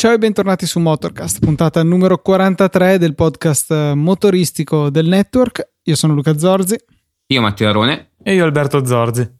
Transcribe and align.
Ciao 0.00 0.14
e 0.14 0.18
bentornati 0.18 0.64
su 0.64 0.80
Motorcast, 0.80 1.40
puntata 1.40 1.82
numero 1.82 2.22
43 2.22 2.96
del 2.96 3.14
podcast 3.14 3.92
motoristico 3.92 4.88
del 4.88 5.06
network. 5.06 5.72
Io 5.82 5.94
sono 5.94 6.14
Luca 6.14 6.38
Zorzi. 6.38 6.74
Io 7.26 7.40
Matteo 7.42 7.68
Arone. 7.68 8.12
E 8.22 8.32
io 8.32 8.44
Alberto 8.44 8.82
Zorzi. 8.86 9.39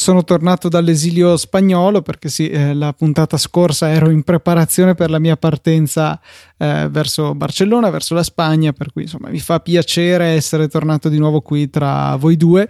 Sono 0.00 0.22
tornato 0.22 0.68
dall'esilio 0.68 1.36
spagnolo 1.36 2.02
perché 2.02 2.28
sì, 2.28 2.48
eh, 2.48 2.72
la 2.72 2.92
puntata 2.92 3.36
scorsa 3.36 3.90
ero 3.90 4.10
in 4.10 4.22
preparazione 4.22 4.94
per 4.94 5.10
la 5.10 5.18
mia 5.18 5.36
partenza 5.36 6.20
eh, 6.56 6.86
verso 6.88 7.34
Barcellona, 7.34 7.90
verso 7.90 8.14
la 8.14 8.22
Spagna, 8.22 8.72
per 8.72 8.92
cui 8.92 9.02
insomma 9.02 9.28
mi 9.28 9.40
fa 9.40 9.58
piacere 9.58 10.26
essere 10.26 10.68
tornato 10.68 11.08
di 11.08 11.18
nuovo 11.18 11.40
qui 11.40 11.68
tra 11.68 12.14
voi 12.14 12.36
due 12.36 12.68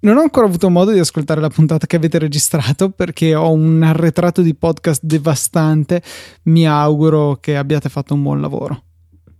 non 0.00 0.16
ho 0.16 0.22
ancora 0.22 0.46
avuto 0.46 0.70
modo 0.70 0.92
di 0.92 0.98
ascoltare 0.98 1.42
la 1.42 1.50
puntata 1.50 1.86
che 1.86 1.96
avete 1.96 2.18
registrato 2.18 2.88
perché 2.88 3.34
ho 3.34 3.52
un 3.52 3.82
arretrato 3.82 4.40
di 4.40 4.54
podcast 4.54 5.02
devastante. 5.04 6.02
Mi 6.44 6.66
auguro 6.66 7.36
che 7.40 7.58
abbiate 7.58 7.90
fatto 7.90 8.14
un 8.14 8.22
buon 8.22 8.40
lavoro. 8.40 8.84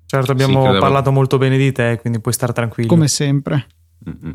Certo, 0.04 0.30
abbiamo 0.30 0.74
sì, 0.74 0.78
parlato 0.78 1.10
molto 1.10 1.38
bene 1.38 1.56
di 1.56 1.72
te, 1.72 1.96
quindi 2.02 2.20
puoi 2.20 2.34
stare 2.34 2.52
tranquillo. 2.52 2.88
Come 2.88 3.08
sempre. 3.08 3.66
Mm-hmm. 4.08 4.34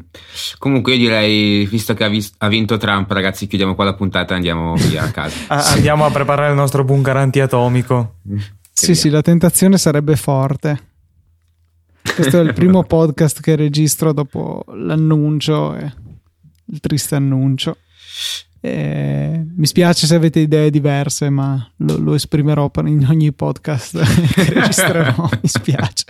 Comunque 0.60 0.94
io 0.94 1.00
direi, 1.00 1.66
visto 1.66 1.94
che 1.94 2.04
ha, 2.04 2.08
vis- 2.08 2.34
ha, 2.38 2.48
vinto 2.48 2.78
Trump, 2.78 3.10
ragazzi, 3.12 3.48
chiudiamo 3.48 3.74
qua 3.74 3.86
la 3.86 3.96
puntata 3.96 4.34
e 4.34 4.36
andiamo 4.38 4.76
via 4.76 5.04
a 5.04 5.12
casa. 5.12 5.48
andiamo 5.74 6.06
a 6.06 6.12
preparare 6.12 6.50
il 6.50 6.56
nostro 6.56 6.84
bunker 6.84 7.18
antiatomico. 7.18 8.18
sì, 8.72 8.88
via. 8.88 8.96
sì, 8.96 9.10
la 9.10 9.22
tentazione 9.22 9.78
sarebbe 9.78 10.16
forte. 10.16 10.94
Questo 12.14 12.40
è 12.40 12.44
il 12.44 12.54
primo 12.54 12.84
podcast 12.86 13.42
che 13.42 13.56
registro 13.56 14.14
dopo 14.14 14.64
l'annuncio. 14.68 15.76
E 15.76 15.92
il 16.68 16.80
triste 16.80 17.16
annuncio. 17.16 17.78
Eh, 18.62 19.46
mi 19.56 19.66
spiace 19.68 20.08
se 20.08 20.16
avete 20.16 20.40
idee 20.40 20.70
diverse, 20.70 21.30
ma 21.30 21.68
lo, 21.78 21.98
lo 21.98 22.14
esprimerò 22.14 22.72
in 22.86 23.06
ogni 23.10 23.32
podcast 23.34 24.00
che 24.34 24.44
registrerò. 24.54 25.30
mi 25.42 25.48
spiace 25.48 26.06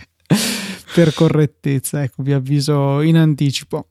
per 0.96 1.14
correttezza. 1.14 2.02
Ecco, 2.02 2.24
vi 2.24 2.32
avviso 2.32 3.02
in 3.02 3.18
anticipo. 3.18 3.88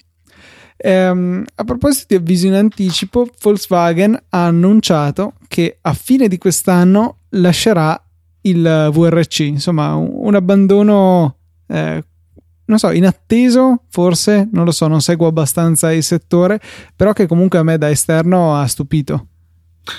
Ehm, 0.78 1.44
a 1.54 1.64
proposito 1.64 2.06
di 2.08 2.14
avviso 2.14 2.46
in 2.46 2.54
anticipo, 2.54 3.28
Volkswagen 3.42 4.18
ha 4.30 4.46
annunciato 4.46 5.34
che 5.46 5.76
a 5.82 5.92
fine 5.92 6.28
di 6.28 6.38
quest'anno 6.38 7.18
lascerà 7.30 8.02
il 8.40 8.90
VRC, 8.90 9.40
insomma, 9.40 9.94
un, 9.94 10.10
un 10.12 10.34
abbandono 10.34 11.36
eh, 11.66 12.02
non 12.66 12.78
so, 12.78 12.90
inatteso 12.90 13.82
forse, 13.90 14.48
non 14.50 14.64
lo 14.64 14.72
so, 14.72 14.86
non 14.86 15.02
seguo 15.02 15.26
abbastanza 15.26 15.92
il 15.92 16.02
settore, 16.02 16.58
però 16.96 17.12
che 17.12 17.26
comunque 17.26 17.58
a 17.58 17.62
me 17.62 17.76
da 17.76 17.90
esterno 17.90 18.56
ha 18.56 18.66
stupito. 18.66 19.28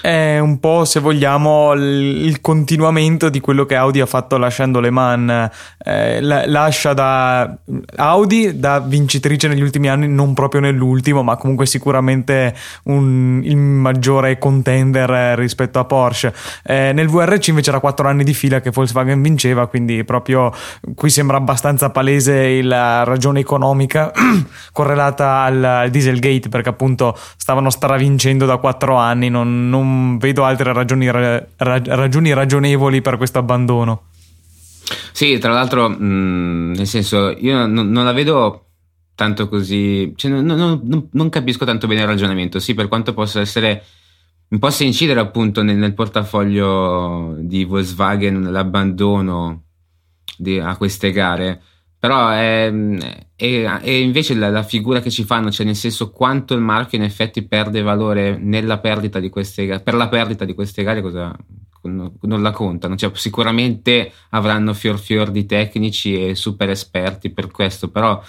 È 0.01 0.39
un 0.39 0.59
po', 0.59 0.83
se 0.83 0.99
vogliamo, 0.99 1.73
il 1.73 2.41
continuamento 2.41 3.29
di 3.29 3.39
quello 3.39 3.65
che 3.65 3.75
Audi 3.75 4.01
ha 4.01 4.07
fatto 4.07 4.37
lasciando 4.37 4.79
Le 4.79 4.89
Mans. 4.89 5.49
Eh, 5.77 6.21
lascia 6.21 6.93
da 6.93 7.55
Audi 7.97 8.57
da 8.57 8.79
vincitrice 8.79 9.47
negli 9.47 9.61
ultimi 9.61 9.87
anni, 9.87 10.07
non 10.07 10.33
proprio 10.33 10.59
nell'ultimo, 10.59 11.21
ma 11.21 11.35
comunque 11.37 11.67
sicuramente 11.67 12.55
un, 12.85 13.41
il 13.43 13.55
maggiore 13.57 14.39
contender 14.39 15.37
rispetto 15.37 15.77
a 15.77 15.85
Porsche. 15.85 16.33
Eh, 16.63 16.91
nel 16.91 17.07
VRC 17.07 17.49
invece 17.49 17.69
era 17.69 17.79
4 17.79 18.07
anni 18.07 18.23
di 18.23 18.33
fila 18.33 18.61
che 18.61 18.71
Volkswagen 18.71 19.21
vinceva, 19.21 19.67
quindi 19.67 20.03
proprio 20.03 20.51
qui 20.95 21.11
sembra 21.11 21.37
abbastanza 21.37 21.91
palese 21.91 22.63
la 22.63 23.03
ragione 23.03 23.39
economica 23.39 24.11
correlata 24.73 25.41
al, 25.41 25.63
al 25.63 25.89
Dieselgate, 25.91 26.49
perché 26.49 26.69
appunto 26.69 27.15
stavano 27.37 27.69
stravincendo 27.69 28.47
da 28.47 28.57
4 28.57 28.95
anni. 28.95 29.29
Non, 29.29 29.69
non 29.75 30.17
vedo 30.17 30.43
altre 30.43 30.71
ragioni, 30.71 31.09
ra, 31.09 31.45
ragioni 31.57 32.33
ragionevoli 32.33 33.01
per 33.01 33.17
questo 33.17 33.39
abbandono. 33.39 34.09
Sì, 35.11 35.37
tra 35.37 35.53
l'altro, 35.53 35.89
mh, 35.89 35.95
mm, 36.03 36.73
nel 36.73 36.87
senso, 36.87 37.29
io 37.29 37.65
non, 37.65 37.89
non 37.89 38.05
la 38.05 38.13
vedo 38.13 38.65
tanto 39.15 39.47
così, 39.47 40.13
cioè, 40.15 40.31
non, 40.31 40.45
non, 40.45 41.09
non, 41.11 41.29
capisco 41.29 41.65
tanto 41.65 41.87
bene 41.87 42.01
il 42.01 42.07
ragionamento, 42.07 42.59
sì, 42.59 42.73
per 42.73 42.87
quanto 42.87 43.13
possa 43.13 43.39
essere, 43.39 43.83
possa 44.59 44.83
incidere 44.83 45.19
appunto 45.19 45.63
nel, 45.63 45.77
nel 45.77 45.93
portafoglio 45.93 47.35
di 47.39 47.63
Volkswagen 47.63 48.51
l'abbandono 48.51 49.63
di, 50.37 50.59
a 50.59 50.75
queste 50.75 51.11
gare, 51.11 51.61
però 52.05 52.29
è, 52.29 52.71
è, 53.35 53.63
è 53.63 53.89
invece 53.89 54.35
la, 54.35 54.51
la, 54.51 54.61
figura 54.61 55.01
che 55.01 55.09
ci 55.09 55.23
fanno, 55.23 55.49
cioè 55.49 55.65
nel 55.65 55.75
senso 55.75 56.11
quanto 56.11 56.53
il 56.53 56.61
marchio 56.61 56.99
in 56.99 57.03
effetti 57.03 57.47
perde 57.47 57.81
valore 57.81 58.37
nella 58.37 58.77
perdita 58.77 59.19
di 59.19 59.29
queste 59.29 59.65
gare, 59.65 59.81
per 59.81 59.95
la 59.95 60.07
perdita 60.07 60.45
di 60.45 60.53
queste 60.53 60.83
gare 60.83 61.01
cosa, 61.01 61.35
non 61.81 62.41
la 62.43 62.51
contano, 62.51 62.95
cioè, 62.95 63.09
sicuramente 63.15 64.11
avranno 64.29 64.75
fior 64.75 64.99
fior 64.99 65.31
di 65.31 65.47
tecnici 65.47 66.27
e 66.27 66.35
super 66.35 66.69
esperti 66.69 67.31
per 67.31 67.49
questo, 67.49 67.89
però 67.89 68.21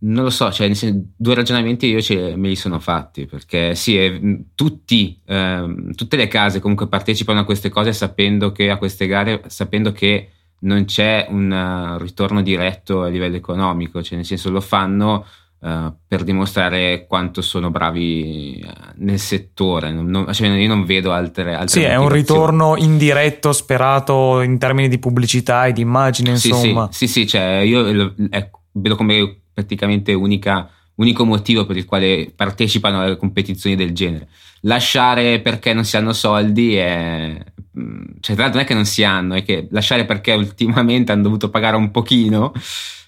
non 0.00 0.24
lo 0.24 0.30
so, 0.30 0.50
cioè, 0.50 0.70
due 1.14 1.34
ragionamenti 1.34 1.88
io 1.88 2.00
ce, 2.00 2.36
me 2.36 2.48
li 2.48 2.56
sono 2.56 2.78
fatti, 2.78 3.26
perché 3.26 3.74
sì, 3.74 3.98
è, 3.98 4.18
tutti, 4.54 5.20
eh, 5.26 5.92
tutte 5.94 6.16
le 6.16 6.26
case 6.26 6.60
comunque 6.60 6.88
partecipano 6.88 7.40
a 7.40 7.44
queste 7.44 7.68
cose 7.68 7.92
sapendo 7.92 8.50
che 8.50 8.70
a 8.70 8.78
queste 8.78 9.06
gare, 9.06 9.42
sapendo 9.48 9.92
che 9.92 10.30
non 10.60 10.84
c'è 10.84 11.26
un 11.28 11.50
uh, 11.50 12.02
ritorno 12.02 12.42
diretto 12.42 13.02
a 13.02 13.08
livello 13.08 13.36
economico, 13.36 14.02
cioè 14.02 14.16
nel 14.16 14.24
senso 14.24 14.50
lo 14.50 14.60
fanno 14.60 15.24
uh, 15.60 15.92
per 16.06 16.24
dimostrare 16.24 17.06
quanto 17.06 17.42
sono 17.42 17.70
bravi 17.70 18.64
uh, 18.64 18.70
nel 18.96 19.18
settore. 19.18 19.92
Non, 19.92 20.06
non, 20.06 20.32
cioè 20.32 20.48
io 20.48 20.68
non 20.68 20.84
vedo 20.84 21.12
altre, 21.12 21.54
altre 21.54 21.80
Sì, 21.80 21.82
è 21.82 21.96
un 21.96 22.08
ritorno 22.08 22.76
indiretto 22.76 23.52
sperato 23.52 24.40
in 24.40 24.58
termini 24.58 24.88
di 24.88 24.98
pubblicità 24.98 25.66
e 25.66 25.72
di 25.72 25.82
immagine, 25.82 26.30
insomma. 26.30 26.88
Sì, 26.90 27.06
sì, 27.06 27.20
sì, 27.20 27.26
cioè 27.26 27.58
io 27.58 28.14
ecco, 28.30 28.62
vedo 28.72 28.96
come 28.96 29.42
praticamente 29.52 30.12
unica, 30.12 30.68
unico 30.96 31.24
motivo 31.24 31.66
per 31.66 31.76
il 31.76 31.84
quale 31.84 32.32
partecipano 32.34 33.00
alle 33.00 33.16
competizioni 33.16 33.76
del 33.76 33.92
genere. 33.92 34.28
Lasciare 34.62 35.40
perché 35.40 35.72
non 35.72 35.84
si 35.84 35.96
hanno 35.96 36.12
soldi 36.12 36.74
è 36.74 37.44
cioè 38.20 38.34
tra 38.34 38.44
l'altro 38.44 38.54
non 38.54 38.60
è 38.60 38.64
che 38.64 38.74
non 38.74 38.84
si 38.84 39.04
hanno, 39.04 39.34
è 39.34 39.42
che 39.42 39.68
lasciare 39.70 40.04
perché 40.04 40.32
ultimamente 40.32 41.12
hanno 41.12 41.22
dovuto 41.22 41.50
pagare 41.50 41.76
un 41.76 41.90
pochino, 41.90 42.52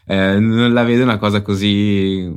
eh, 0.06 0.38
non 0.38 0.72
la 0.72 0.84
vedo 0.84 1.02
una 1.02 1.18
cosa 1.18 1.42
così, 1.42 2.34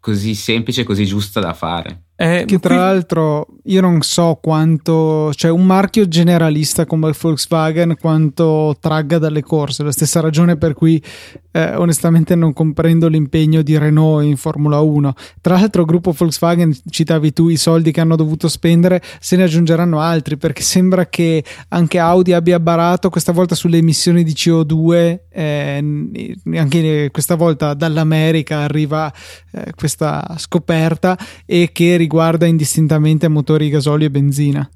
così 0.00 0.34
semplice, 0.34 0.84
così 0.84 1.06
giusta 1.06 1.40
da 1.40 1.54
fare. 1.54 2.04
Eh, 2.16 2.44
che 2.46 2.60
tra 2.60 2.74
qui... 2.74 2.84
l'altro 2.84 3.46
io 3.64 3.80
non 3.80 4.00
so 4.02 4.38
quanto, 4.40 5.32
cioè 5.34 5.50
un 5.50 5.66
marchio 5.66 6.06
generalista 6.06 6.86
come 6.86 7.12
Volkswagen 7.18 7.96
quanto 8.00 8.76
tragga 8.78 9.18
dalle 9.18 9.42
corse, 9.42 9.82
la 9.82 9.90
stessa 9.90 10.20
ragione 10.20 10.56
per 10.56 10.74
cui 10.74 11.02
eh, 11.50 11.74
onestamente 11.74 12.34
non 12.34 12.52
comprendo 12.52 13.08
l'impegno 13.08 13.62
di 13.62 13.78
Renault 13.78 14.24
in 14.24 14.36
Formula 14.36 14.80
1. 14.80 15.14
Tra 15.40 15.54
l'altro 15.54 15.84
gruppo 15.84 16.12
Volkswagen, 16.12 16.76
citavi 16.88 17.32
tu 17.32 17.48
i 17.48 17.56
soldi 17.56 17.90
che 17.90 18.00
hanno 18.00 18.16
dovuto 18.16 18.48
spendere, 18.48 19.02
se 19.18 19.36
ne 19.36 19.44
aggiungeranno 19.44 19.98
altri 19.98 20.36
perché 20.36 20.62
sembra 20.62 21.06
che 21.06 21.42
anche 21.68 21.98
Audi 21.98 22.32
abbia 22.32 22.60
barato 22.60 23.08
questa 23.08 23.32
volta 23.32 23.54
sulle 23.54 23.78
emissioni 23.78 24.22
di 24.22 24.32
CO2, 24.32 25.18
eh, 25.30 26.34
anche 26.54 27.08
questa 27.10 27.34
volta 27.34 27.74
dall'America 27.74 28.58
arriva 28.58 29.12
eh, 29.52 29.72
questa 29.74 30.34
scoperta 30.36 31.16
e 31.46 31.70
che 31.72 31.96
riguarda 32.04 32.46
indistintamente 32.46 33.28
motori 33.28 33.70
gasolio 33.70 34.06
e 34.06 34.10
benzina. 34.10 34.68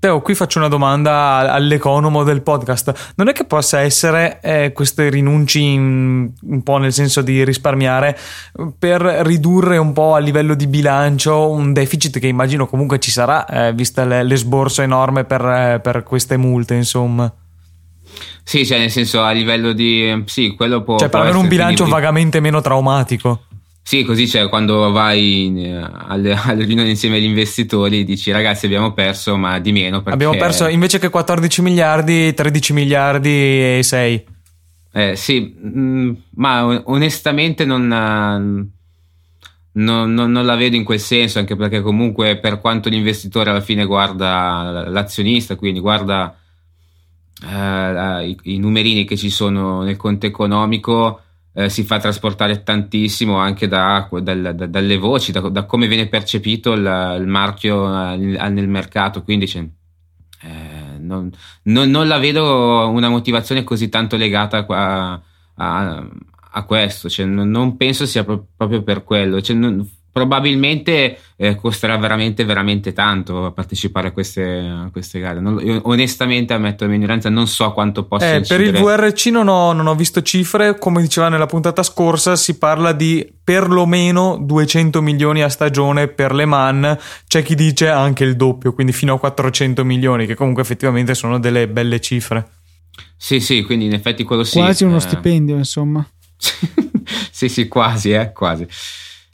Teo, 0.00 0.22
qui 0.22 0.36
faccio 0.36 0.60
una 0.60 0.68
domanda 0.68 1.52
all'economo 1.52 2.22
del 2.22 2.40
podcast. 2.42 3.12
Non 3.16 3.28
è 3.28 3.32
che 3.32 3.44
possa 3.44 3.80
essere 3.80 4.38
eh, 4.40 4.72
queste 4.72 5.10
rinunci 5.10 5.60
in, 5.60 6.30
un 6.40 6.62
po' 6.62 6.76
nel 6.78 6.92
senso 6.92 7.20
di 7.20 7.44
risparmiare 7.44 8.16
per 8.78 9.00
ridurre 9.02 9.76
un 9.76 9.92
po' 9.92 10.14
a 10.14 10.20
livello 10.20 10.54
di 10.54 10.68
bilancio 10.68 11.50
un 11.50 11.72
deficit 11.72 12.20
che 12.20 12.28
immagino 12.28 12.68
comunque 12.68 13.00
ci 13.00 13.10
sarà, 13.10 13.44
eh, 13.46 13.72
vista 13.72 14.04
l'esborso 14.04 14.82
enorme 14.82 15.24
per, 15.24 15.44
eh, 15.44 15.80
per 15.82 16.04
queste 16.04 16.36
multe, 16.36 16.74
insomma. 16.74 17.30
Sì, 18.44 18.64
cioè 18.64 18.78
nel 18.78 18.92
senso 18.92 19.22
a 19.22 19.32
livello 19.32 19.72
di... 19.72 20.22
Sì, 20.26 20.54
quello 20.54 20.82
può... 20.82 20.96
Cioè 20.96 21.08
per 21.08 21.20
avere 21.20 21.36
un 21.36 21.48
bilancio 21.48 21.86
vagamente 21.86 22.38
meno 22.38 22.60
traumatico. 22.60 23.47
Sì, 23.88 24.04
così 24.04 24.26
c'è 24.26 24.50
quando 24.50 24.90
vai 24.90 25.50
eh, 25.64 25.82
alle, 26.08 26.34
alle, 26.44 26.66
riunioni 26.66 26.90
insieme 26.90 27.16
agli 27.16 27.24
investitori 27.24 28.04
dici 28.04 28.30
ragazzi 28.30 28.66
abbiamo 28.66 28.92
perso 28.92 29.38
ma 29.38 29.58
di 29.60 29.72
meno 29.72 30.02
perché... 30.02 30.12
Abbiamo 30.12 30.36
perso 30.36 30.68
invece 30.68 30.98
che 30.98 31.08
14 31.08 31.62
miliardi, 31.62 32.34
13 32.34 32.72
miliardi 32.74 33.30
e 33.30 33.80
6. 33.82 34.26
Eh, 34.92 35.16
sì, 35.16 35.40
mh, 35.58 35.80
mm, 35.80 36.10
ma 36.34 36.82
onestamente 36.84 37.64
non, 37.64 37.86
non 37.86 38.70
no, 39.72 40.04
no, 40.04 40.26
non 40.26 40.44
la 40.44 40.54
vedo 40.54 40.76
in 40.76 40.84
quel 40.84 41.00
senso, 41.00 41.38
anche 41.38 41.56
perché 41.56 41.80
comunque 41.80 42.36
per 42.36 42.60
quanto 42.60 42.90
l'investitore 42.90 43.48
alla 43.48 43.62
fine 43.62 43.86
guarda 43.86 44.86
l'azionista, 44.86 45.56
quindi 45.56 45.80
guarda 45.80 46.36
eh, 47.42 48.28
i, 48.28 48.36
i, 48.42 48.58
numerini 48.58 49.06
che 49.06 49.16
ci 49.16 49.30
sono 49.30 49.82
nel 49.82 49.96
conto 49.96 50.26
economico, 50.26 51.22
eh, 51.52 51.68
si 51.68 51.84
fa 51.84 51.98
trasportare 51.98 52.62
tantissimo 52.62 53.36
anche 53.36 53.66
da, 53.68 54.08
da, 54.10 54.52
da, 54.52 54.66
dalle 54.66 54.96
voci, 54.96 55.32
da, 55.32 55.64
come 55.64 55.86
viene 55.88 56.08
percepito 56.08 56.72
il, 56.72 57.16
il 57.20 57.26
marchio 57.26 58.12
eh, 58.12 58.16
nel 58.16 58.68
mercato, 58.68 59.22
quindi 59.22 59.46
c'è, 59.46 59.66
eh, 60.42 60.98
non, 60.98 61.30
non, 61.64 61.90
non, 61.90 62.06
la 62.06 62.18
vedo 62.18 62.88
una 62.88 63.08
motivazione 63.08 63.64
così 63.64 63.88
tanto 63.88 64.16
legata 64.16 64.64
a, 64.68 65.20
a, 65.54 66.06
a 66.50 66.62
questo, 66.64 67.08
cioè, 67.08 67.26
non, 67.26 67.50
non, 67.50 67.76
penso 67.76 68.06
sia 68.06 68.24
pro- 68.24 68.46
proprio 68.56 68.82
per 68.82 69.04
quello. 69.04 69.40
Cioè, 69.40 69.56
probabilmente 70.18 71.16
eh, 71.36 71.54
costerà 71.54 71.96
veramente, 71.96 72.44
veramente 72.44 72.92
tanto 72.92 73.52
partecipare 73.54 74.08
a 74.08 74.10
queste, 74.10 74.42
a 74.42 74.88
queste 74.90 75.20
gare. 75.20 75.38
Non, 75.38 75.60
io, 75.62 75.80
onestamente, 75.84 76.52
ammetto 76.52 76.82
la 76.82 76.90
mia 76.90 76.98
ignoranza, 76.98 77.28
non 77.28 77.46
so 77.46 77.72
quanto 77.72 78.04
possa 78.04 78.34
eh, 78.34 78.40
Per 78.40 78.60
il 78.60 78.72
VRC 78.72 79.26
non 79.26 79.46
ho, 79.46 79.72
non 79.72 79.86
ho, 79.86 79.94
visto 79.94 80.20
cifre, 80.22 80.76
come 80.76 81.00
diceva 81.00 81.28
nella 81.28 81.46
puntata 81.46 81.84
scorsa, 81.84 82.34
si 82.34 82.58
parla 82.58 82.90
di 82.90 83.32
perlomeno 83.44 84.36
200 84.40 85.00
milioni 85.00 85.42
a 85.42 85.48
stagione 85.48 86.08
per 86.08 86.34
Le 86.34 86.44
Mans, 86.44 86.96
c'è 87.28 87.44
chi 87.44 87.54
dice 87.54 87.88
anche 87.88 88.24
il 88.24 88.34
doppio, 88.34 88.72
quindi 88.72 88.92
fino 88.92 89.14
a 89.14 89.18
400 89.20 89.84
milioni, 89.84 90.26
che 90.26 90.34
comunque 90.34 90.62
effettivamente 90.62 91.14
sono 91.14 91.38
delle 91.38 91.68
belle 91.68 92.00
cifre. 92.00 92.48
Sì, 93.16 93.38
sì, 93.38 93.62
quindi 93.62 93.84
in 93.84 93.94
effetti 93.94 94.24
quello 94.24 94.42
sì. 94.42 94.58
Quasi 94.58 94.82
uno 94.82 94.96
eh... 94.96 95.00
stipendio, 95.00 95.56
insomma. 95.56 96.04
sì, 97.30 97.48
sì, 97.48 97.68
quasi, 97.68 98.10
eh, 98.10 98.32
quasi. 98.32 98.66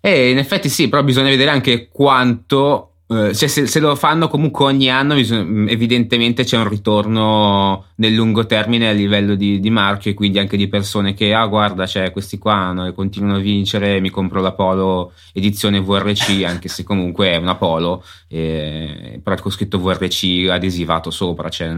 E 0.06 0.28
in 0.28 0.36
effetti 0.36 0.68
sì, 0.68 0.90
però 0.90 1.02
bisogna 1.02 1.30
vedere 1.30 1.48
anche 1.48 1.88
quanto, 1.88 2.96
cioè 3.06 3.32
se, 3.32 3.66
se, 3.66 3.80
lo 3.80 3.96
fanno 3.96 4.28
comunque 4.28 4.66
ogni 4.66 4.90
anno, 4.90 5.14
mm, 5.14 5.66
evidentemente 5.70 6.44
c'è 6.44 6.58
un 6.58 6.68
ritorno 6.68 7.86
nel 7.94 8.12
lungo 8.12 8.44
termine 8.44 8.90
a 8.90 8.92
livello 8.92 9.34
di, 9.34 9.60
di, 9.60 9.70
marchio 9.70 10.10
e 10.10 10.14
quindi 10.14 10.38
anche 10.38 10.58
di 10.58 10.68
persone 10.68 11.14
che, 11.14 11.32
ah 11.32 11.46
guarda, 11.46 11.86
cioè, 11.86 12.10
questi 12.10 12.36
qua 12.36 12.72
no, 12.72 12.92
continuano 12.92 13.36
a 13.36 13.40
vincere, 13.40 13.98
mi 14.00 14.10
compro 14.10 14.42
la 14.42 14.52
Polo 14.52 15.14
edizione 15.32 15.80
VRC, 15.80 16.44
anche 16.44 16.68
se 16.68 16.82
comunque 16.82 17.32
è 17.32 17.36
una 17.36 17.54
Polo, 17.54 18.04
eh, 18.28 19.18
però 19.22 19.36
con 19.36 19.50
scritto 19.50 19.78
VRC 19.78 20.48
adesivato 20.50 21.10
sopra, 21.10 21.48
cioè, 21.48 21.74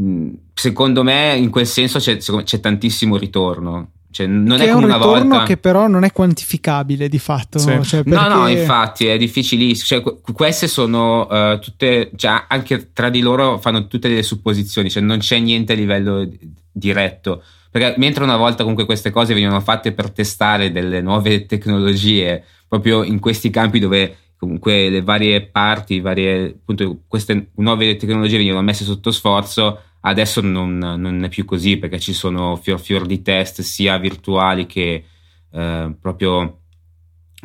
mm, 0.00 0.30
secondo 0.54 1.02
me 1.02 1.34
in 1.34 1.50
quel 1.50 1.66
senso 1.66 1.98
c'è, 1.98 2.18
c'è 2.18 2.60
tantissimo 2.60 3.16
ritorno 3.16 3.94
cioè, 4.10 4.26
non 4.26 4.56
che 4.56 4.64
è, 4.64 4.72
come 4.72 4.84
un 4.84 4.90
una 4.90 4.96
ritorno 4.96 5.28
volta. 5.28 5.44
che 5.44 5.56
però 5.58 5.86
non 5.86 6.02
è 6.04 6.12
quantificabile 6.12 7.08
di 7.08 7.18
fatto. 7.18 7.58
Sì. 7.58 7.78
Cioè, 7.82 8.02
perché... 8.02 8.10
No, 8.10 8.28
no, 8.28 8.48
infatti 8.48 9.06
è 9.06 9.18
difficilissimo. 9.18 10.02
Cioè, 10.02 10.32
queste 10.32 10.66
sono 10.66 11.26
uh, 11.26 11.58
tutte, 11.58 12.10
cioè, 12.16 12.44
anche 12.48 12.92
tra 12.92 13.10
di 13.10 13.20
loro 13.20 13.58
fanno 13.58 13.86
tutte 13.86 14.08
delle 14.08 14.22
supposizioni, 14.22 14.90
cioè 14.90 15.02
non 15.02 15.18
c'è 15.18 15.38
niente 15.38 15.74
a 15.74 15.76
livello 15.76 16.28
diretto. 16.72 17.42
Perché 17.70 17.94
mentre 17.98 18.24
una 18.24 18.36
volta 18.36 18.62
comunque 18.62 18.86
queste 18.86 19.10
cose 19.10 19.34
venivano 19.34 19.60
fatte 19.60 19.92
per 19.92 20.10
testare 20.10 20.72
delle 20.72 21.02
nuove 21.02 21.44
tecnologie, 21.44 22.42
proprio 22.66 23.02
in 23.02 23.18
questi 23.18 23.50
campi 23.50 23.78
dove 23.78 24.16
comunque 24.38 24.88
le 24.88 25.02
varie 25.02 25.42
parti, 25.42 26.00
varie, 26.00 26.56
appunto, 26.60 27.00
queste 27.06 27.50
nuove 27.56 27.96
tecnologie 27.96 28.38
venivano 28.38 28.62
messe 28.62 28.84
sotto 28.84 29.10
sforzo, 29.10 29.82
Adesso 30.00 30.40
non, 30.40 30.78
non, 30.78 31.24
è 31.24 31.28
più 31.28 31.44
così 31.44 31.76
perché 31.76 31.98
ci 31.98 32.12
sono 32.12 32.56
fior 32.56 32.80
fior 32.80 33.04
di 33.04 33.20
test 33.20 33.62
sia 33.62 33.98
virtuali 33.98 34.66
che 34.66 35.04
eh, 35.50 35.96
proprio, 36.00 36.60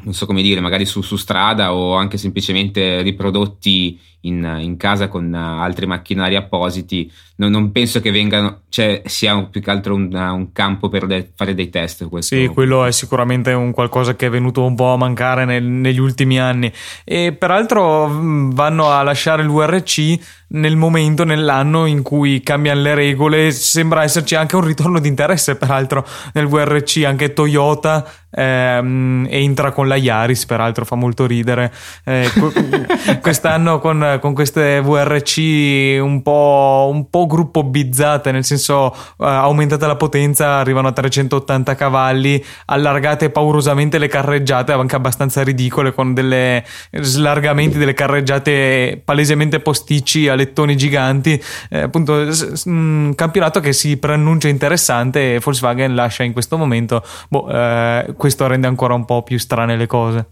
non 0.04 0.14
so 0.14 0.26
come 0.26 0.42
dire, 0.42 0.60
magari 0.60 0.86
su, 0.86 1.02
su, 1.02 1.16
strada 1.16 1.74
o 1.74 1.96
anche 1.96 2.18
semplicemente 2.18 3.02
riprodotti 3.02 4.00
in, 4.22 4.58
in 4.62 4.78
casa 4.78 5.08
con 5.08 5.34
altri 5.34 5.88
macchinari 5.88 6.36
appositi. 6.36 7.12
Non, 7.36 7.50
non, 7.50 7.72
penso 7.72 8.00
che 8.00 8.12
vengano, 8.12 8.62
cioè 8.70 9.02
sia 9.06 9.42
più 9.46 9.60
che 9.60 9.72
altro 9.72 9.96
un, 9.96 10.14
un 10.14 10.52
campo 10.52 10.88
per 10.88 11.08
de, 11.08 11.32
fare 11.36 11.56
dei 11.56 11.70
test. 11.70 12.08
Questo. 12.08 12.36
Sì, 12.36 12.48
quello 12.48 12.86
è 12.86 12.92
sicuramente 12.92 13.52
un 13.54 13.72
qualcosa 13.72 14.16
che 14.16 14.28
è 14.28 14.30
venuto 14.30 14.64
un 14.64 14.76
po' 14.76 14.94
a 14.94 14.98
mancare 14.98 15.44
nel, 15.46 15.64
negli 15.64 16.00
ultimi 16.00 16.40
anni. 16.40 16.72
E 17.04 17.34
peraltro 17.34 18.08
vanno 18.54 18.92
a 18.92 19.02
lasciare 19.02 19.42
il 19.42 19.50
VRC 19.50 20.42
nel 20.54 20.76
momento, 20.76 21.24
nell'anno 21.24 21.86
in 21.86 22.04
cui 22.04 22.42
cambiano 22.42 22.82
le 22.82 22.94
regole, 22.94 23.52
sembra 23.52 24.04
esserci 24.04 24.36
anche 24.36 24.56
un 24.56 24.64
ritorno 24.64 25.00
di 25.00 25.08
interesse, 25.08 25.56
peraltro, 25.56 26.06
nel 26.34 26.48
VRC, 26.48 27.04
anche 27.06 27.34
Toyota 27.34 28.06
ehm, 28.34 29.28
entra 29.30 29.72
con 29.72 29.88
la 29.88 29.96
Yaris, 29.96 30.46
peraltro 30.46 30.86
fa 30.86 30.96
molto 30.96 31.26
ridere. 31.26 31.72
Eh, 32.04 32.30
quest'anno 33.22 33.80
con, 33.80 34.20
con, 34.22 34.34
queste 34.34 34.82
VRC 34.82 36.02
un 36.02 36.22
po', 36.22 36.90
un 36.92 37.10
po' 37.10 37.26
gruppo 37.34 37.64
bizzate, 37.64 38.32
nel 38.32 38.46
senso 38.46 38.94
eh, 38.94 39.26
aumentate 39.26 39.88
la 39.88 39.96
potenza, 39.96 40.58
arrivano 40.60 40.90
a 40.90 40.92
380 40.92 41.74
cavalli, 41.74 42.44
allargate 42.66 43.32
paurosamente 43.32 43.98
le 43.98 44.08
carreggiate, 44.08 44.72
anche 44.72 44.96
abbastanza 44.96 45.42
ridicole, 45.42 45.94
con 45.94 46.14
delle 46.14 46.64
slargamenti 46.92 47.80
delle 47.80 47.96
carreggiate 47.96 49.02
palesemente 49.04 49.60
posticci 49.60 50.28
alle 50.28 50.44
lettoni 50.44 50.78
giganti. 50.78 51.42
Eh, 51.70 51.82
appunto, 51.82 52.30
un 52.66 53.14
campionato 53.16 53.60
che 53.60 53.74
si 53.74 53.98
preannuncia 53.98 54.48
interessante 54.48 55.36
e 55.36 55.40
Volkswagen 55.40 55.96
lascia 55.96 56.24
in 56.24 56.34
questo 56.34 56.58
momento. 56.58 57.04
Boh, 57.30 57.50
eh, 57.50 58.14
questo 58.16 58.46
rende 58.46 58.68
ancora 58.68 58.94
un 58.94 59.06
po' 59.06 59.24
più 59.24 59.40
strane 59.40 59.76
le 59.76 59.88
cose. 59.88 60.28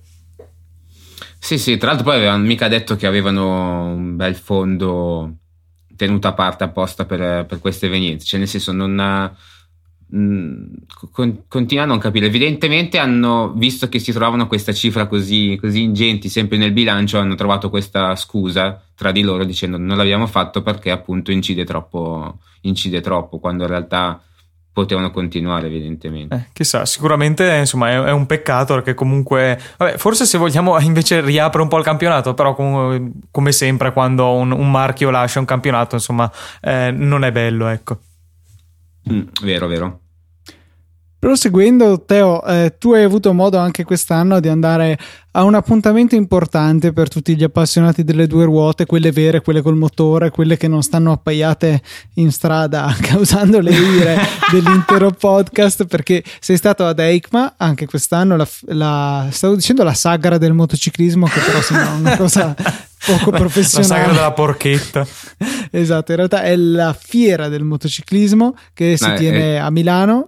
Sì, 1.44 1.58
sì, 1.58 1.78
tra 1.78 1.88
l'altro 1.88 2.06
poi 2.06 2.18
avevano 2.18 2.44
mica 2.44 2.68
detto 2.68 2.96
che 2.96 3.08
avevano 3.08 3.86
un 3.86 4.16
bel 4.16 4.36
fondo 4.36 5.38
tenuto 6.06 6.28
a 6.28 6.34
parte 6.34 6.64
apposta 6.64 7.06
per, 7.06 7.46
per 7.46 7.60
queste 7.60 7.86
evenienze, 7.86 8.26
cioè 8.26 8.40
nel 8.40 8.48
senso 8.48 8.72
non... 8.72 9.36
Mm, 10.14 10.74
con, 11.12 11.44
continuo 11.48 11.84
a 11.84 11.88
non 11.88 11.98
capire. 11.98 12.26
Evidentemente 12.26 12.98
hanno 12.98 13.54
visto 13.56 13.88
che 13.88 13.98
si 14.00 14.12
trovavano 14.12 14.48
questa 14.48 14.74
cifra 14.74 15.08
così, 15.08 15.58
così, 15.62 15.84
ingenti 15.84 16.28
sempre 16.28 16.58
nel 16.58 16.74
bilancio, 16.74 17.18
hanno 17.18 17.36
trovato 17.36 17.70
questa 17.70 18.16
scusa 18.16 18.84
tra 18.94 19.12
di 19.12 19.22
loro 19.22 19.46
dicendo 19.46 19.78
non 19.78 19.96
l'abbiamo 19.96 20.28
fatto 20.28 20.62
perché 20.62 20.92
appunto 20.92 21.32
incide 21.32 21.64
troppo, 21.64 22.40
incide 22.62 23.00
troppo 23.00 23.40
quando 23.40 23.64
in 23.64 23.70
realtà 23.70 24.22
potevano 24.74 25.12
continuare 25.12 25.68
evidentemente. 25.68 26.36
Eh, 26.36 26.46
chissà, 26.54 26.86
sicuramente 26.86 27.56
insomma 27.56 27.90
è, 27.90 28.00
è, 28.00 28.12
un 28.12 28.26
peccato 28.26 28.74
perché 28.74 28.94
comunque, 28.94 29.60
vabbè, 29.78 29.98
forse 29.98 30.26
se 30.26 30.38
vogliamo 30.38 30.80
invece 30.82 31.22
riapre 31.22 31.62
un 31.62 31.68
po' 31.68 31.78
il 31.78 31.84
campionato, 31.84 32.34
però 32.34 32.54
come, 32.54 33.12
come 33.32 33.52
sempre 33.52 33.92
quando 33.94 34.32
un, 34.34 34.52
un, 34.52 34.72
marchio 34.72 35.10
lascia 35.10 35.40
un 35.40 35.46
campionato 35.46 35.96
insomma 35.96 36.32
eh, 36.62 36.92
non 36.92 37.24
è 37.24 37.32
bello, 37.32 37.68
ecco. 37.68 38.00
Mm, 39.12 39.22
vero, 39.44 39.68
vero. 39.68 40.01
Proseguendo, 41.22 42.04
Teo, 42.04 42.44
eh, 42.46 42.78
tu 42.80 42.94
hai 42.94 43.04
avuto 43.04 43.32
modo 43.32 43.60
anche 43.60 43.84
quest'anno 43.84 44.40
di 44.40 44.48
andare 44.48 44.98
a 45.34 45.44
un 45.44 45.54
appuntamento 45.54 46.16
importante 46.16 46.94
per 46.94 47.10
tutti 47.10 47.36
gli 47.36 47.44
appassionati 47.44 48.04
delle 48.04 48.26
due 48.26 48.44
ruote, 48.46 48.88
quelle 48.88 49.12
vere, 49.12 49.42
quelle 49.42 49.62
col 49.62 49.78
motore, 49.78 50.32
quelle 50.32 50.58
che 50.58 50.68
non 50.68 50.82
stanno 50.82 51.12
appaiate 51.12 51.80
in 52.16 52.32
strada 52.32 52.92
causando 53.00 53.60
le 53.60 53.70
ire 53.70 54.18
dell'intero 54.52 55.12
podcast, 55.14 55.86
perché 55.86 56.24
sei 56.40 56.58
stato 56.58 56.88
ad 56.88 56.98
EICMA 56.98 57.54
anche 57.56 57.86
quest'anno, 57.86 58.36
la, 58.36 58.48
la, 58.70 59.28
stavo 59.30 59.54
dicendo 59.54 59.84
la 59.84 59.94
sagra 59.94 60.40
del 60.40 60.54
motociclismo, 60.54 61.28
che 61.28 61.40
però 61.40 61.62
sembra 61.62 61.92
una 61.92 62.18
cosa 62.18 62.56
poco 63.06 63.30
professionale. 63.30 63.90
La 63.90 63.96
sagra 63.96 64.14
della 64.14 64.34
porchetta. 64.34 65.06
esatto, 65.70 66.10
in 66.14 66.18
realtà 66.18 66.42
è 66.42 66.56
la 66.56 66.98
fiera 67.00 67.48
del 67.48 67.64
motociclismo 67.64 68.56
che 68.74 68.98
si 68.98 69.08
no, 69.08 69.14
tiene 69.14 69.54
è... 69.54 69.58
a 69.58 69.70
Milano 69.70 70.28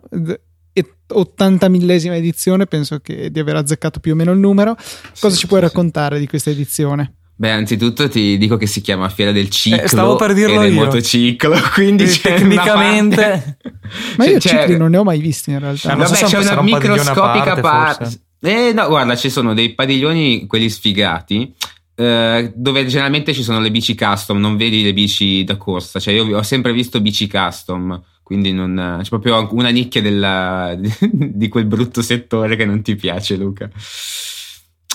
80 1.13 1.69
millesima 1.69 2.15
edizione, 2.15 2.65
penso 2.65 2.99
che 2.99 3.31
di 3.31 3.39
aver 3.39 3.57
azzeccato 3.57 3.99
più 3.99 4.13
o 4.13 4.15
meno 4.15 4.31
il 4.31 4.39
numero. 4.39 4.75
Cosa 5.19 5.29
sì, 5.29 5.41
ci 5.41 5.47
puoi 5.47 5.59
sì, 5.59 5.65
raccontare 5.67 6.15
sì. 6.15 6.21
di 6.21 6.27
questa 6.27 6.49
edizione? 6.49 7.13
Beh, 7.35 7.51
anzitutto 7.51 8.07
ti 8.07 8.37
dico 8.37 8.57
che 8.57 8.67
si 8.67 8.79
chiama 8.81 9.09
Fiera 9.09 9.31
del 9.31 9.49
Ciclo 9.49 9.81
eh, 9.81 9.87
stavo 9.87 10.15
per 10.15 10.33
dirlo 10.33 10.61
e 10.61 10.65
del 10.65 10.73
io. 10.73 10.85
motociclo, 10.85 11.55
quindi 11.73 12.05
tecnicamente 12.05 13.57
Ma 14.17 14.25
io 14.25 14.39
cioè, 14.39 14.61
cicli 14.61 14.77
non 14.77 14.91
ne 14.91 14.97
ho 14.97 15.03
mai 15.03 15.19
visti 15.19 15.49
in 15.49 15.59
realtà. 15.59 15.95
Vabbè, 15.95 16.15
so 16.15 16.25
c'è 16.25 16.37
una 16.37 16.61
microscopica 16.61 17.55
parte. 17.59 18.03
Par- 18.39 18.51
eh, 18.51 18.71
no, 18.73 18.87
guarda, 18.87 19.15
ci 19.15 19.29
sono 19.29 19.53
dei 19.53 19.73
padiglioni, 19.73 20.45
quelli 20.47 20.69
sfigati, 20.69 21.53
eh, 21.95 22.51
dove 22.55 22.85
generalmente 22.85 23.33
ci 23.33 23.41
sono 23.41 23.59
le 23.59 23.71
bici 23.71 23.95
custom, 23.95 24.39
non 24.39 24.55
vedi 24.55 24.83
le 24.83 24.93
bici 24.93 25.43
da 25.43 25.57
corsa. 25.57 25.99
Cioè, 25.99 26.13
io 26.13 26.37
ho 26.37 26.43
sempre 26.43 26.71
visto 26.71 27.01
bici 27.01 27.27
custom 27.27 28.01
quindi 28.23 28.53
non, 28.53 28.99
c'è 29.01 29.09
proprio 29.09 29.47
una 29.51 29.69
nicchia 29.69 30.01
della, 30.01 30.75
di 30.79 31.47
quel 31.49 31.65
brutto 31.65 32.01
settore 32.01 32.55
che 32.55 32.65
non 32.65 32.81
ti 32.81 32.95
piace, 32.95 33.35
Luca. 33.35 33.69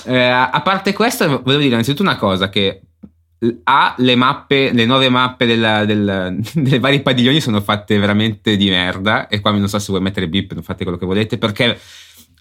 Eh, 0.07 0.19
a 0.19 0.61
parte 0.63 0.95
questo, 0.95 1.27
volevo 1.27 1.57
dire 1.57 1.67
innanzitutto 1.67 2.03
una 2.03 2.17
cosa: 2.17 2.49
che 2.49 2.81
A, 3.65 3.95
le 3.99 4.17
mappe, 4.17 4.73
le 4.73 4.87
nuove 4.87 5.11
mappe 5.11 5.45
della, 5.45 5.85
della, 5.85 6.35
delle 6.55 6.79
vari 6.79 7.03
padiglioni 7.03 7.41
sono 7.41 7.61
fatte 7.61 7.99
veramente 7.99 8.57
di 8.57 8.71
merda. 8.71 9.29
E 9.29 9.41
qua 9.41 9.51
non 9.51 9.69
so 9.69 9.79
se 9.79 9.87
vuoi 9.89 10.01
mettere 10.01 10.29
bip, 10.29 10.61
fate 10.63 10.85
quello 10.85 10.99
che 10.99 11.07
volete, 11.07 11.37
perché 11.37 11.79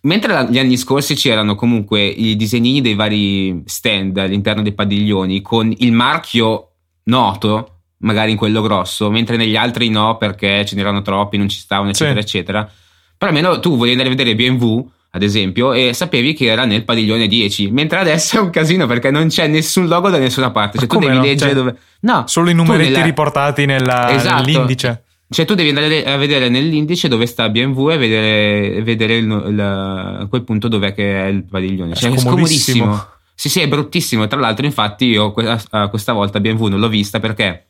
mentre 0.04 0.32
la, 0.32 0.44
gli 0.44 0.58
anni 0.58 0.78
scorsi 0.78 1.16
c'erano 1.16 1.56
comunque 1.56 2.06
i 2.06 2.36
disegnini 2.38 2.80
dei 2.80 2.96
vari 2.96 3.64
stand 3.66 4.18
all'interno 4.18 4.62
dei 4.62 4.74
padiglioni 4.74 5.42
con 5.42 5.74
il 5.76 5.92
marchio 5.92 6.72
noto, 7.04 7.77
magari 8.00 8.32
in 8.32 8.38
quello 8.38 8.62
grosso, 8.62 9.10
mentre 9.10 9.38
negli 9.38 9.56
altri 9.56 9.90
no 9.90 10.18
perché 10.18 10.66
ce 10.66 10.76
n'erano 10.76 11.02
troppi, 11.02 11.38
non 11.38 11.50
ci 11.50 11.60
stavano, 11.60 11.90
eccetera, 11.90 12.22
sì. 12.22 12.26
eccetera. 12.26 12.70
Però 13.18 13.32
almeno 13.32 13.60
tu 13.60 13.72
volevi 13.72 13.92
andare 13.92 14.10
a 14.10 14.16
vedere 14.16 14.36
BMW, 14.36 14.88
ad 15.12 15.24
esempio, 15.24 15.74
e 15.74 15.94
sapevi 15.94 16.34
che 16.34 16.46
era 16.46 16.66
nel 16.66 16.84
padiglione 16.84 17.28
10, 17.28 17.72
mentre 17.72 17.98
adesso 18.00 18.38
è 18.38 18.42
un 18.42 18.52
casino 18.52 18.86
perché 18.86 19.10
non 19.10 19.28
c'è 19.28 19.48
nessun 19.48 19.88
logo 19.88 20.10
da 20.10 20.20
nessuna 20.20 20.52
parte. 20.52 20.78
Cioè, 20.78 20.88
tu 20.88 21.00
devi 21.00 21.16
no? 21.16 21.22
leggere 21.22 21.52
cioè, 21.52 21.60
dove. 21.60 21.78
No, 22.02 22.24
solo 22.28 22.50
i 22.50 22.54
numeretti 22.54 22.92
nella... 22.92 23.04
riportati 23.04 23.66
nella... 23.66 24.12
esatto. 24.14 24.44
nell'indice. 24.44 25.04
Cioè, 25.30 25.46
tu 25.46 25.56
devi 25.56 25.70
andare 25.70 26.06
a 26.06 26.16
vedere 26.16 26.48
nell'indice 26.48 27.10
dove 27.10 27.26
sta 27.26 27.50
BMW 27.50 27.90
e 27.90 27.98
vedere, 27.98 28.82
vedere 28.82 29.18
il, 29.18 29.26
il, 29.26 30.28
quel 30.30 30.44
punto 30.44 30.70
dov'è 30.70 30.94
che 30.94 31.24
è 31.24 31.26
il 31.26 31.44
padiglione. 31.44 31.96
Cioè, 31.96 32.12
è 32.12 32.18
scomodissimo. 32.18 33.06
Sì, 33.34 33.50
sì, 33.50 33.60
è 33.60 33.68
bruttissimo. 33.68 34.26
Tra 34.28 34.40
l'altro, 34.40 34.66
infatti, 34.66 35.06
io 35.06 35.32
questa 35.32 36.14
volta 36.14 36.40
BMW 36.40 36.68
non 36.68 36.80
l'ho 36.80 36.88
vista 36.88 37.20
perché 37.20 37.66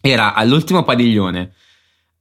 era 0.00 0.34
all'ultimo 0.34 0.82
padiglione, 0.82 1.52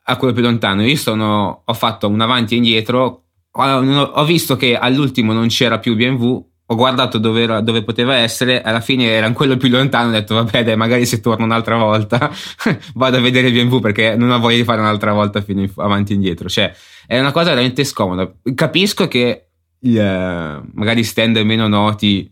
a 0.03 0.15
quello 0.17 0.33
più 0.33 0.43
lontano. 0.43 0.83
Io 0.83 0.95
sono, 0.95 1.63
ho 1.65 1.73
fatto 1.73 2.07
un 2.07 2.21
avanti 2.21 2.53
e 2.53 2.57
indietro. 2.57 3.23
Ho 3.51 4.25
visto 4.25 4.55
che 4.55 4.77
all'ultimo 4.77 5.33
non 5.33 5.47
c'era 5.47 5.79
più 5.79 5.95
BMW 5.95 6.45
ho 6.69 6.75
guardato 6.75 7.17
dove, 7.17 7.43
era, 7.43 7.61
dove, 7.61 7.83
poteva 7.83 8.15
essere, 8.15 8.61
alla 8.61 8.81
fine 8.81 9.05
era 9.05 9.31
quello 9.31 9.55
più 9.55 9.69
lontano, 9.69 10.09
ho 10.09 10.11
detto 10.11 10.35
vabbè 10.35 10.65
dai 10.65 10.75
magari 10.75 11.05
se 11.05 11.21
torno 11.21 11.45
un'altra 11.45 11.77
volta 11.77 12.29
vado 12.95 13.17
a 13.17 13.21
vedere 13.21 13.51
BMW 13.51 13.79
perché 13.79 14.17
non 14.17 14.31
ho 14.31 14.39
voglia 14.39 14.57
di 14.57 14.63
fare 14.65 14.81
un'altra 14.81 15.13
volta 15.13 15.41
fino 15.41 15.61
in, 15.61 15.71
avanti 15.77 16.11
e 16.11 16.15
indietro, 16.15 16.49
cioè 16.49 16.73
è 17.05 17.17
una 17.17 17.31
cosa 17.31 17.49
veramente 17.49 17.85
scomoda. 17.85 18.29
Capisco 18.53 19.07
che 19.07 19.47
uh, 19.79 19.89
magari 19.89 21.03
stand 21.03 21.37
meno 21.37 21.69
noti, 21.69 22.29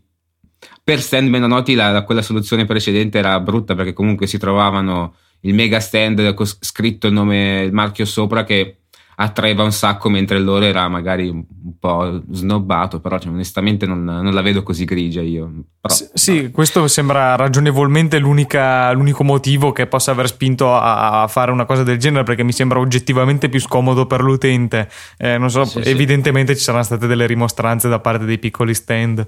per 0.84 1.00
stand 1.00 1.28
meno 1.28 1.46
noti 1.46 1.74
la, 1.74 2.02
quella 2.02 2.22
soluzione 2.22 2.66
precedente 2.66 3.16
era 3.16 3.40
brutta 3.40 3.74
perché 3.74 3.94
comunque 3.94 4.26
si 4.26 4.36
trovavano 4.36 5.14
il 5.46 5.54
mega 5.54 5.80
stand 5.80 6.34
con 6.34 6.46
scritto 6.46 7.06
il 7.06 7.12
nome, 7.12 7.62
il 7.62 7.72
marchio 7.72 8.04
sopra 8.04 8.44
che 8.44 8.78
attraeva 9.18 9.62
un 9.62 9.72
sacco 9.72 10.10
mentre 10.10 10.38
loro 10.38 10.64
era 10.64 10.88
magari 10.88 11.28
un 11.28 11.44
po' 11.78 12.20
snobbato 12.30 13.00
però 13.00 13.18
cioè, 13.18 13.32
onestamente 13.32 13.86
non, 13.86 14.04
non, 14.04 14.34
la 14.34 14.42
vedo 14.42 14.62
così 14.62 14.84
grigia 14.84 15.22
io 15.22 15.50
però, 15.80 15.94
S- 15.94 16.10
sì 16.12 16.42
no. 16.42 16.50
questo 16.50 16.86
sembra 16.86 17.34
ragionevolmente 17.34 18.18
l'unico 18.18 19.24
motivo 19.24 19.72
che 19.72 19.86
possa 19.86 20.10
aver 20.10 20.26
spinto 20.26 20.74
a, 20.74 21.22
a, 21.22 21.26
fare 21.28 21.50
una 21.50 21.64
cosa 21.64 21.82
del 21.82 21.96
genere 21.96 22.24
perché 22.24 22.42
mi 22.42 22.52
sembra 22.52 22.78
oggettivamente 22.78 23.48
più 23.48 23.58
scomodo 23.58 24.06
per 24.06 24.20
l'utente 24.20 24.86
eh, 25.16 25.38
non 25.38 25.48
so 25.48 25.64
sì, 25.64 25.80
evidentemente 25.84 26.52
sì. 26.52 26.58
ci 26.58 26.64
saranno 26.64 26.84
state 26.84 27.06
delle 27.06 27.26
rimostranze 27.26 27.88
da 27.88 28.00
parte 28.00 28.26
dei 28.26 28.38
piccoli 28.38 28.74
stand 28.74 29.26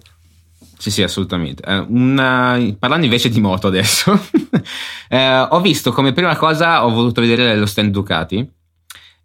sì, 0.79 0.91
sì, 0.91 1.03
assolutamente. 1.03 1.63
Eh, 1.65 1.85
una... 1.89 2.59
Parlando 2.79 3.05
invece 3.05 3.29
di 3.29 3.41
moto 3.41 3.67
adesso, 3.67 4.19
eh, 5.09 5.47
ho 5.51 5.61
visto 5.61 5.93
come 5.93 6.13
prima 6.13 6.37
cosa 6.37 6.87
ho 6.87 6.91
voluto 6.91 7.21
vedere 7.21 7.57
lo 7.57 7.67
stand 7.67 7.91
Ducati 7.91 8.49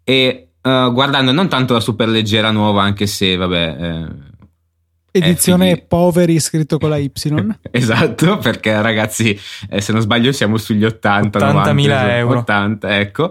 e 0.02 0.48
uh, 0.60 0.92
guardando 0.92 1.32
non 1.32 1.48
tanto 1.48 1.72
la 1.72 1.80
super 1.80 2.08
leggera 2.08 2.50
nuova, 2.50 2.82
anche 2.82 3.06
se, 3.06 3.36
vabbè. 3.36 3.76
Eh, 3.78 4.32
Edizione 5.16 5.76
poveri 5.76 6.40
scritto 6.40 6.76
con 6.76 6.88
la 6.88 6.96
Y. 6.96 7.12
esatto, 7.70 8.38
perché 8.38 8.82
ragazzi, 8.82 9.38
eh, 9.70 9.80
se 9.80 9.92
non 9.92 10.00
sbaglio, 10.00 10.32
siamo 10.32 10.56
sugli 10.56 10.84
80 10.84 11.38
80.000 11.38 12.10
euro. 12.16 12.38
80, 12.40 12.98
ecco. 12.98 13.30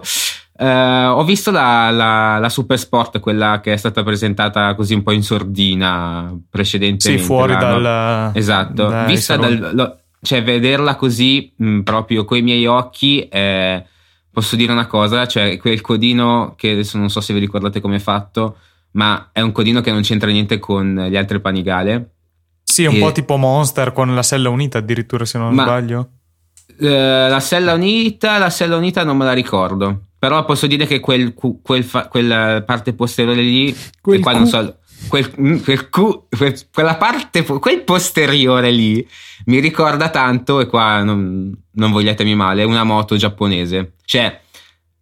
Uh, 0.56 1.10
ho 1.10 1.24
visto 1.24 1.50
la, 1.50 1.90
la, 1.90 2.38
la, 2.38 2.48
Super 2.48 2.78
Sport, 2.78 3.18
quella 3.18 3.60
che 3.60 3.72
è 3.72 3.76
stata 3.76 4.04
presentata 4.04 4.74
così 4.76 4.94
un 4.94 5.02
po' 5.02 5.10
in 5.10 5.24
sordina 5.24 6.32
precedentemente. 6.48 7.20
Sì, 7.20 7.26
fuori 7.26 7.56
dal. 7.56 8.30
Esatto, 8.34 8.86
dai, 8.86 9.06
vista 9.06 9.36
dal. 9.36 9.70
Lo, 9.72 9.98
cioè, 10.22 10.44
vederla 10.44 10.94
così 10.94 11.52
mh, 11.56 11.80
proprio 11.80 12.24
coi 12.24 12.42
miei 12.42 12.66
occhi. 12.66 13.26
Eh, 13.28 13.84
posso 14.30 14.54
dire 14.54 14.70
una 14.70 14.86
cosa, 14.86 15.26
cioè 15.26 15.56
quel 15.58 15.80
codino 15.80 16.54
che 16.56 16.70
adesso 16.70 16.98
non 16.98 17.10
so 17.10 17.20
se 17.20 17.32
vi 17.32 17.40
ricordate 17.40 17.80
come 17.80 17.96
è 17.96 18.00
fatto, 18.00 18.58
ma 18.92 19.30
è 19.32 19.40
un 19.40 19.50
codino 19.50 19.80
che 19.80 19.90
non 19.90 20.02
c'entra 20.02 20.30
niente 20.30 20.60
con 20.60 21.06
gli 21.08 21.16
altri 21.16 21.40
panigale. 21.40 22.10
Sì, 22.62 22.84
è 22.84 22.88
un 22.88 22.96
e... 22.96 23.00
po' 23.00 23.12
tipo 23.12 23.36
Monster 23.36 23.92
con 23.92 24.14
la 24.14 24.22
sella 24.22 24.50
unita 24.50 24.78
addirittura 24.78 25.24
se 25.24 25.38
non 25.38 25.52
ma, 25.52 25.64
sbaglio. 25.64 26.08
Eh, 26.78 27.28
la 27.28 27.40
sella 27.40 27.74
unita, 27.74 28.38
la 28.38 28.50
sella 28.50 28.76
unita 28.76 29.02
non 29.02 29.16
me 29.16 29.24
la 29.24 29.32
ricordo. 29.32 30.06
Però 30.24 30.42
posso 30.46 30.66
dire 30.66 30.86
che 30.86 31.00
quel, 31.00 31.34
quel 31.34 31.84
fa, 31.84 32.08
quella 32.08 32.62
parte 32.64 32.94
posteriore 32.94 33.42
lì, 33.42 33.76
quel 34.00 34.20
qua 34.20 34.32
non 34.32 34.46
so, 34.46 34.78
quel, 35.08 35.30
mm, 35.38 35.56
quel, 35.58 35.90
quel, 35.90 36.66
quella 36.72 36.96
parte, 36.96 37.44
quel 37.44 37.82
posteriore 37.82 38.70
lì 38.70 39.06
mi 39.44 39.58
ricorda 39.58 40.08
tanto, 40.08 40.60
e 40.60 40.66
qua 40.66 41.02
non, 41.02 41.54
non 41.72 41.90
vogliatemi 41.90 42.34
male, 42.34 42.64
una 42.64 42.84
moto 42.84 43.16
giapponese. 43.16 43.96
Cioè, 44.06 44.40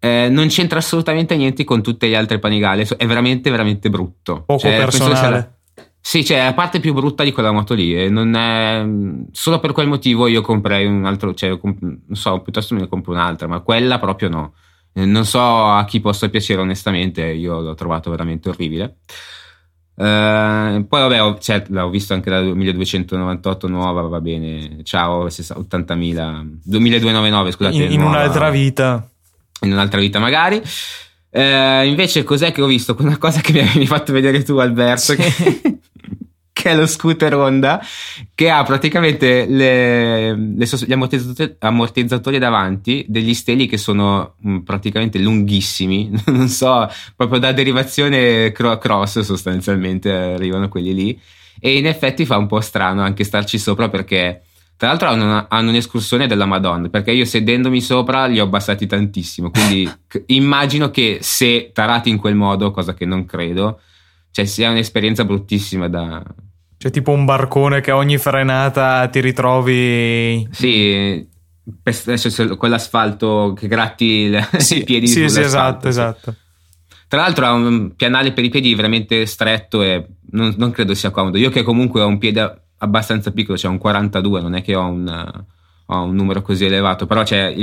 eh, 0.00 0.26
non 0.28 0.48
c'entra 0.48 0.80
assolutamente 0.80 1.36
niente 1.36 1.62
con 1.62 1.82
tutte 1.82 2.08
le 2.08 2.16
altre 2.16 2.40
panigale, 2.40 2.84
è 2.96 3.06
veramente, 3.06 3.48
veramente 3.48 3.90
brutto. 3.90 4.42
Poco 4.44 4.58
cioè, 4.58 4.76
personale. 4.78 5.58
Sì, 6.00 6.24
cioè, 6.24 6.40
è 6.40 6.44
la 6.46 6.54
parte 6.54 6.80
più 6.80 6.94
brutta 6.94 7.22
di 7.22 7.30
quella 7.30 7.52
moto 7.52 7.74
lì. 7.74 7.96
E 7.96 8.08
non 8.08 8.34
è... 8.34 8.84
Solo 9.30 9.60
per 9.60 9.70
quel 9.70 9.86
motivo 9.86 10.26
io 10.26 10.40
comprei 10.40 10.84
un 10.84 11.04
altro, 11.04 11.32
cioè, 11.32 11.56
comp... 11.60 11.80
non 11.80 12.02
so, 12.10 12.40
piuttosto 12.40 12.74
me 12.74 12.80
ne 12.80 12.88
compro 12.88 13.12
un'altra, 13.12 13.46
ma 13.46 13.60
quella 13.60 14.00
proprio 14.00 14.28
no. 14.28 14.54
Non 14.94 15.24
so 15.24 15.40
a 15.40 15.84
chi 15.84 16.00
possa 16.00 16.28
piacere 16.28 16.60
onestamente, 16.60 17.22
io 17.24 17.60
l'ho 17.60 17.74
trovato 17.74 18.10
veramente 18.10 18.48
orribile. 18.50 18.96
Uh, 19.94 20.86
poi 20.86 21.00
vabbè, 21.00 21.22
ho, 21.22 21.38
cioè, 21.38 21.64
l'ho 21.68 21.90
visto 21.90 22.14
anche 22.14 22.30
la 22.30 22.40
1298 22.40 23.68
nuova, 23.68 24.02
va 24.02 24.20
bene. 24.20 24.80
Ciao, 24.82 25.26
80.000. 25.26 26.42
2299, 26.64 27.52
scusate. 27.52 27.76
In, 27.76 27.92
in 27.92 28.00
nuova, 28.00 28.16
un'altra 28.16 28.50
vita. 28.50 29.08
In 29.60 29.72
un'altra 29.72 30.00
vita 30.00 30.18
magari. 30.18 30.62
Uh, 31.30 31.84
invece 31.86 32.24
cos'è 32.24 32.52
che 32.52 32.60
ho 32.60 32.66
visto? 32.66 32.94
Una 32.98 33.16
cosa 33.16 33.40
che 33.40 33.52
mi 33.52 33.60
hai 33.60 33.86
fatto 33.86 34.12
vedere 34.12 34.42
tu 34.42 34.58
Alberto, 34.58 35.12
sì. 35.12 35.16
che, 35.16 35.78
che 36.62 36.70
è 36.70 36.76
lo 36.76 36.86
scooter 36.86 37.34
Honda 37.34 37.84
che 38.36 38.48
ha 38.48 38.62
praticamente 38.62 39.46
le, 39.46 40.32
le, 40.32 40.64
gli 40.64 40.92
ammortizzatori, 40.92 41.56
ammortizzatori, 41.58 42.38
davanti 42.38 43.04
degli 43.08 43.34
steli 43.34 43.66
che 43.66 43.76
sono 43.76 44.36
mh, 44.38 44.50
mm, 44.50 44.58
praticamente 44.58 45.18
lunghissimi. 45.18 46.10
Non 46.32 46.48
so 46.48 46.88
proprio 47.16 47.40
da 47.40 47.52
derivazione 47.52 48.52
cross 48.52 49.20
sostanzialmente 49.20 50.12
arrivano 50.12 50.68
quelli 50.68 50.94
lì. 50.94 51.20
E 51.58 51.76
in 51.76 51.86
effetti 51.86 52.24
fa 52.24 52.36
un 52.36 52.46
po' 52.46 52.60
strano 52.60 53.02
anche 53.02 53.24
starci 53.24 53.58
sopra 53.58 53.88
perché 53.88 54.42
tra 54.76 54.88
l'altro 54.88 55.08
hanno, 55.08 55.46
hanno 55.48 55.70
un'escursione 55.70 56.26
della 56.26 56.46
Madonna 56.46 56.88
perché 56.88 57.10
io 57.10 57.24
sedendomi 57.24 57.80
sopra 57.80 58.26
li 58.26 58.38
ho 58.38 58.44
abbassati 58.44 58.86
tantissimo. 58.86 59.50
Quindi 59.50 59.90
immagino 60.26 60.90
che 60.90 61.18
se 61.22 61.70
tarati 61.72 62.08
in 62.08 62.18
quel 62.18 62.36
modo 62.36 62.70
cosa 62.70 62.94
che 62.94 63.04
non 63.04 63.24
credo 63.24 63.80
cioè 64.32 64.46
sia 64.46 64.70
un'esperienza 64.70 65.24
bruttissima 65.24 65.88
da, 65.88 66.24
cioè, 66.82 66.90
tipo 66.90 67.12
un 67.12 67.24
barcone 67.24 67.80
che 67.80 67.92
ogni 67.92 68.18
frenata 68.18 69.06
ti 69.06 69.20
ritrovi. 69.20 70.48
Sì, 70.50 71.24
quell'asfalto 72.58 73.54
che 73.56 73.68
gratti 73.68 74.28
le, 74.28 74.48
sì, 74.58 74.78
i 74.78 74.82
piedi. 74.82 75.06
Sì, 75.06 75.28
sì, 75.28 75.42
esatto, 75.42 75.86
esatto. 75.86 76.34
Tra 77.06 77.20
l'altro 77.20 77.46
ha 77.46 77.52
un 77.52 77.94
pianale 77.94 78.32
per 78.32 78.42
i 78.42 78.48
piedi 78.48 78.74
veramente 78.74 79.26
stretto 79.26 79.80
e 79.80 80.04
non, 80.32 80.54
non, 80.56 80.72
credo 80.72 80.94
sia 80.94 81.10
comodo. 81.10 81.38
Io 81.38 81.50
che 81.50 81.62
comunque 81.62 82.00
ho 82.00 82.08
un 82.08 82.18
piede 82.18 82.62
abbastanza 82.78 83.30
piccolo, 83.30 83.56
cioè 83.56 83.70
un 83.70 83.78
42, 83.78 84.40
non 84.40 84.54
è 84.56 84.62
che 84.62 84.74
ho 84.74 84.84
un, 84.84 85.44
ho 85.86 86.02
un 86.02 86.14
numero 86.16 86.42
così 86.42 86.64
elevato, 86.64 87.06
però 87.06 87.22
cioè, 87.22 87.54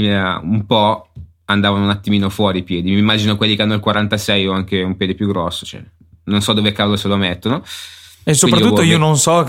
un 0.41 0.65
po' 0.65 1.11
andavano 1.43 1.83
un 1.83 1.89
attimino 1.89 2.29
fuori 2.29 2.59
i 2.59 2.63
piedi. 2.63 2.91
Mi 2.91 2.99
immagino 2.99 3.35
quelli 3.35 3.57
che 3.57 3.63
hanno 3.63 3.73
il 3.73 3.81
46 3.81 4.47
o 4.47 4.53
anche 4.53 4.81
un 4.81 4.95
piede 4.95 5.13
più 5.13 5.27
grosso, 5.27 5.65
cioè, 5.65 5.83
non 6.23 6.41
so 6.41 6.53
dove 6.53 6.71
cavolo 6.71 6.95
se 6.95 7.09
lo 7.09 7.17
mettono. 7.17 7.61
E 8.29 8.33
soprattutto 8.35 8.83
io 8.83 8.99
non 8.99 9.17
so 9.17 9.43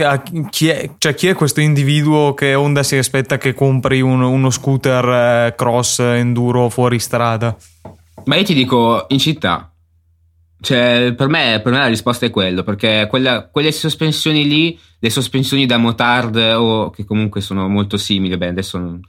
chi 0.49 0.69
è, 0.69 0.91
cioè 0.97 1.15
chi 1.15 1.27
è, 1.27 1.35
questo 1.35 1.61
individuo 1.61 2.33
che 2.33 2.55
Honda 2.55 2.83
si 2.83 2.97
aspetta 2.97 3.37
che 3.37 3.53
compri 3.53 4.01
un, 4.01 4.23
uno 4.23 4.49
scooter 4.49 5.49
eh, 5.49 5.55
cross 5.55 5.99
enduro 5.99 6.71
fuori 6.71 6.99
strada. 6.99 7.55
Ma 8.25 8.37
io 8.37 8.43
ti 8.43 8.55
dico 8.55 9.05
in 9.09 9.19
città. 9.19 9.71
Cioè, 10.63 11.15
per 11.15 11.29
me, 11.29 11.61
per 11.63 11.73
me 11.73 11.79
la 11.79 11.87
risposta 11.87 12.25
è 12.27 12.31
quello, 12.31 12.63
perché 12.63 13.07
quella, 13.09 13.49
quelle 13.49 13.73
sospensioni 13.73 14.47
lì, 14.47 14.79
le 14.99 15.11
sospensioni 15.11 15.67
da 15.67 15.79
motard 15.79 16.37
o 16.37 16.91
che 16.91 17.05
comunque 17.05 17.41
sono 17.41 17.69
molto 17.69 17.97
simili, 17.97 18.37
beh 18.37 18.49
adesso 18.49 18.79
non, 18.79 19.01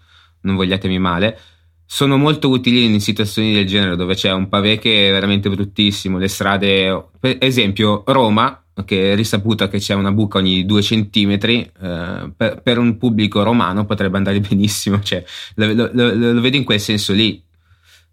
non 0.41 0.55
vogliatemi 0.55 0.97
male, 0.97 1.37
sono 1.85 2.17
molto 2.17 2.47
utili 2.47 2.85
in 2.85 3.01
situazioni 3.01 3.53
del 3.53 3.67
genere 3.67 3.97
dove 3.97 4.15
c'è 4.15 4.31
un 4.31 4.47
pavé 4.47 4.79
che 4.79 5.09
è 5.09 5.11
veramente 5.11 5.49
bruttissimo, 5.49 6.17
le 6.17 6.29
strade, 6.29 7.09
per 7.19 7.35
esempio 7.41 8.03
Roma, 8.05 8.60
che 8.85 9.11
è 9.11 9.15
risaputa 9.15 9.67
che 9.67 9.79
c'è 9.79 9.93
una 9.93 10.11
buca 10.11 10.37
ogni 10.37 10.65
due 10.65 10.81
centimetri, 10.81 11.69
eh, 11.81 12.31
per, 12.35 12.61
per, 12.61 12.77
un 12.77 12.97
pubblico 12.97 13.43
romano 13.43 13.85
potrebbe 13.85 14.17
andare 14.17 14.39
benissimo, 14.41 15.01
cioè, 15.01 15.23
lo, 15.55 15.73
lo, 15.73 15.89
lo, 15.91 16.41
vedo 16.41 16.57
in 16.57 16.63
quel 16.63 16.79
senso 16.79 17.13
lì. 17.13 17.41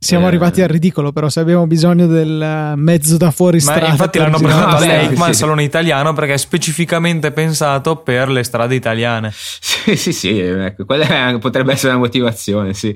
Siamo 0.01 0.27
Eh, 0.27 0.29
arrivati 0.29 0.63
al 0.63 0.69
ridicolo, 0.69 1.11
però 1.11 1.29
se 1.29 1.41
abbiamo 1.41 1.67
bisogno 1.67 2.07
del 2.07 2.75
mezzo 2.77 3.17
da 3.17 3.33
fuori 3.33 3.57
Ma 3.57 3.73
strada. 3.73 3.89
infatti 3.89 4.19
per 4.19 4.29
l'hanno 4.29 4.39
presentato 4.39 4.77
all'EICMA, 4.77 5.25
sì. 5.25 5.31
il 5.31 5.37
salone 5.37 5.63
italiano, 5.65 6.13
perché 6.13 6.35
è 6.35 6.39
specificamente 6.39 7.33
pensato 7.33 7.97
per 7.97 8.29
le 8.29 8.45
strade 8.45 8.75
italiane. 8.75 9.33
Sì, 9.89 9.97
sì, 9.97 10.13
sì, 10.13 10.39
ecco, 10.39 10.85
quella 10.85 11.39
potrebbe 11.39 11.73
essere 11.73 11.93
una 11.93 12.01
motivazione, 12.03 12.75
sì. 12.75 12.95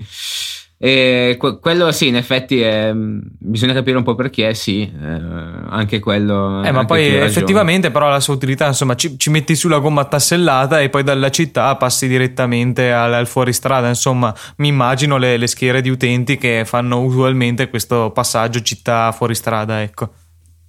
E 0.84 1.36
que- 1.38 1.60
quello 1.60 1.92
sì, 1.92 2.08
in 2.08 2.16
effetti 2.16 2.60
è- 2.60 2.90
bisogna 2.92 3.72
capire 3.72 3.96
un 3.96 4.02
po' 4.02 4.16
perché, 4.16 4.52
sì, 4.52 4.82
eh, 4.82 5.20
anche 5.68 6.00
quello. 6.00 6.60
Eh, 6.64 6.72
ma 6.72 6.80
anche 6.80 6.86
poi 6.86 7.02
hai 7.02 7.10
ragione. 7.10 7.26
effettivamente 7.26 7.92
però 7.92 8.08
la 8.08 8.18
sua 8.18 8.34
utilità, 8.34 8.66
insomma, 8.66 8.96
ci, 8.96 9.16
ci 9.16 9.30
metti 9.30 9.54
su 9.54 9.68
la 9.68 9.78
gomma 9.78 10.04
tassellata 10.06 10.80
e 10.80 10.88
poi 10.88 11.04
dalla 11.04 11.30
città 11.30 11.76
passi 11.76 12.08
direttamente 12.08 12.90
al, 12.90 13.14
al 13.14 13.28
fuoristrada, 13.28 13.86
insomma, 13.86 14.34
mi 14.56 14.66
immagino 14.66 15.18
le, 15.18 15.36
le 15.36 15.46
schiere 15.46 15.82
di 15.82 15.88
utenti 15.88 16.36
che 16.36 16.64
fanno 16.66 17.00
usualmente 17.00 17.70
questo 17.70 18.10
passaggio 18.10 18.60
città-fuoristrada, 18.60 19.82
ecco. 19.82 20.14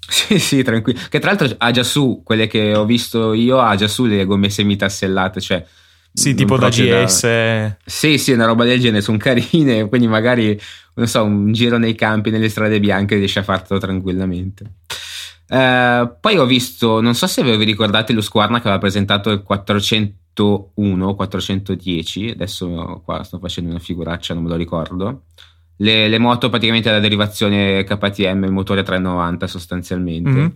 Sì, 0.07 0.37
sì, 0.37 0.61
tranquillo. 0.61 0.99
Che 1.09 1.17
tra 1.17 1.31
l'altro 1.31 1.55
ha 1.57 1.71
già 1.71 1.81
su, 1.81 2.21
quelle 2.23 2.45
che 2.45 2.75
ho 2.75 2.85
visto 2.85 3.33
io, 3.33 3.59
ha 3.59 3.75
già 3.75 3.87
su 3.87 4.05
le 4.05 4.25
gomme 4.25 4.51
semitassellate, 4.51 5.41
cioè... 5.41 5.65
Sì, 6.13 6.35
tipo 6.35 6.57
da 6.57 6.69
GS. 6.69 7.75
Sì, 7.83 8.17
sì, 8.19 8.31
una 8.33 8.45
roba 8.45 8.63
del 8.65 8.79
genere, 8.79 9.01
sono 9.01 9.17
carine, 9.17 9.87
quindi 9.89 10.07
magari, 10.07 10.59
non 10.93 11.07
so, 11.07 11.23
un 11.23 11.51
giro 11.51 11.77
nei 11.77 11.95
campi, 11.95 12.29
nelle 12.29 12.49
strade 12.49 12.79
bianche 12.79 13.15
riesci 13.15 13.39
a 13.39 13.43
farlo 13.43 13.79
tranquillamente. 13.79 14.73
Eh, 15.47 16.11
poi 16.19 16.37
ho 16.37 16.45
visto, 16.45 17.01
non 17.01 17.15
so 17.15 17.25
se 17.25 17.41
vi 17.43 17.63
ricordate 17.63 18.13
lo 18.13 18.21
Squarna 18.21 18.57
che 18.57 18.67
aveva 18.67 18.79
presentato 18.79 19.31
il 19.31 19.41
401, 19.41 21.15
410, 21.15 22.29
adesso 22.29 23.01
qua 23.03 23.23
sto 23.23 23.39
facendo 23.39 23.71
una 23.71 23.79
figuraccia, 23.79 24.35
non 24.35 24.43
me 24.43 24.49
lo 24.49 24.55
ricordo. 24.55 25.23
Le, 25.77 26.07
le 26.07 26.17
moto 26.19 26.49
praticamente 26.49 26.89
alla 26.89 26.99
derivazione 26.99 27.83
KTM, 27.83 28.43
il 28.43 28.51
motore 28.51 28.83
390 28.83 29.47
sostanzialmente. 29.47 30.29
Mhm. 30.29 30.53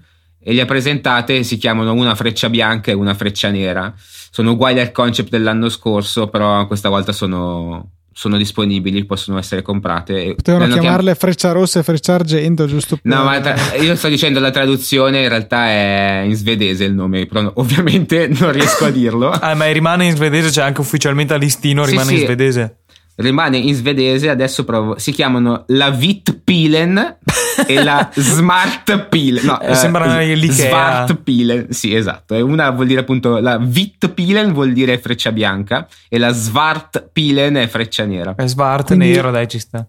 E 0.48 0.54
le 0.54 0.62
ha 0.62 0.66
presentate, 0.66 1.44
si 1.44 1.58
chiamano 1.58 1.92
una 1.92 2.16
freccia 2.16 2.50
bianca 2.50 2.89
e 2.89 2.94
una 2.94 3.13
freccia 3.13 3.50
nera. 3.50 3.94
Sono 3.98 4.51
uguali 4.51 4.80
al 4.80 4.94
concept 4.94 5.27
dell'anno 5.30 5.68
scorso, 5.68 6.30
però 6.30 6.66
questa 6.68 6.88
volta 6.88 7.12
sono, 7.12 7.89
sono 8.13 8.38
disponibili, 8.38 9.04
possono 9.04 9.38
essere 9.39 9.62
comprate. 9.62 10.36
Potevano 10.36 10.63
le 10.63 10.72
hanno 10.72 10.74
chiam- 10.75 10.80
chiamarle 10.86 11.16
freccia 11.16 11.51
rossa 11.51 11.80
e 11.80 11.84
freccia 11.84 12.13
argento, 12.13 12.66
giusto 12.66 12.96
per... 12.96 13.13
No, 13.13 13.25
ma 13.25 13.42
tra- 13.42 13.75
io 13.75 13.94
sto 13.98 14.08
dicendo 14.08 14.39
la 14.39 14.51
traduzione, 14.51 15.24
in 15.24 15.27
realtà 15.27 15.66
è 15.68 16.22
in 16.25 16.36
svedese 16.36 16.86
il 16.86 16.94
nome, 16.94 17.25
però 17.25 17.42
no- 17.42 17.51
ovviamente 17.56 18.30
non 18.30 18.54
riesco 18.54 18.86
a 18.86 18.89
dirlo. 18.89 19.30
Ah, 19.32 19.54
ma 19.54 19.70
rimane 19.70 20.06
in 20.06 20.16
svedese, 20.16 20.50
cioè 20.50 20.63
anche 20.63 20.80
ufficialmente 20.80 21.34
a 21.34 21.38
listino 21.38 21.84
Sì, 21.84 21.89
rimane 21.89 22.08
sì. 22.08 22.20
in 22.20 22.24
svedese. 22.24 22.77
Rimane 23.20 23.58
in 23.58 23.74
svedese, 23.74 24.30
adesso 24.30 24.64
provo. 24.64 25.00
Si 25.00 25.12
chiamano 25.12 25.64
la 25.68 25.90
Vitpilen 25.90 27.18
e 27.66 27.84
la 27.84 28.10
Smart 28.16 29.08
Pilen. 29.10 29.44
No, 29.46 29.60
Eh, 29.60 29.74
sembra 29.74 30.22
l'Ikea. 30.22 30.68
Smart 30.70 31.16
Pilen, 31.24 31.72
sì, 31.72 31.96
esatto. 31.96 32.36
E 32.36 32.42
Una 32.42 32.70
vuol 32.70 32.86
dire 32.86 33.00
appunto 33.00 33.40
la 33.40 33.58
Vitpilen 33.58 34.54
vuol 34.54 34.72
dire 34.72 35.00
freccia 35.00 35.32
bianca 35.32 35.88
e 36.08 36.20
la 36.20 36.32
Svart 36.32 37.10
Pilen 37.12 37.56
è 37.56 37.68
freccia 37.68 38.06
nera. 38.06 38.36
È 38.36 38.46
Svart 38.48 38.88
Quindi- 38.88 39.10
nero, 39.10 39.32
dai, 39.32 39.48
ci 39.48 39.58
sta. 39.60 39.88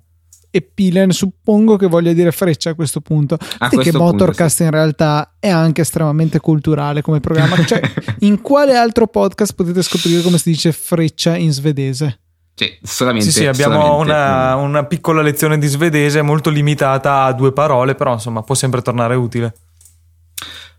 E 0.51 0.63
Pilen 0.63 1.11
suppongo 1.11 1.77
che 1.77 1.87
voglia 1.87 2.15
dire 2.15 2.33
freccia 2.33 2.71
a 2.71 2.75
questo 2.75 3.03
punto. 3.03 3.37
Vedi 3.37 3.51
che 3.59 3.77
questo 3.77 3.99
punto, 3.99 4.05
Motorcast 4.25 4.61
in 4.61 4.71
realtà 4.71 5.35
è 5.39 5.51
anche 5.51 5.83
estremamente 5.83 6.41
culturale 6.41 7.03
come 7.03 7.21
programma. 7.21 7.63
Cioè, 7.63 7.79
in 8.21 8.41
quale 8.41 8.75
altro 8.75 9.07
podcast 9.09 9.55
potete 9.55 9.83
scoprire 9.83 10.23
come 10.23 10.39
si 10.39 10.49
dice 10.51 10.73
freccia 10.73 11.37
in 11.37 11.53
svedese? 11.53 12.21
Sì, 12.59 12.77
solamente. 12.83 13.31
Sì, 13.31 13.39
sì, 13.39 13.47
abbiamo 13.47 13.99
una, 13.99 14.57
una 14.57 14.85
piccola 14.85 15.23
lezione 15.23 15.59
di 15.59 15.69
svedese 15.69 16.23
molto 16.23 16.51
limitata 16.51 17.23
a 17.23 17.33
due 17.33 17.53
parole, 17.53 17.95
però 17.95 18.15
insomma 18.15 18.43
può 18.43 18.57
sempre 18.57 18.83
tornare 18.83 19.15
utile. 19.15 19.55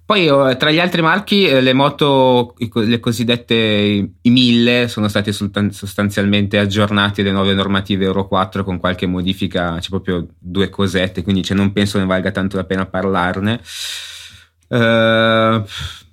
Poi 0.05 0.25
eh, 0.25 0.57
tra 0.57 0.71
gli 0.71 0.79
altri 0.79 1.01
marchi 1.01 1.45
eh, 1.45 1.61
le 1.61 1.71
moto, 1.71 2.55
le 2.57 2.99
cosiddette 2.99 3.53
i 3.53 4.11
i 4.23 4.29
1000 4.29 4.87
sono 4.87 5.07
stati 5.07 5.31
sultan- 5.31 5.71
sostanzialmente 5.71 6.57
aggiornati 6.57 7.21
alle 7.21 7.31
nuove 7.31 7.53
normative 7.53 8.05
Euro 8.05 8.27
4 8.27 8.63
con 8.63 8.77
qualche 8.77 9.05
modifica, 9.05 9.77
c'è 9.79 9.89
proprio 9.89 10.27
due 10.37 10.69
cosette, 10.69 11.21
quindi 11.21 11.43
cioè, 11.43 11.55
non 11.55 11.71
penso 11.71 11.97
ne 11.97 12.05
valga 12.05 12.31
tanto 12.31 12.57
la 12.57 12.65
pena 12.65 12.87
parlarne. 12.87 13.61
Eh, 14.67 15.63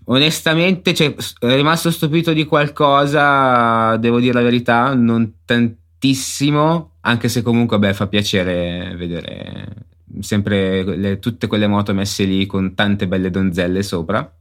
onestamente 0.07 0.95
cioè, 0.95 1.15
rimasto 1.41 1.91
stupito 1.91 2.33
di 2.33 2.45
qualcosa, 2.45 3.97
devo 3.97 4.21
dire 4.21 4.33
la 4.33 4.43
verità, 4.43 4.95
non 4.95 5.41
tantissimo, 5.45 6.97
anche 7.01 7.29
se 7.29 7.43
comunque 7.43 7.79
beh, 7.79 7.95
fa 7.95 8.07
piacere 8.07 8.95
vedere 8.97 9.87
sempre 10.21 10.83
le- 10.97 11.19
tutte 11.19 11.47
quelle 11.47 11.67
moto 11.67 11.93
messe 11.95 12.25
lì 12.25 12.47
con 12.47 12.75
tante 12.75 13.07
belle 13.09 13.31
donzelle 13.31 13.83
sopra. 13.83 14.36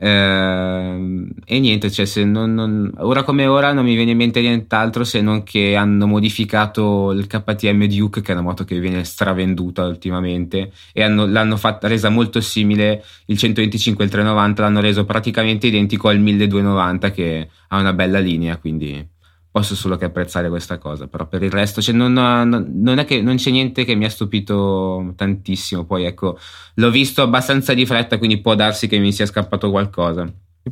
Ehm, 0.00 1.28
e 1.44 1.58
niente, 1.58 1.90
cioè, 1.90 2.06
se 2.06 2.24
non, 2.24 2.54
non- 2.54 2.92
ora 2.98 3.22
come 3.24 3.46
ora 3.46 3.72
non 3.72 3.84
mi 3.84 3.94
viene 3.96 4.12
in 4.12 4.16
mente 4.16 4.40
nient'altro 4.40 5.02
se 5.04 5.20
non 5.20 5.42
che 5.42 5.74
hanno 5.74 6.06
modificato 6.06 7.10
il 7.12 7.26
KTM 7.26 7.84
Duke, 7.86 8.20
che 8.20 8.30
è 8.30 8.34
una 8.34 8.42
moto 8.42 8.64
che 8.64 8.78
viene 8.78 9.02
stravenduta 9.04 9.84
ultimamente, 9.86 10.72
e 10.92 11.02
hanno- 11.02 11.26
l'hanno 11.26 11.56
fatta, 11.56 11.88
resa 11.88 12.08
molto 12.10 12.40
simile 12.40 13.04
il 13.26 13.36
125 13.36 14.02
e 14.04 14.06
il 14.06 14.12
390, 14.12 14.62
l'hanno 14.62 14.80
reso 14.80 15.04
praticamente 15.04 15.66
identico 15.66 16.08
al 16.08 16.18
1290, 16.20 17.10
che 17.10 17.48
ha 17.68 17.78
una 17.78 17.92
bella 17.92 18.18
linea, 18.20 18.56
quindi 18.58 19.16
posso 19.58 19.74
solo 19.74 19.96
che 19.96 20.04
apprezzare 20.04 20.48
questa 20.48 20.78
cosa, 20.78 21.08
però 21.08 21.26
per 21.26 21.42
il 21.42 21.50
resto 21.50 21.82
cioè, 21.82 21.92
non, 21.92 22.12
non- 22.12 22.66
non 22.74 22.98
è 22.98 23.04
che 23.04 23.20
non 23.20 23.34
c'è 23.34 23.50
niente 23.50 23.84
che 23.84 23.96
mi 23.96 24.04
ha 24.04 24.10
stupito 24.10 25.12
tantissimo. 25.16 25.84
Poi 25.84 26.04
ecco, 26.04 26.38
l'ho 26.74 26.90
visto 26.90 27.22
abbastanza 27.22 27.74
di 27.74 27.84
fretta, 27.84 28.18
quindi 28.18 28.40
può 28.40 28.54
darsi 28.54 28.86
che 28.86 28.98
mi 28.98 29.10
sia 29.12 29.26
scappato 29.26 29.70
qualcosa. 29.70 30.30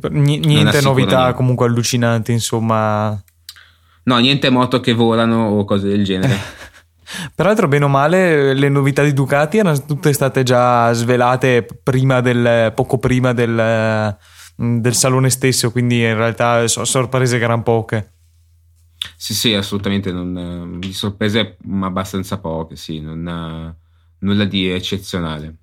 Ni- 0.09 0.39
niente 0.39 0.79
novità 0.81 1.33
comunque 1.33 1.65
allucinanti, 1.65 2.31
insomma. 2.31 3.21
No, 4.03 4.17
niente 4.19 4.49
moto 4.49 4.79
che 4.79 4.93
volano 4.93 5.49
o 5.49 5.65
cose 5.65 5.89
del 5.89 6.05
genere. 6.05 6.37
Peraltro, 7.35 7.67
bene 7.67 7.85
o 7.85 7.89
male, 7.89 8.53
le 8.53 8.69
novità 8.69 9.03
di 9.03 9.11
Ducati 9.11 9.57
erano 9.57 9.83
tutte 9.85 10.13
state 10.13 10.43
già 10.43 10.93
svelate 10.93 11.65
prima 11.83 12.21
del, 12.21 12.71
poco 12.73 12.99
prima 12.99 13.33
del, 13.33 14.15
del 14.55 14.95
salone 14.95 15.29
stesso, 15.29 15.71
quindi 15.71 16.01
in 16.03 16.15
realtà 16.15 16.65
sorprese 16.67 17.37
gran 17.37 17.63
poche. 17.63 18.11
Sì, 19.15 19.33
sì, 19.33 19.53
assolutamente. 19.53 20.11
Non, 20.11 20.79
di 20.79 20.93
sorprese 20.93 21.57
abbastanza 21.81 22.37
poche, 22.39 22.75
sì, 22.75 22.99
non, 22.99 23.75
nulla 24.19 24.45
di 24.45 24.69
eccezionale. 24.69 25.55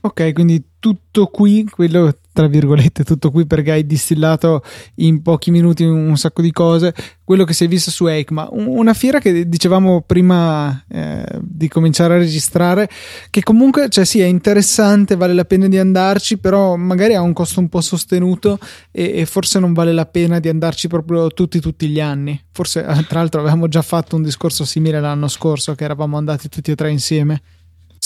Ok, 0.00 0.32
quindi 0.32 0.62
tutto 0.78 1.26
qui, 1.26 1.64
quello 1.64 2.18
tra 2.36 2.48
virgolette, 2.48 3.02
tutto 3.02 3.30
qui 3.30 3.46
perché 3.46 3.70
hai 3.72 3.86
distillato 3.86 4.62
in 4.96 5.22
pochi 5.22 5.50
minuti 5.50 5.84
un 5.84 6.18
sacco 6.18 6.42
di 6.42 6.52
cose. 6.52 6.94
Quello 7.24 7.44
che 7.44 7.54
si 7.54 7.64
è 7.64 7.66
visto 7.66 7.90
su 7.90 8.06
EICMA, 8.06 8.48
un- 8.50 8.66
una 8.66 8.92
fiera 8.92 9.20
che 9.20 9.48
dicevamo 9.48 10.02
prima 10.02 10.84
eh, 10.86 11.24
di 11.40 11.66
cominciare 11.68 12.12
a 12.12 12.18
registrare, 12.18 12.90
che 13.30 13.42
comunque, 13.42 13.88
cioè 13.88 14.04
sì, 14.04 14.20
è 14.20 14.26
interessante, 14.26 15.16
vale 15.16 15.32
la 15.32 15.46
pena 15.46 15.66
di 15.66 15.78
andarci, 15.78 16.36
però 16.36 16.76
magari 16.76 17.14
ha 17.14 17.22
un 17.22 17.32
costo 17.32 17.60
un 17.60 17.70
po' 17.70 17.80
sostenuto 17.80 18.58
e, 18.90 19.20
e 19.20 19.24
forse 19.24 19.58
non 19.58 19.72
vale 19.72 19.94
la 19.94 20.04
pena 20.04 20.38
di 20.38 20.50
andarci 20.50 20.88
proprio 20.88 21.28
tutti, 21.28 21.58
tutti 21.58 21.88
gli 21.88 22.00
anni. 22.00 22.38
Forse, 22.52 22.80
eh, 22.80 23.06
tra 23.06 23.20
l'altro, 23.20 23.40
avevamo 23.40 23.66
già 23.66 23.80
fatto 23.80 24.14
un 24.14 24.22
discorso 24.22 24.66
simile 24.66 25.00
l'anno 25.00 25.28
scorso, 25.28 25.74
che 25.74 25.84
eravamo 25.84 26.18
andati 26.18 26.50
tutti 26.50 26.70
e 26.70 26.74
tre 26.74 26.90
insieme. 26.90 27.40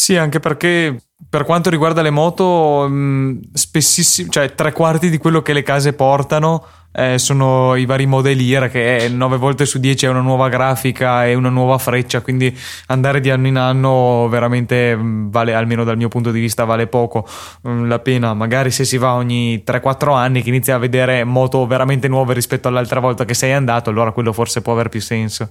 Sì, 0.02 0.16
anche 0.16 0.40
perché 0.40 0.98
per 1.28 1.44
quanto 1.44 1.68
riguarda 1.68 2.00
le 2.00 2.08
moto, 2.08 2.88
mh, 2.88 3.50
spessissimo, 3.52 4.30
cioè 4.30 4.54
tre 4.54 4.72
quarti 4.72 5.10
di 5.10 5.18
quello 5.18 5.42
che 5.42 5.52
le 5.52 5.62
case 5.62 5.92
portano 5.92 6.64
eh, 6.90 7.18
sono 7.18 7.74
i 7.76 7.84
vari 7.84 8.06
modelier, 8.06 8.70
che 8.70 9.10
9 9.12 9.36
volte 9.36 9.66
su 9.66 9.78
10 9.78 10.06
è 10.06 10.08
una 10.08 10.22
nuova 10.22 10.48
grafica 10.48 11.26
e 11.26 11.34
una 11.34 11.50
nuova 11.50 11.76
freccia, 11.76 12.22
quindi 12.22 12.56
andare 12.86 13.20
di 13.20 13.28
anno 13.28 13.46
in 13.46 13.58
anno 13.58 14.26
veramente 14.30 14.96
mh, 14.96 15.30
vale, 15.30 15.52
almeno 15.52 15.84
dal 15.84 15.98
mio 15.98 16.08
punto 16.08 16.30
di 16.30 16.40
vista, 16.40 16.64
vale 16.64 16.86
poco 16.86 17.28
mh, 17.60 17.86
la 17.86 17.98
pena. 17.98 18.32
Magari 18.32 18.70
se 18.70 18.86
si 18.86 18.96
va 18.96 19.12
ogni 19.12 19.62
3-4 19.66 20.14
anni 20.16 20.40
che 20.40 20.48
inizi 20.48 20.70
a 20.70 20.78
vedere 20.78 21.24
moto 21.24 21.66
veramente 21.66 22.08
nuove 22.08 22.32
rispetto 22.32 22.68
all'altra 22.68 23.00
volta 23.00 23.26
che 23.26 23.34
sei 23.34 23.52
andato, 23.52 23.90
allora 23.90 24.12
quello 24.12 24.32
forse 24.32 24.62
può 24.62 24.72
aver 24.72 24.88
più 24.88 25.02
senso. 25.02 25.50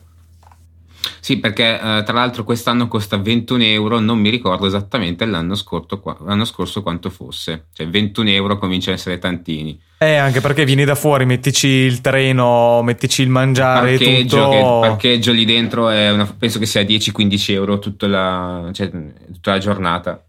Sì, 1.19 1.37
perché 1.37 1.75
eh, 1.75 2.03
tra 2.03 2.13
l'altro 2.13 2.43
quest'anno 2.43 2.87
costa 2.87 3.17
21 3.17 3.63
euro, 3.63 3.99
non 3.99 4.19
mi 4.19 4.29
ricordo 4.29 4.65
esattamente 4.65 5.25
l'anno 5.25 5.55
scorso, 5.55 6.01
l'anno 6.25 6.45
scorso 6.45 6.81
quanto 6.81 7.09
fosse. 7.09 7.67
Cioè 7.73 7.87
21 7.87 8.29
euro 8.29 8.57
comincia 8.57 8.91
a 8.91 8.93
essere 8.93 9.19
tantini. 9.19 9.79
Eh, 9.97 10.15
anche 10.15 10.39
perché 10.39 10.63
vieni 10.63 10.85
da 10.85 10.95
fuori, 10.95 11.25
mettici 11.25 11.67
il 11.67 11.99
treno, 12.01 12.81
mettici 12.83 13.21
il 13.21 13.29
mangiare, 13.29 13.97
parcheggio, 13.97 14.37
tutto. 14.37 14.49
che 14.49 14.57
il 14.57 14.89
parcheggio 14.89 15.31
lì 15.33 15.45
dentro 15.45 15.89
è 15.89 16.09
una- 16.11 16.25
penso 16.37 16.57
che 16.57 16.65
sia 16.65 16.83
10-15 16.83 17.51
euro 17.51 17.79
tutta 17.79 18.07
la, 18.07 18.69
cioè, 18.71 18.89
tutta 18.89 19.51
la 19.51 19.57
giornata. 19.57 20.23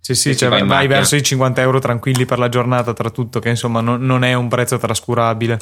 Sì, 0.00 0.14
sì, 0.14 0.36
cioè 0.36 0.48
vai 0.48 0.64
macchina. 0.64 0.94
verso 0.94 1.14
i 1.14 1.22
50 1.22 1.60
euro 1.60 1.78
tranquilli 1.78 2.24
per 2.24 2.38
la 2.38 2.48
giornata, 2.48 2.92
tra 2.94 3.10
tutto, 3.10 3.38
che 3.38 3.50
insomma 3.50 3.80
non, 3.80 4.04
non 4.04 4.24
è 4.24 4.32
un 4.32 4.48
prezzo 4.48 4.78
trascurabile. 4.78 5.58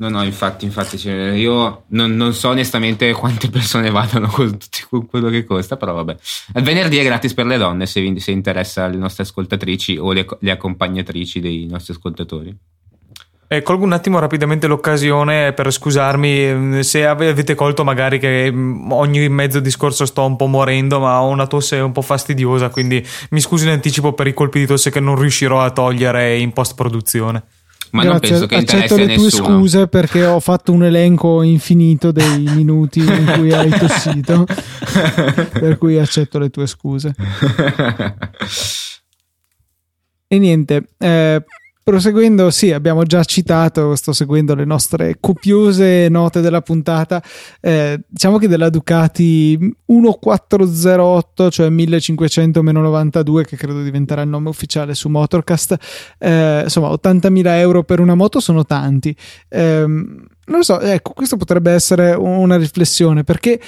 No, 0.00 0.08
no, 0.08 0.22
infatti, 0.24 0.64
infatti 0.64 0.96
cioè, 0.96 1.32
io 1.32 1.84
non, 1.88 2.16
non, 2.16 2.32
so 2.32 2.48
onestamente 2.48 3.12
quante 3.14 3.50
persone 3.50 3.90
vadano 3.90 4.28
con, 4.28 4.56
con, 4.88 5.06
quello 5.06 5.28
che 5.28 5.44
costa, 5.44 5.76
però 5.76 5.92
vabbè. 5.92 6.16
Il 6.54 6.62
venerdì 6.62 6.96
è 6.96 7.04
gratis 7.04 7.34
per 7.34 7.44
le 7.44 7.58
donne 7.58 7.84
se, 7.84 8.18
se 8.18 8.30
interessa 8.30 8.86
le 8.86 8.96
nostre 8.96 9.24
ascoltatrici 9.24 9.98
o 9.98 10.12
le, 10.12 10.26
le 10.38 10.50
accompagnatrici 10.50 11.40
dei 11.40 11.66
nostri 11.66 11.92
ascoltatori. 11.92 12.56
Eh, 13.46 13.62
colgo 13.62 13.84
un 13.84 13.92
attimo 13.92 14.20
rapidamente 14.20 14.68
l'occasione 14.68 15.52
per 15.52 15.70
scusarmi 15.70 16.54
mm, 16.54 16.80
se 16.80 17.04
avete 17.04 17.54
colto 17.54 17.84
magari 17.84 18.18
che 18.18 18.50
mm, 18.50 18.92
ogni 18.92 19.28
mezzo 19.28 19.60
discorso 19.60 20.06
sto 20.06 20.24
un 20.24 20.36
po' 20.36 20.46
morendo, 20.46 20.98
ma 20.98 21.20
ho 21.20 21.28
una 21.28 21.46
tosse 21.46 21.76
un 21.76 21.92
po' 21.92 22.00
fastidiosa, 22.00 22.70
quindi 22.70 23.06
mi 23.30 23.40
scuso 23.40 23.64
in 23.64 23.72
anticipo 23.72 24.14
per 24.14 24.28
i 24.28 24.32
colpi 24.32 24.60
di 24.60 24.66
tosse 24.66 24.90
che 24.90 25.00
non 25.00 25.16
riuscirò 25.16 25.60
a 25.60 25.70
togliere 25.72 26.38
in 26.38 26.52
post 26.52 26.74
produzione. 26.74 27.42
Ma 27.92 28.02
Grazie, 28.02 28.38
non 28.38 28.38
penso 28.38 28.46
che 28.46 28.54
accetto 28.56 28.96
le 28.96 29.06
tue 29.06 29.24
nessuno. 29.24 29.58
scuse 29.58 29.88
perché 29.88 30.24
ho 30.24 30.40
fatto 30.40 30.72
un 30.72 30.84
elenco 30.84 31.42
infinito 31.42 32.12
dei 32.12 32.38
minuti 32.54 33.00
in 33.00 33.32
cui 33.36 33.52
hai 33.52 33.70
tossito, 33.70 34.46
per 35.52 35.76
cui 35.78 35.98
accetto 35.98 36.38
le 36.38 36.50
tue 36.50 36.66
scuse. 36.66 37.14
E 40.32 40.38
niente, 40.38 40.90
eh, 40.98 41.42
Proseguendo, 41.82 42.50
sì, 42.50 42.72
abbiamo 42.72 43.04
già 43.04 43.24
citato, 43.24 43.96
sto 43.96 44.12
seguendo 44.12 44.54
le 44.54 44.66
nostre 44.66 45.16
copiose 45.18 46.08
note 46.10 46.42
della 46.42 46.60
puntata. 46.60 47.22
Eh, 47.58 47.98
diciamo 48.06 48.36
che 48.36 48.48
della 48.48 48.68
Ducati 48.68 49.58
1408, 49.86 51.50
cioè 51.50 51.70
1500-92, 51.70 53.44
che 53.44 53.56
credo 53.56 53.82
diventerà 53.82 54.20
il 54.20 54.28
nome 54.28 54.50
ufficiale 54.50 54.94
su 54.94 55.08
Motorcast, 55.08 55.76
eh, 56.18 56.60
insomma, 56.64 56.88
80.000 56.90 57.46
euro 57.58 57.82
per 57.82 57.98
una 57.98 58.14
moto 58.14 58.40
sono 58.40 58.64
tanti. 58.64 59.16
Eh, 59.48 59.84
non 60.50 60.58
lo 60.58 60.62
so, 60.62 60.80
ecco, 60.80 61.12
questo 61.12 61.38
potrebbe 61.38 61.72
essere 61.72 62.12
una 62.12 62.56
riflessione 62.56 63.24
perché 63.24 63.58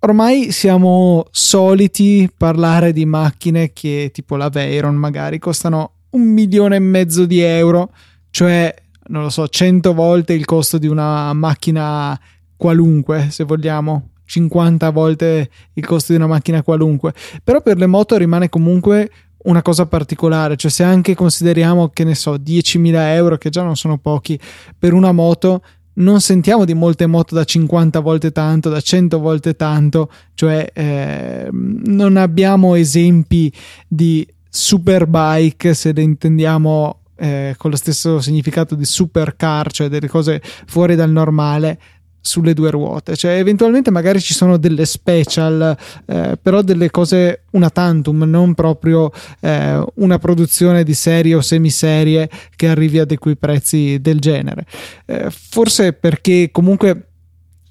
ormai 0.00 0.50
siamo 0.50 1.26
soliti 1.30 2.30
parlare 2.34 2.92
di 2.92 3.04
macchine 3.04 3.72
che 3.72 4.10
tipo 4.14 4.36
la 4.36 4.48
Veyron 4.48 4.94
magari 4.94 5.38
costano 5.38 5.96
un 6.10 6.22
milione 6.22 6.76
e 6.76 6.80
mezzo 6.80 7.26
di 7.26 7.40
euro, 7.40 7.92
cioè 8.30 8.74
non 9.08 9.22
lo 9.22 9.30
so, 9.30 9.48
100 9.48 9.92
volte 9.92 10.32
il 10.32 10.44
costo 10.44 10.78
di 10.78 10.86
una 10.86 11.32
macchina 11.32 12.18
qualunque, 12.56 13.28
se 13.30 13.44
vogliamo, 13.44 14.10
50 14.24 14.90
volte 14.90 15.50
il 15.72 15.84
costo 15.84 16.12
di 16.12 16.18
una 16.18 16.28
macchina 16.28 16.62
qualunque. 16.62 17.12
Però 17.42 17.60
per 17.60 17.76
le 17.78 17.86
moto 17.86 18.16
rimane 18.16 18.48
comunque 18.48 19.10
una 19.44 19.62
cosa 19.62 19.86
particolare, 19.86 20.56
cioè 20.56 20.70
se 20.70 20.82
anche 20.82 21.14
consideriamo 21.14 21.88
che 21.88 22.04
ne 22.04 22.14
so 22.14 22.34
10.000 22.34 22.94
euro, 23.14 23.38
che 23.38 23.50
già 23.50 23.62
non 23.62 23.76
sono 23.76 23.98
pochi, 23.98 24.38
per 24.78 24.92
una 24.92 25.12
moto, 25.12 25.62
non 25.94 26.20
sentiamo 26.20 26.64
di 26.64 26.74
molte 26.74 27.06
moto 27.06 27.34
da 27.34 27.44
50 27.44 28.00
volte 28.00 28.32
tanto, 28.32 28.68
da 28.68 28.80
100 28.80 29.18
volte 29.18 29.56
tanto, 29.56 30.10
cioè 30.34 30.70
eh, 30.72 31.48
non 31.50 32.16
abbiamo 32.16 32.74
esempi 32.74 33.52
di 33.88 34.26
superbike, 34.50 35.72
se 35.72 35.92
le 35.92 36.02
intendiamo 36.02 36.98
eh, 37.16 37.54
con 37.56 37.70
lo 37.70 37.76
stesso 37.76 38.20
significato 38.20 38.74
di 38.74 38.84
supercar, 38.84 39.70
cioè 39.70 39.88
delle 39.88 40.08
cose 40.08 40.42
fuori 40.66 40.96
dal 40.96 41.10
normale 41.10 41.78
sulle 42.22 42.52
due 42.52 42.70
ruote, 42.70 43.16
cioè 43.16 43.38
eventualmente 43.38 43.90
magari 43.90 44.20
ci 44.20 44.34
sono 44.34 44.58
delle 44.58 44.84
special, 44.84 45.74
eh, 46.04 46.38
però 46.40 46.60
delle 46.60 46.90
cose 46.90 47.44
una 47.52 47.70
tantum, 47.70 48.24
non 48.24 48.52
proprio 48.52 49.10
eh, 49.40 49.82
una 49.94 50.18
produzione 50.18 50.82
di 50.82 50.92
serie 50.92 51.34
o 51.34 51.40
semiserie 51.40 52.28
che 52.56 52.68
arrivi 52.68 52.98
a 52.98 53.06
dei 53.06 53.16
quei 53.16 53.36
prezzi 53.36 53.98
del 54.00 54.18
genere. 54.18 54.66
Eh, 55.06 55.30
forse 55.30 55.94
perché 55.94 56.50
comunque 56.52 57.08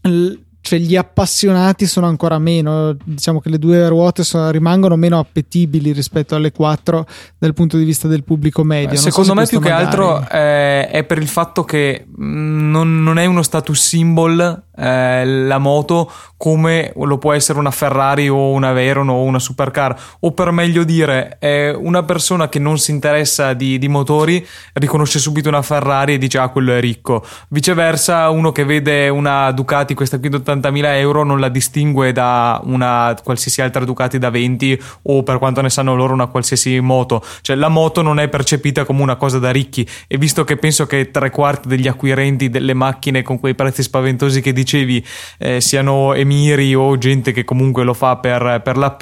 l- 0.01 0.33
cioè 0.69 0.77
gli 0.77 0.95
appassionati 0.95 1.87
sono 1.87 2.05
ancora 2.05 2.37
meno, 2.37 2.95
diciamo 3.03 3.39
che 3.39 3.49
le 3.49 3.57
due 3.57 3.87
ruote 3.87 4.23
sono, 4.23 4.51
rimangono 4.51 4.95
meno 4.97 5.17
appetibili 5.17 5.91
rispetto 5.91 6.35
alle 6.35 6.51
quattro 6.51 7.07
dal 7.39 7.55
punto 7.55 7.75
di 7.75 7.83
vista 7.83 8.07
del 8.07 8.23
pubblico 8.23 8.63
medio. 8.63 8.89
Beh, 8.89 8.97
secondo 8.97 9.29
so 9.29 9.33
me 9.33 9.47
più 9.47 9.59
magari... 9.59 9.81
che 9.81 9.87
altro 9.87 10.29
eh, 10.29 10.87
è 10.89 11.03
per 11.05 11.17
il 11.17 11.27
fatto 11.27 11.63
che 11.63 12.05
mm, 12.07 12.69
non, 12.69 13.01
non 13.01 13.17
è 13.17 13.25
uno 13.25 13.41
status 13.41 13.81
symbol 13.81 14.67
eh, 14.79 15.25
la 15.25 15.57
moto 15.57 16.09
come 16.37 16.93
lo 16.95 17.17
può 17.17 17.33
essere 17.33 17.59
una 17.59 17.71
Ferrari 17.71 18.29
o 18.29 18.51
una 18.51 18.71
Veyron 18.71 19.09
o 19.09 19.23
una 19.23 19.39
supercar 19.39 19.99
o 20.21 20.31
per 20.31 20.51
meglio 20.51 20.85
dire 20.85 21.35
eh, 21.39 21.71
una 21.71 22.03
persona 22.03 22.47
che 22.47 22.59
non 22.59 22.77
si 22.77 22.91
interessa 22.91 23.53
di, 23.53 23.77
di, 23.77 23.89
motori 23.89 24.45
riconosce 24.73 25.19
subito 25.19 25.49
una 25.49 25.61
Ferrari 25.61 26.13
e 26.13 26.17
dice 26.17 26.37
ah 26.37 26.47
quello 26.47 26.73
è 26.73 26.79
ricco 26.79 27.25
viceversa 27.49 28.29
uno 28.29 28.53
che 28.53 28.63
vede 28.63 29.09
una 29.09 29.51
Ducati 29.51 29.93
questa 29.93 30.17
qui 30.17 30.29
80 30.33 30.58
50.000 30.59 30.85
euro 30.97 31.23
non 31.23 31.39
la 31.39 31.49
distingue 31.49 32.11
da 32.11 32.59
una 32.63 33.17
qualsiasi 33.23 33.61
altra 33.61 33.85
Ducati 33.85 34.17
da 34.17 34.29
20 34.29 34.81
o 35.03 35.23
per 35.23 35.37
quanto 35.37 35.61
ne 35.61 35.69
sanno 35.69 35.95
loro 35.95 36.13
una 36.13 36.27
qualsiasi 36.27 36.79
moto. 36.79 37.23
Cioè 37.41 37.55
la 37.55 37.69
moto 37.69 38.01
non 38.01 38.19
è 38.19 38.27
percepita 38.27 38.85
come 38.85 39.01
una 39.01 39.15
cosa 39.15 39.39
da 39.39 39.51
ricchi 39.51 39.87
e 40.07 40.17
visto 40.17 40.43
che 40.43 40.57
penso 40.57 40.85
che 40.85 41.11
tre 41.11 41.29
quarti 41.29 41.67
degli 41.67 41.87
acquirenti 41.87 42.49
delle 42.49 42.73
macchine 42.73 43.21
con 43.23 43.39
quei 43.39 43.55
prezzi 43.55 43.83
spaventosi 43.83 44.41
che 44.41 44.53
dicevi 44.53 45.05
eh, 45.37 45.61
siano 45.61 46.13
emiri 46.13 46.75
o 46.75 46.97
gente 46.97 47.31
che 47.31 47.43
comunque 47.43 47.83
lo 47.83 47.93
fa 47.93 48.17
per, 48.17 48.61
per 48.63 48.77
la 48.77 48.97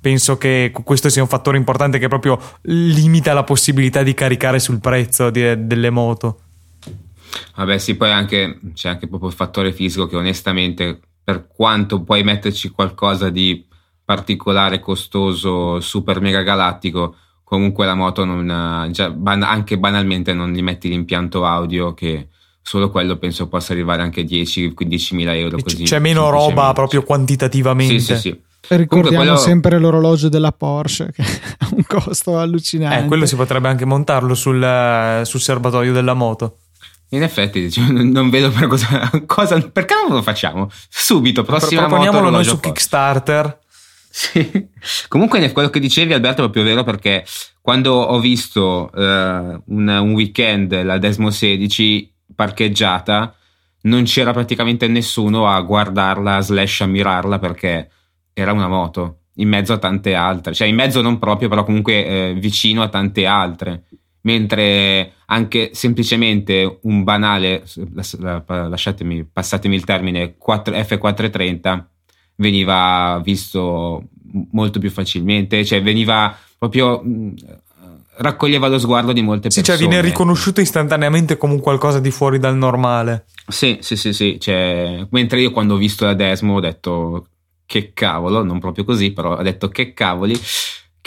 penso 0.00 0.38
che 0.38 0.72
questo 0.84 1.08
sia 1.08 1.20
un 1.20 1.28
fattore 1.28 1.56
importante 1.56 1.98
che 1.98 2.08
proprio 2.08 2.38
limita 2.62 3.34
la 3.34 3.42
possibilità 3.42 4.02
di 4.02 4.14
caricare 4.14 4.58
sul 4.58 4.80
prezzo 4.80 5.30
di, 5.30 5.66
delle 5.66 5.90
moto. 5.90 6.45
Vabbè, 7.56 7.78
sì, 7.78 7.96
poi 7.96 8.10
anche, 8.10 8.60
c'è 8.74 8.88
anche 8.88 9.08
proprio 9.08 9.30
il 9.30 9.34
fattore 9.34 9.72
fisico 9.72 10.06
che 10.06 10.16
onestamente, 10.16 11.00
per 11.22 11.46
quanto 11.46 12.02
puoi 12.02 12.22
metterci 12.22 12.70
qualcosa 12.70 13.30
di 13.30 13.66
particolare, 14.04 14.78
costoso, 14.78 15.80
super 15.80 16.20
mega 16.20 16.42
galattico, 16.42 17.16
comunque 17.42 17.86
la 17.86 17.94
moto 17.94 18.24
non, 18.24 18.88
già, 18.92 19.10
ban- 19.10 19.42
anche 19.42 19.78
banalmente 19.78 20.32
non 20.32 20.52
gli 20.52 20.62
metti 20.62 20.88
l'impianto 20.88 21.44
audio 21.44 21.94
che 21.94 22.28
solo 22.62 22.90
quello 22.90 23.16
penso 23.16 23.48
possa 23.48 23.72
arrivare 23.72 24.02
anche 24.02 24.22
a 24.22 24.24
10-15 24.24 25.14
mila 25.14 25.34
euro. 25.34 25.58
Così, 25.62 25.84
c'è 25.84 25.98
meno 26.00 26.28
roba 26.30 26.72
proprio 26.72 27.02
quantitativamente. 27.02 28.00
Sì, 28.00 28.14
sì, 28.14 28.20
sì. 28.20 28.40
Ricordiamo 28.68 29.22
quello... 29.22 29.36
sempre 29.36 29.78
l'orologio 29.78 30.28
della 30.28 30.50
Porsche 30.50 31.12
che 31.12 31.22
ha 31.58 31.68
un 31.70 31.84
costo 31.86 32.38
allucinante. 32.38 33.04
Eh, 33.04 33.06
quello 33.06 33.26
si 33.26 33.36
potrebbe 33.36 33.68
anche 33.68 33.84
montarlo 33.84 34.34
sul, 34.34 35.20
sul 35.24 35.40
serbatoio 35.40 35.92
della 35.92 36.14
moto. 36.14 36.58
In 37.10 37.22
effetti, 37.22 37.70
non 37.90 38.30
vedo 38.30 38.50
per 38.50 38.66
cosa, 38.66 39.10
cosa, 39.26 39.60
Perché 39.60 39.94
non 40.06 40.16
lo 40.16 40.22
facciamo? 40.22 40.68
Subito, 40.88 41.42
prossima 41.44 41.86
Proponiamolo 41.86 42.30
noi 42.30 42.44
su 42.44 42.58
Kickstarter. 42.58 43.60
Sì. 44.10 44.68
Comunque, 45.08 45.52
quello 45.52 45.68
che 45.68 45.78
dicevi, 45.78 46.12
Alberto, 46.12 46.40
è 46.40 46.44
proprio 46.44 46.64
vero 46.64 46.84
perché 46.84 47.24
quando 47.60 47.92
ho 47.92 48.18
visto 48.18 48.90
uh, 48.92 49.00
un, 49.00 49.62
un, 49.66 50.12
weekend 50.12 50.82
la 50.82 50.98
Desmo 50.98 51.30
16 51.30 52.14
parcheggiata, 52.34 53.34
non 53.82 54.04
c'era 54.04 54.32
praticamente 54.32 54.88
nessuno 54.88 55.48
a 55.48 55.60
guardarla 55.60 56.40
slash 56.40 56.80
ammirarla 56.80 57.38
perché 57.38 57.90
era 58.32 58.52
una 58.52 58.68
moto 58.68 59.20
in 59.34 59.48
mezzo 59.48 59.72
a 59.72 59.78
tante 59.78 60.14
altre, 60.14 60.54
cioè 60.54 60.66
in 60.66 60.74
mezzo 60.74 61.02
non 61.02 61.18
proprio, 61.18 61.48
però 61.48 61.64
comunque 61.64 62.06
eh, 62.06 62.34
vicino 62.34 62.82
a 62.82 62.88
tante 62.88 63.26
altre. 63.26 63.84
Mentre 64.26 65.12
anche 65.26 65.70
semplicemente 65.72 66.78
un 66.82 67.04
banale, 67.04 67.62
lasciatemi, 68.48 69.24
passatemi 69.24 69.76
il 69.76 69.84
termine, 69.84 70.34
4, 70.36 70.74
F430 70.74 71.84
veniva 72.34 73.20
visto 73.22 74.02
molto 74.50 74.80
più 74.80 74.90
facilmente, 74.90 75.64
cioè 75.64 75.80
veniva 75.80 76.36
proprio 76.58 77.04
raccoglieva 78.16 78.66
lo 78.66 78.80
sguardo 78.80 79.12
di 79.12 79.22
molte 79.22 79.42
persone. 79.42 79.64
Sì, 79.64 79.70
cioè 79.70 79.78
viene 79.78 80.02
riconosciuto 80.02 80.60
istantaneamente 80.60 81.36
come 81.36 81.60
qualcosa 81.60 82.00
di 82.00 82.10
fuori 82.10 82.40
dal 82.40 82.56
normale. 82.56 83.26
Sì, 83.46 83.78
sì, 83.80 83.94
sì, 83.94 84.12
sì. 84.12 84.40
Cioè, 84.40 85.06
mentre 85.10 85.40
io 85.40 85.52
quando 85.52 85.74
ho 85.74 85.78
visto 85.78 86.04
la 86.04 86.14
Desmo 86.14 86.54
ho 86.54 86.60
detto 86.60 87.28
che 87.64 87.92
cavolo, 87.94 88.42
non 88.42 88.58
proprio 88.58 88.82
così, 88.82 89.12
però 89.12 89.36
ho 89.36 89.42
detto 89.42 89.68
che 89.68 89.92
cavoli. 89.92 90.36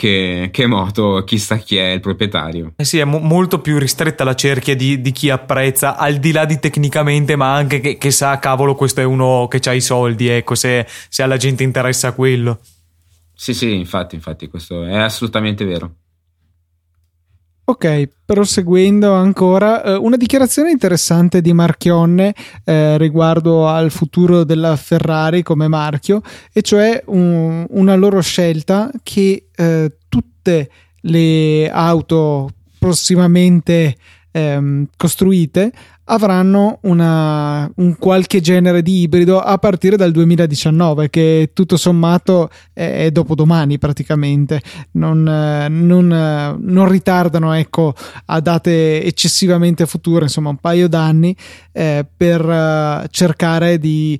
Che, 0.00 0.48
che, 0.50 0.66
moto, 0.66 1.22
chissà 1.24 1.58
chi 1.58 1.76
è 1.76 1.90
il 1.90 2.00
proprietario. 2.00 2.72
Eh 2.76 2.84
sì, 2.86 2.96
è 2.96 3.04
mo- 3.04 3.18
molto 3.18 3.60
più 3.60 3.76
ristretta 3.76 4.24
la 4.24 4.34
cerchia 4.34 4.74
di, 4.74 5.02
di, 5.02 5.12
chi 5.12 5.28
apprezza, 5.28 5.98
al 5.98 6.16
di 6.16 6.32
là 6.32 6.46
di 6.46 6.58
tecnicamente, 6.58 7.36
ma 7.36 7.52
anche 7.52 7.80
che, 7.80 7.98
che 7.98 8.10
sa, 8.10 8.38
cavolo, 8.38 8.74
questo 8.74 9.02
è 9.02 9.04
uno 9.04 9.46
che 9.46 9.60
ha 9.68 9.74
i 9.74 9.82
soldi, 9.82 10.28
ecco, 10.28 10.54
se, 10.54 10.86
se 10.88 11.22
alla 11.22 11.36
gente 11.36 11.64
interessa 11.64 12.12
quello. 12.12 12.60
Sì, 13.34 13.52
sì, 13.52 13.74
infatti, 13.74 14.14
infatti, 14.14 14.48
questo 14.48 14.86
è 14.86 14.96
assolutamente 14.96 15.66
vero. 15.66 15.96
Ok, 17.70 18.08
proseguendo 18.24 19.12
ancora, 19.12 19.84
eh, 19.84 19.94
una 19.94 20.16
dichiarazione 20.16 20.72
interessante 20.72 21.40
di 21.40 21.52
Marchionne 21.52 22.34
eh, 22.64 22.98
riguardo 22.98 23.68
al 23.68 23.92
futuro 23.92 24.42
della 24.42 24.74
Ferrari 24.74 25.44
come 25.44 25.68
marchio, 25.68 26.20
e 26.52 26.62
cioè 26.62 27.00
un, 27.06 27.64
una 27.70 27.94
loro 27.94 28.20
scelta 28.22 28.90
che 29.04 29.46
eh, 29.54 29.92
tutte 30.08 30.70
le 31.02 31.70
auto 31.70 32.50
prossimamente 32.76 33.96
ehm, 34.32 34.88
costruite 34.96 35.72
avranno 36.10 36.78
una, 36.82 37.70
un 37.76 37.96
qualche 37.96 38.40
genere 38.40 38.82
di 38.82 39.02
ibrido 39.02 39.40
a 39.40 39.56
partire 39.58 39.96
dal 39.96 40.10
2019, 40.10 41.08
che 41.08 41.50
tutto 41.52 41.76
sommato 41.76 42.50
è, 42.72 43.10
dopodomani 43.10 43.78
praticamente. 43.78 44.60
Non, 44.92 45.22
non, 45.22 46.58
non, 46.60 46.88
ritardano 46.88 47.52
ecco, 47.52 47.94
a 48.26 48.40
date 48.40 49.02
eccessivamente 49.04 49.86
future, 49.86 50.24
insomma 50.24 50.50
un 50.50 50.56
paio 50.56 50.88
d'anni, 50.88 51.34
eh, 51.72 52.04
per 52.16 52.44
uh, 52.44 53.06
cercare 53.10 53.78
di 53.78 54.18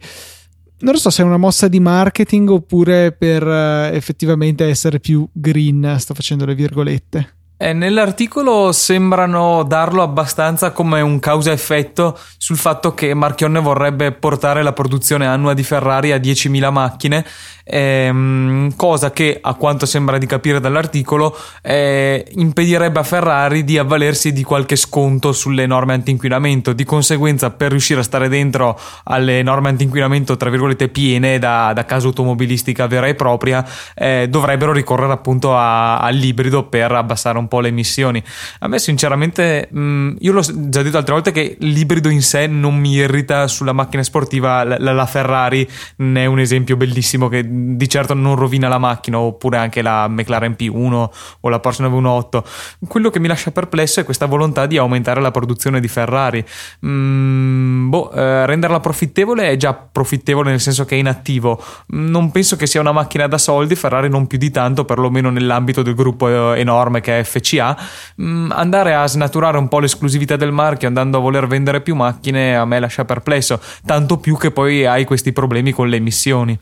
non 0.82 0.94
lo 0.94 0.98
so 0.98 1.10
se 1.10 1.22
è 1.22 1.26
una 1.26 1.36
mossa 1.36 1.68
di 1.68 1.78
marketing 1.78 2.48
oppure 2.48 3.12
per 3.12 3.46
effettivamente 3.92 4.66
essere 4.66 4.98
più 4.98 5.28
green, 5.30 5.96
sto 5.98 6.14
facendo 6.14 6.46
le 6.46 6.54
virgolette. 6.54 7.39
Eh, 7.62 7.74
nell'articolo 7.74 8.72
sembrano 8.72 9.64
darlo 9.64 10.00
abbastanza 10.00 10.70
come 10.70 11.02
un 11.02 11.18
causa-effetto 11.18 12.18
sul 12.38 12.56
fatto 12.56 12.94
che 12.94 13.12
Marchionne 13.12 13.60
vorrebbe 13.60 14.12
portare 14.12 14.62
la 14.62 14.72
produzione 14.72 15.26
annua 15.26 15.52
di 15.52 15.62
Ferrari 15.62 16.10
a 16.10 16.16
10.000 16.16 16.70
macchine, 16.70 17.22
ehm, 17.64 18.74
cosa 18.76 19.10
che 19.10 19.40
a 19.42 19.52
quanto 19.56 19.84
sembra 19.84 20.16
di 20.16 20.24
capire 20.24 20.58
dall'articolo 20.58 21.36
eh, 21.60 22.24
impedirebbe 22.30 22.98
a 22.98 23.02
Ferrari 23.02 23.62
di 23.62 23.76
avvalersi 23.76 24.32
di 24.32 24.42
qualche 24.42 24.76
sconto 24.76 25.32
sulle 25.32 25.66
norme 25.66 25.92
anti-inquinamento. 25.92 26.72
Di 26.72 26.84
conseguenza, 26.84 27.50
per 27.50 27.72
riuscire 27.72 28.00
a 28.00 28.04
stare 28.04 28.30
dentro 28.30 28.80
alle 29.04 29.42
norme 29.42 29.68
anti-inquinamento, 29.68 30.38
tra 30.38 30.48
virgolette, 30.48 30.88
piene 30.88 31.38
da, 31.38 31.72
da 31.74 31.84
casa 31.84 32.06
automobilistica 32.06 32.86
vera 32.86 33.06
e 33.06 33.14
propria, 33.14 33.62
eh, 33.94 34.28
dovrebbero 34.30 34.72
ricorrere 34.72 35.12
appunto 35.12 35.54
a, 35.54 35.98
all'ibrido 35.98 36.62
per 36.62 36.92
abbassare 36.92 37.36
un 37.36 37.48
po' 37.49 37.49
le 37.58 37.68
emissioni. 37.68 38.22
A 38.60 38.68
me, 38.68 38.78
sinceramente, 38.78 39.68
mh, 39.70 39.80
mm, 39.80 40.16
io 40.20 40.32
l'ho 40.32 40.42
già 40.68 40.82
detto 40.82 40.96
altre 40.96 41.14
volte 41.14 41.32
che 41.32 41.56
l'ibrido 41.58 42.08
in 42.08 42.22
sé 42.22 42.46
non 42.46 42.76
mi 42.76 42.92
irrita 42.92 43.48
sulla 43.48 43.72
macchina 43.72 44.02
sportiva. 44.02 44.62
La, 44.64 44.92
la, 44.92 45.06
Ferrari 45.06 45.68
ne 45.96 46.22
è 46.22 46.26
un 46.26 46.38
esempio 46.38 46.76
bellissimo 46.76 47.28
che 47.28 47.44
di 47.46 47.88
certo 47.88 48.14
non 48.14 48.36
rovina 48.36 48.68
la 48.68 48.78
macchina, 48.78 49.18
oppure 49.18 49.56
anche 49.56 49.82
la 49.82 50.06
McLaren 50.06 50.54
P1 50.58 51.08
o 51.40 51.48
la 51.48 51.58
Porsche 51.58 51.82
918. 51.82 52.44
Quello 52.86 53.10
che 53.10 53.18
mi 53.18 53.26
lascia 53.26 53.50
perplesso 53.50 54.00
è 54.00 54.04
questa 54.04 54.26
volontà 54.26 54.66
di 54.66 54.76
aumentare 54.76 55.20
la 55.20 55.30
produzione 55.30 55.80
di 55.80 55.88
Ferrari. 55.88 56.44
Mm, 56.86 57.88
boh, 57.88 58.12
eh, 58.12 58.46
renderla 58.46 58.78
profittevole 58.80 59.50
è 59.50 59.56
già 59.56 59.74
profittevole 59.74 60.50
nel 60.50 60.60
senso 60.60 60.84
che 60.84 60.94
è 60.94 60.98
inattivo. 60.98 61.62
Non 61.88 62.30
penso 62.30 62.56
che 62.56 62.66
sia 62.66 62.80
una 62.80 62.92
macchina 62.92 63.26
da 63.26 63.38
soldi, 63.38 63.74
Ferrari 63.74 64.08
non 64.08 64.26
più 64.26 64.38
di 64.38 64.50
tanto, 64.50 64.84
perlomeno 64.84 65.30
nell'ambito 65.30 65.82
del 65.82 65.94
gruppo 65.94 66.54
eh, 66.54 66.60
enorme 66.60 67.00
che 67.00 67.18
è 67.18 67.24
FC 67.24 67.39
FCA, 67.40 67.76
mh, 68.16 68.24
mm, 68.24 68.50
andare 68.52 68.94
a 68.94 69.06
snaturare 69.06 69.58
un 69.58 69.68
po' 69.68 69.80
l'esclusività 69.80 70.36
del 70.36 70.52
marchio 70.52 70.88
andando 70.88 71.18
a 71.18 71.20
voler 71.20 71.46
vendere 71.46 71.80
più 71.80 71.94
macchine 71.94 72.56
a 72.56 72.64
me 72.64 72.80
lascia 72.80 73.04
perplesso, 73.04 73.60
tanto 73.84 74.18
più 74.18 74.36
che 74.36 74.50
poi 74.50 74.86
hai 74.86 75.04
questi 75.04 75.32
problemi 75.32 75.72
con 75.72 75.88
le 75.88 75.96
emissioni. 75.96 76.58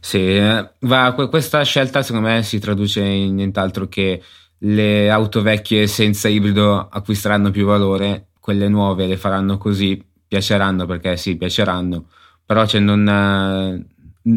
Sì, 0.00 0.36
eh, 0.36 0.70
va, 0.80 1.12
questa 1.28 1.62
scelta 1.64 2.02
secondo 2.02 2.28
me 2.28 2.42
si 2.44 2.60
traduce 2.60 3.02
in 3.02 3.34
nient'altro 3.34 3.88
che 3.88 4.22
le 4.58 5.10
auto 5.10 5.42
vecchie 5.42 5.86
senza 5.86 6.28
ibrido 6.28 6.88
acquisteranno 6.88 7.50
più 7.50 7.66
valore, 7.66 8.28
quelle 8.38 8.68
nuove 8.68 9.06
le 9.06 9.16
faranno 9.16 9.58
così, 9.58 10.00
piaceranno 10.28 10.86
perché 10.86 11.16
sì, 11.16 11.36
piaceranno, 11.36 12.06
però 12.44 12.64
cioè 12.66 12.80
non, 12.80 13.08
eh, 13.08 13.84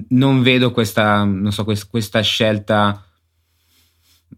non 0.10 0.42
vedo 0.42 0.72
questa, 0.72 1.24
non 1.24 1.52
so, 1.52 1.64
questa 1.64 2.22
scelta 2.22 3.04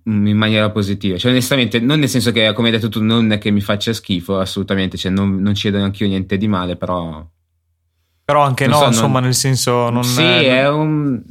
in 0.05 0.37
maniera 0.37 0.69
positiva. 0.71 1.17
Cioè, 1.17 1.31
onestamente, 1.31 1.79
non 1.79 1.99
nel 1.99 2.09
senso 2.09 2.31
che, 2.31 2.51
come 2.53 2.69
hai 2.69 2.73
detto 2.73 2.89
tu, 2.89 3.01
non 3.01 3.31
è 3.31 3.37
che 3.37 3.51
mi 3.51 3.61
faccia 3.61 3.93
schifo, 3.93 4.37
assolutamente, 4.39 4.97
cioè, 4.97 5.11
non, 5.11 5.41
non 5.41 5.53
ci 5.53 5.67
vedo 5.67 5.79
neanche 5.79 6.03
io 6.03 6.09
niente 6.09 6.37
di 6.37 6.47
male, 6.47 6.75
però. 6.75 7.25
Però 8.23 8.41
anche 8.41 8.65
no, 8.67 8.77
so, 8.77 8.85
insomma, 8.85 9.13
non... 9.15 9.23
nel 9.23 9.33
senso. 9.33 9.89
Non 9.89 10.03
sì, 10.03 10.21
è, 10.21 10.61
è 10.61 10.69
un. 10.69 11.21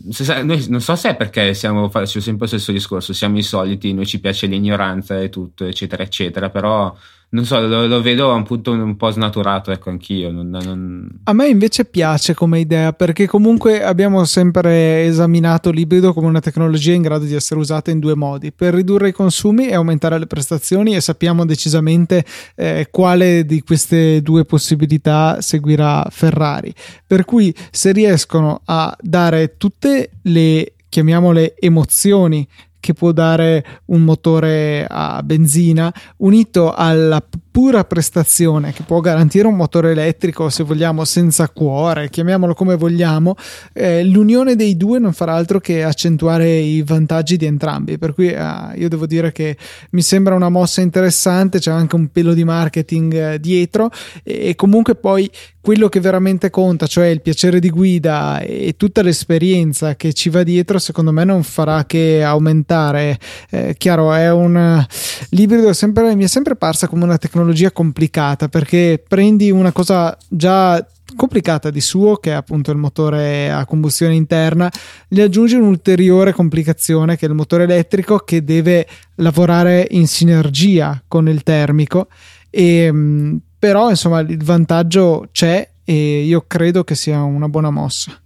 Noi, 0.45 0.67
non 0.69 0.81
so 0.81 0.97
se 0.97 1.11
è 1.11 1.17
perché 1.17 1.55
siamo. 1.55 1.89
Faccio 1.89 2.21
sempre 2.21 2.43
lo 2.43 2.49
stesso 2.49 2.73
discorso, 2.73 3.13
siamo 3.13 3.39
i 3.39 3.43
soliti, 3.43 3.95
noi 3.95 4.07
ci 4.07 4.21
piace 4.21 4.47
l'ignoranza 4.47 5.19
e 5.21 5.29
tutto, 5.31 5.65
eccetera, 5.65 6.03
eccetera, 6.03 6.51
però 6.51 6.95
non 7.33 7.45
so, 7.45 7.61
lo, 7.61 7.87
lo, 7.87 8.03
vedo 8.03 8.35
un 8.35 8.43
punto 8.43 8.73
un 8.73 8.97
po' 8.97 9.11
snaturato, 9.11 9.71
ecco, 9.71 9.91
anch'io. 9.91 10.33
Non, 10.33 10.49
non... 10.49 11.09
A 11.25 11.33
me 11.33 11.47
invece 11.47 11.85
piace 11.85 12.35
come 12.35 12.59
idea, 12.59 12.93
perché 12.93 13.29
comunque 13.29 13.85
abbiamo 13.85 14.25
sempre 14.25 15.05
esaminato 15.05 15.71
l'ibrido 15.71 16.13
come 16.13 16.27
una 16.27 16.41
tecnologia 16.41 16.93
in 16.93 17.03
grado 17.03 17.25
di 17.25 17.35
essere 17.35 17.61
usata 17.61 17.93
in 17.93 18.01
due 18.01 18.17
modi, 18.17 18.51
per 18.51 18.75
ridurre 18.75 19.11
i 19.11 19.13
consumi 19.13 19.69
e 19.69 19.75
aumentare 19.75 20.19
le 20.19 20.27
prestazioni 20.27 20.97
e 20.97 21.01
sappiamo 21.01 21.47
decisamente 21.47 22.25
eh, 22.57 22.89
quale 22.91 23.45
di 23.45 23.63
queste 23.63 24.23
due 24.23 24.45
possibilità 24.45 25.41
seguirà 25.41 26.05
Ferrari. 26.11 26.75
Per 27.07 27.25
cui 27.25 27.55
se 27.71 27.93
riescono 27.93 28.63
a 28.65 28.97
dare 29.01 29.57
tutte 29.57 30.11
le 30.23 30.73
chiamiamole 30.89 31.55
emozioni 31.57 32.47
che 32.81 32.95
può 32.95 33.13
dare 33.13 33.65
un 33.87 34.03
motore 34.03 34.87
a 34.89 35.23
benzina 35.23 35.93
unito 36.19 36.73
alla 36.73 37.23
pura 37.51 37.85
prestazione 37.85 38.73
che 38.73 38.83
può 38.83 39.01
garantire 39.01 39.47
un 39.47 39.57
motore 39.57 39.91
elettrico 39.91 40.49
se 40.49 40.65
vogliamo 40.65 41.05
senza 41.05 41.49
cuore 41.49 42.09
chiamiamolo 42.09 42.55
come 42.55 42.77
vogliamo 42.77 43.35
eh, 43.73 44.03
l'unione 44.05 44.57
dei 44.57 44.77
due 44.77 44.99
non 44.99 45.13
farà 45.13 45.35
altro 45.35 45.61
che 45.61 45.83
accentuare 45.83 46.49
i 46.59 46.83
vantaggi 46.83 47.37
di 47.37 47.47
entrambi. 47.47 47.99
Per 47.99 48.15
cui 48.15 48.29
eh, 48.29 48.73
io 48.77 48.89
devo 48.89 49.07
dire 49.07 49.33
che 49.33 49.57
mi 49.91 50.03
sembra 50.03 50.35
una 50.35 50.49
mossa 50.49 50.81
interessante 50.81 51.59
c'è 51.59 51.71
anche 51.71 51.97
un 51.97 52.09
pelo 52.09 52.35
di 52.35 52.45
marketing 52.45 53.15
eh, 53.15 53.41
dietro 53.41 53.91
e, 54.23 54.49
e 54.49 54.55
comunque 54.55 54.95
poi 54.95 55.31
quello 55.61 55.89
che 55.89 56.01
veramente 56.01 56.49
conta, 56.51 56.87
cioè 56.87 57.07
il 57.07 57.21
piacere 57.21 57.61
di 57.61 57.71
guida 57.71 58.41
e 58.41 58.75
tutta 58.77 59.03
l'esperienza 59.03 59.95
che 59.95 60.13
ci 60.13 60.31
va 60.31 60.43
dietro, 60.43 60.79
secondo 60.79 61.13
me 61.13 61.25
non 61.25 61.43
farà 61.43 61.85
che 61.85 62.23
aumentare. 62.23 63.19
Eh, 63.51 63.75
chiaro, 63.77 64.13
è 64.13 64.31
un 64.33 64.85
l'ibrido 65.31 65.73
sempre, 65.73 66.15
mi 66.15 66.25
è 66.25 66.29
sempre 66.29 66.57
parsa 66.57 66.89
come 66.89 67.05
una 67.05 67.19
tecnologia 67.19 67.71
complicata 67.71 68.49
perché 68.49 69.03
prendi 69.07 69.51
una 69.51 69.73
cosa 69.73 70.17
già 70.29 70.85
complicata 71.17 71.71
di 71.71 71.81
suo, 71.81 72.17
che 72.17 72.31
è 72.31 72.35
appunto 72.35 72.71
il 72.71 72.79
motore 72.79 73.51
a 73.51 73.65
combustione 73.67 74.15
interna, 74.15 74.71
gli 75.09 75.21
aggiungi 75.21 75.57
un'ulteriore 75.57 76.33
complicazione 76.33 77.17
che 77.17 77.27
è 77.27 77.29
il 77.29 77.35
motore 77.35 77.65
elettrico 77.65 78.19
che 78.19 78.45
deve 78.45 78.87
lavorare 79.17 79.87
in 79.91 80.07
sinergia 80.07 81.03
con 81.07 81.29
il 81.29 81.43
termico 81.43 82.09
e 82.49 82.91
mm, 82.91 83.37
però 83.61 83.91
insomma 83.91 84.21
il 84.21 84.43
vantaggio 84.43 85.29
c'è 85.31 85.69
e 85.85 86.23
io 86.23 86.45
credo 86.47 86.83
che 86.83 86.95
sia 86.95 87.23
una 87.23 87.49
buona 87.49 87.69
mossa. 87.69 88.19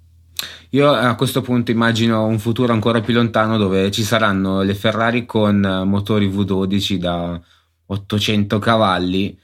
Io 0.71 0.93
a 0.93 1.15
questo 1.17 1.41
punto 1.41 1.73
immagino 1.73 2.25
un 2.25 2.39
futuro 2.39 2.73
ancora 2.73 3.01
più 3.01 3.15
lontano 3.15 3.59
dove 3.59 3.91
ci 3.91 4.05
saranno 4.05 4.63
le 4.63 4.75
Ferrari 4.75 5.27
con 5.27 5.83
motori 5.87 6.29
V12 6.29 6.95
da 6.97 7.41
800 7.87 8.59
cavalli, 8.61 9.37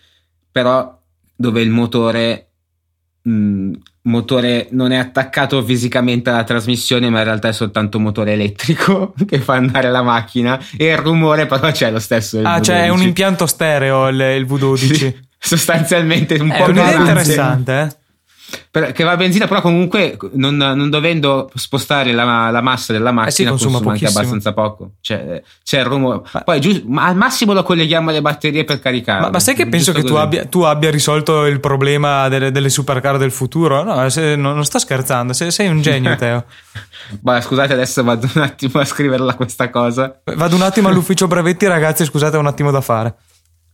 però 0.51 0.97
dove 1.35 1.61
il 1.61 1.71
motore, 1.71 2.51
mh, 3.23 3.33
mm, 3.33 3.73
motore 4.03 4.69
non 4.71 4.93
è 4.93 4.97
attaccato 4.97 5.63
fisicamente 5.65 6.31
alla 6.31 6.45
trasmissione, 6.45 7.11
ma 7.11 7.19
in 7.19 7.25
realtà 7.25 7.49
è 7.49 7.53
soltanto 7.53 7.97
un 7.97 8.05
motore 8.05 8.33
elettrico 8.33 9.13
che 9.27 9.41
fa 9.41 9.55
andare 9.55 9.91
la 9.91 10.03
macchina 10.03 10.61
e 10.77 10.87
il 10.87 10.99
rumore 10.99 11.47
però 11.47 11.71
c'è 11.73 11.91
lo 11.91 12.01
stesso. 12.01 12.41
Ah, 12.43 12.59
V12. 12.59 12.63
cioè 12.63 12.85
è 12.85 12.89
un 12.91 13.03
impianto 13.03 13.47
stereo 13.47 14.09
il, 14.09 14.21
il 14.21 14.47
V12. 14.47 14.95
Sì 14.95 15.29
sostanzialmente 15.41 16.35
un 16.35 16.51
è 16.51 16.59
po' 16.59 16.65
un'idea 16.65 16.99
interessante 16.99 17.81
eh? 17.81 17.99
Che 18.71 19.05
va 19.05 19.13
a 19.13 19.17
benzina, 19.17 19.47
però 19.47 19.61
comunque 19.61 20.17
non, 20.33 20.57
non 20.57 20.91
dovendo 20.91 21.51
spostare 21.55 22.13
la, 22.13 22.51
la, 22.51 22.61
massa 22.61 22.93
della 22.93 23.11
macchina, 23.11 23.29
eh 23.29 23.33
sì, 23.33 23.45
consuma, 23.45 23.73
consuma 23.75 23.93
anche 23.93 24.07
abbastanza 24.07 24.53
poco. 24.53 24.93
Cioè, 25.01 25.43
c'è 25.63 25.81
il 25.81 25.85
rumore. 25.85 26.23
Ma, 26.33 26.41
Poi 26.43 26.61
giusto, 26.61 26.83
ma 26.87 27.07
al 27.07 27.17
massimo 27.17 27.53
lo 27.53 27.63
colleghiamo 27.63 28.11
alle 28.11 28.21
batterie 28.21 28.65
per 28.65 28.81
caricare. 28.81 29.23
Ma, 29.23 29.31
ma, 29.31 29.41
sai 29.41 29.55
che 29.55 29.67
penso 29.67 29.93
che 29.93 30.03
tu 30.03 30.15
abbia, 30.15 30.47
tu 30.47 30.63
abbia, 30.63 30.91
risolto 30.91 31.47
il 31.47 31.61
problema 31.61 32.29
delle, 32.29 32.51
delle 32.51 32.69
supercar 32.69 33.19
del 33.19 33.33
futuro? 33.33 33.83
No, 33.83 34.09
se, 34.09 34.37
non, 34.37 34.55
non, 34.55 34.65
sto 34.65 34.79
scherzando, 34.79 35.33
sei, 35.33 35.51
sei 35.51 35.69
un 35.69 35.81
genio, 35.81 36.15
Teo. 36.17 36.45
Beh, 37.21 37.41
scusate, 37.41 37.73
adesso 37.73 38.03
vado 38.05 38.29
un 38.35 38.43
attimo 38.43 38.81
a 38.81 38.85
scriverla 38.85 39.35
questa 39.35 39.69
cosa. 39.71 40.21
Vado 40.25 40.55
un 40.55 40.63
attimo 40.63 40.89
all'ufficio 40.89 41.27
brevetti, 41.27 41.67
ragazzi, 41.67 42.05
scusate, 42.05 42.37
ho 42.37 42.41
un 42.41 42.47
attimo 42.47 42.71
da 42.71 42.81
fare. 42.81 43.15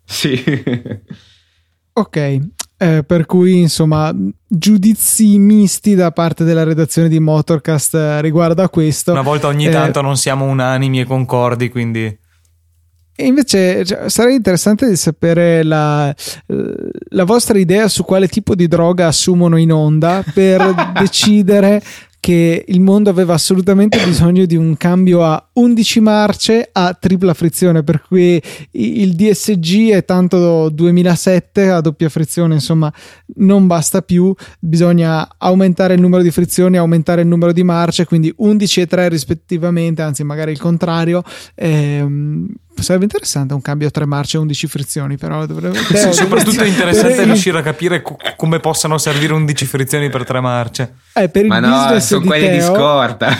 Sì. 0.05 0.42
Ok, 1.98 2.16
eh, 2.16 3.04
per 3.06 3.24
cui 3.24 3.59
insomma 3.59 4.14
giudizi 4.46 5.38
misti 5.38 5.94
da 5.94 6.12
parte 6.12 6.44
della 6.44 6.62
redazione 6.62 7.09
di 7.09 7.18
Motorcast 7.18 7.94
eh, 7.94 8.20
riguardo 8.20 8.62
a 8.62 8.68
questo. 8.68 9.12
Una 9.12 9.22
volta 9.22 9.46
ogni 9.46 9.66
eh, 9.66 9.70
tanto 9.70 10.02
non 10.02 10.18
siamo 10.18 10.44
unanimi 10.44 11.00
e 11.00 11.04
concordi, 11.04 11.70
quindi... 11.70 12.24
E 13.18 13.24
invece 13.24 13.82
cioè, 13.87 14.11
sarebbe 14.11 14.35
interessante 14.35 14.87
di 14.87 14.96
sapere 14.96 15.62
la, 15.62 16.14
la, 16.44 17.24
vostra 17.24 17.56
idea 17.59 17.88
su 17.88 18.04
quale 18.04 18.28
tipo 18.28 18.54
di 18.54 18.68
droga 18.68 19.06
assumono 19.06 19.56
in 19.56 19.72
onda 19.72 20.22
per 20.35 20.92
decidere 21.00 21.82
che 22.20 22.62
il 22.68 22.80
mondo 22.82 23.09
aveva 23.09 23.32
assolutamente 23.32 23.98
bisogno 24.04 24.44
di 24.44 24.56
un 24.56 24.76
cambio 24.76 25.24
a 25.24 25.45
11 25.57 26.01
marce 26.01 26.69
a 26.71 26.92
tripla 26.99 27.33
frizione, 27.33 27.83
per 27.83 28.03
cui 28.03 28.40
il 28.73 29.14
DSG 29.14 29.90
è 29.90 30.05
tanto 30.05 30.69
2007 30.69 31.71
a 31.71 31.81
doppia 31.81 32.09
frizione, 32.09 32.55
insomma, 32.55 32.92
non 33.37 33.66
basta 33.66 34.03
più, 34.03 34.35
bisogna 34.59 35.29
aumentare 35.38 35.95
il 35.95 36.01
numero 36.01 36.23
di 36.23 36.31
frizioni, 36.31 36.77
aumentare 36.77 37.23
il 37.23 37.27
numero 37.27 37.53
di 37.53 37.62
marce, 37.62 38.05
quindi 38.05 38.33
11 38.37 38.81
e 38.83 38.87
3 38.87 39.09
rispettivamente, 39.09 40.03
anzi 40.03 40.25
magari 40.25 40.53
il 40.53 40.59
contrario. 40.59 41.23
Ehm, 41.55 42.49
sarebbe 42.75 43.05
interessante 43.05 43.55
un 43.55 43.62
cambio 43.62 43.88
a 43.88 43.90
tre 43.90 44.05
marce 44.05 44.37
e 44.37 44.40
11 44.40 44.66
frizioni, 44.66 45.16
però 45.16 45.47
dovrebbe... 45.47 45.79
Sì, 45.79 46.12
soprattutto 46.12 46.62
è 46.62 46.66
interessante 46.69 47.25
riuscire 47.25 47.59
a 47.59 47.62
capire 47.62 48.03
co- 48.03 48.19
come 48.37 48.61
possano 48.61 48.99
servire 48.99 49.33
11 49.33 49.64
frizioni 49.64 50.11
per 50.11 50.25
tre 50.25 50.40
marce. 50.40 50.97
Eh, 51.14 51.31
per 51.31 51.45
il 51.45 51.49
Ma 51.49 51.61
no, 51.61 51.99
sono 52.01 52.21
di 52.21 52.27
quelli 52.27 52.47
Teo, 52.47 52.57
di 52.57 52.62
scorta. 52.62 53.38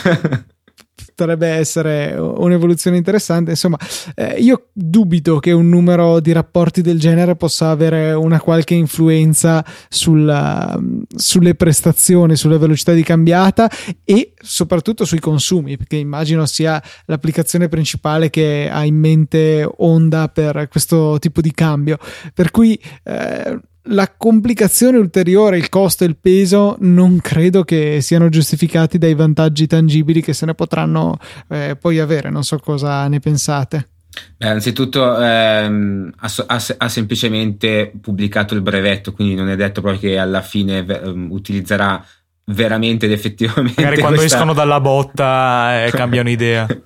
Potrebbe 1.17 1.49
essere 1.49 2.15
un'evoluzione 2.15 2.99
interessante. 2.99 3.51
Insomma, 3.51 3.79
eh, 4.15 4.37
io 4.39 4.69
dubito 4.73 5.39
che 5.39 5.51
un 5.51 5.69
numero 5.69 6.21
di 6.21 6.31
rapporti 6.33 6.83
del 6.83 7.01
genere 7.01 7.37
possa 7.37 7.71
avere 7.71 8.13
una 8.13 8.39
qualche 8.39 8.75
influenza 8.75 9.65
sulla, 9.89 10.79
sulle 11.15 11.55
prestazioni, 11.55 12.37
sulla 12.37 12.59
velocità 12.59 12.93
di 12.93 13.03
cambiata 13.03 13.69
e 14.05 14.35
soprattutto 14.39 15.07
sui 15.07 15.19
consumi, 15.19 15.79
perché 15.79 15.97
immagino 15.97 16.45
sia 16.45 16.81
l'applicazione 17.07 17.69
principale 17.69 18.29
che 18.29 18.69
ha 18.71 18.85
in 18.85 18.97
mente 18.97 19.67
Honda 19.79 20.29
per 20.29 20.69
questo 20.69 21.17
tipo 21.19 21.41
di 21.41 21.53
cambio. 21.53 21.97
Per 22.35 22.51
cui 22.51 22.79
eh, 23.05 23.59
la 23.89 24.13
complicazione 24.17 24.99
ulteriore, 24.99 25.59
il 25.59 25.69
costo 25.69 26.05
e 26.05 26.07
il 26.07 26.17
peso 26.17 26.77
non 26.81 27.19
credo 27.21 27.65
che 27.65 28.01
siano 28.01 28.29
giustificati 28.29 28.99
dai 28.99 29.15
vantaggi 29.15 29.67
tangibili 29.67 30.23
che 30.23 30.33
se 30.33 30.47
ne 30.47 30.55
potranno 30.55 31.19
eh, 31.49 31.77
poi 31.81 31.99
avere. 31.99 32.31
Non 32.31 32.45
so 32.45 32.59
cosa 32.59 33.07
ne 33.09 33.21
pensate. 33.21 33.89
Beh, 34.37 34.49
anzitutto 34.49 35.21
ehm, 35.21 36.13
ha, 36.17 36.33
ha, 36.47 36.63
ha, 36.79 36.89
semplicemente 36.89 37.93
pubblicato 38.01 38.55
il 38.55 38.63
brevetto, 38.63 39.13
quindi 39.13 39.35
non 39.35 39.49
è 39.51 39.57
detto 39.57 39.83
proprio 39.83 40.01
che 40.01 40.19
alla 40.19 40.41
fine 40.41 40.81
um, 41.05 41.29
utilizzerà 41.31 42.03
veramente 42.47 43.07
ed 43.07 43.13
effettivamente. 43.13 43.83
Magari 43.83 44.01
quando 44.01 44.19
questa... 44.19 44.37
escono 44.37 44.55
dalla 44.55 44.81
botta 44.81 45.85
eh, 45.85 45.91
cambiano 45.91 46.31
idea. 46.31 46.67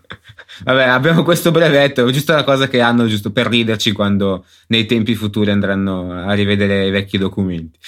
Vabbè, 0.64 0.84
abbiamo 0.84 1.22
questo 1.22 1.50
brevetto, 1.50 2.10
giusto 2.10 2.32
la 2.32 2.44
cosa 2.44 2.68
che 2.68 2.80
hanno 2.80 3.06
giusto 3.06 3.32
per 3.32 3.46
riderci 3.46 3.92
quando 3.92 4.44
nei 4.68 4.86
tempi 4.86 5.14
futuri 5.14 5.50
andranno 5.50 6.12
a 6.12 6.32
rivedere 6.34 6.86
i 6.86 6.90
vecchi 6.90 7.18
documenti. 7.18 7.78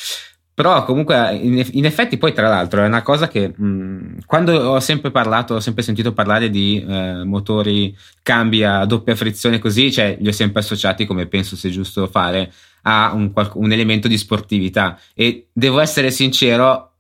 Però 0.55 0.85
comunque 0.85 1.35
in, 1.35 1.85
effetti 1.87 2.19
poi 2.19 2.35
tra 2.35 2.47
l'altro 2.47 2.83
è 2.83 2.87
una 2.87 3.01
cosa 3.01 3.27
che 3.27 3.49
mh, 3.57 4.25
quando 4.27 4.53
ho 4.53 4.81
sempre 4.81 5.11
parlato, 5.11 5.55
ho 5.55 5.61
sempre 5.61 5.83
sentito 5.83 6.13
parlare 6.13 6.51
di 6.51 6.85
eh, 6.87 7.25
motori 7.25 7.97
cambi 8.23 8.63
a 8.63 8.85
doppia 8.85 9.17
frizione 9.17 9.59
così, 9.59 9.91
cioè 9.91 10.19
li 10.21 10.29
ho 10.29 10.33
sempre 10.33 10.61
associati 10.61 11.07
come 11.07 11.27
penso 11.27 11.57
sia 11.57 11.71
giusto 11.71 12.07
fare 12.07 12.53
a 12.83 13.13
un, 13.15 13.33
un 13.55 13.73
elemento 13.73 14.09
di 14.09 14.19
sportività 14.19 14.99
e 15.15 15.49
devo 15.53 15.81
essere 15.81 16.11
sincero, 16.11 16.93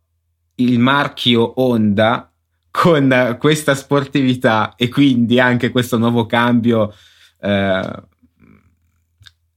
il 0.57 0.79
marchio 0.79 1.61
Honda 1.61 2.32
con 2.73 3.37
questa 3.39 3.77
sportività 3.77 4.75
e 4.77 4.89
quindi 4.89 5.39
anche 5.39 5.71
questo 5.71 5.99
nuovo 5.99 6.27
cambio 6.27 6.93
eh, 7.41 8.03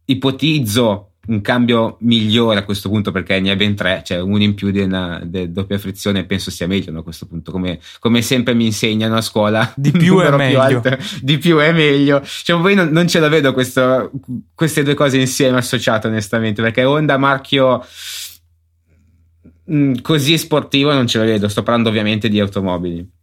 ipotizzo 0.05 1.09
un 1.27 1.41
cambio 1.41 1.97
migliore 2.01 2.59
a 2.59 2.63
questo 2.63 2.89
punto 2.89 3.11
perché 3.11 3.39
ne 3.39 3.51
ha 3.51 3.55
ben 3.55 3.75
tre, 3.75 4.03
cioè 4.05 4.19
uno 4.21 4.43
in 4.43 4.53
più 4.53 4.69
di 4.69 4.81
una 4.81 5.19
di 5.23 5.51
doppia 5.51 5.79
frizione 5.79 6.25
penso 6.25 6.51
sia 6.51 6.67
meglio 6.67 6.91
no, 6.91 6.99
a 6.99 7.03
questo 7.03 7.25
punto, 7.25 7.51
come, 7.51 7.79
come, 7.99 8.21
sempre 8.21 8.53
mi 8.53 8.65
insegnano 8.65 9.15
a 9.15 9.21
scuola. 9.21 9.73
Di 9.75 9.89
più 9.91 10.19
è 10.19 10.29
meglio. 10.35 10.61
Alto, 10.61 10.97
di 11.21 11.37
più 11.37 11.57
è 11.57 11.71
meglio. 11.71 12.21
Cioè, 12.23 12.59
poi 12.59 12.75
non, 12.75 12.89
non 12.89 13.07
ce 13.07 13.19
la 13.19 13.27
vedo 13.27 13.53
questo, 13.53 14.11
queste 14.53 14.83
due 14.83 14.93
cose 14.93 15.17
insieme 15.17 15.57
associate 15.57 16.07
onestamente 16.07 16.61
perché 16.61 16.83
Honda 16.83 17.17
marchio 17.17 17.83
Mm, 19.71 19.95
così 20.01 20.37
sportivo 20.37 20.93
non 20.93 21.07
ce 21.07 21.19
lo 21.19 21.25
vedo. 21.25 21.47
Sto 21.47 21.63
parlando 21.63 21.89
ovviamente 21.89 22.29
di 22.29 22.39
automobili. 22.39 23.13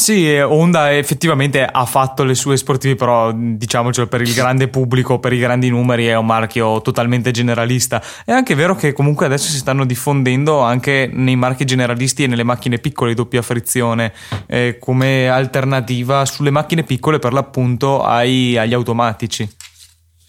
Sì, 0.00 0.38
Honda 0.38 0.96
effettivamente 0.96 1.64
ha 1.64 1.84
fatto 1.84 2.22
le 2.22 2.36
sue 2.36 2.56
sportive, 2.56 2.94
però 2.94 3.32
diciamocelo 3.32 4.06
per 4.06 4.22
il 4.22 4.32
grande 4.32 4.68
pubblico, 4.68 5.18
per 5.18 5.32
i 5.32 5.38
grandi 5.38 5.68
numeri 5.68 6.06
è 6.06 6.16
un 6.16 6.24
marchio 6.24 6.80
totalmente 6.80 7.32
generalista. 7.32 8.00
È 8.24 8.30
anche 8.30 8.54
vero 8.54 8.76
che 8.76 8.92
comunque 8.92 9.26
adesso 9.26 9.50
si 9.50 9.58
stanno 9.58 9.84
diffondendo 9.84 10.60
anche 10.60 11.10
nei 11.12 11.34
marchi 11.34 11.64
generalisti 11.64 12.22
e 12.22 12.26
nelle 12.28 12.44
macchine 12.44 12.78
piccole 12.78 13.12
doppia 13.12 13.42
frizione 13.42 14.12
eh, 14.46 14.76
come 14.78 15.28
alternativa 15.28 16.24
sulle 16.24 16.50
macchine 16.50 16.84
piccole 16.84 17.18
per 17.18 17.32
l'appunto 17.32 18.02
ai, 18.02 18.56
agli 18.56 18.74
automatici. 18.74 19.46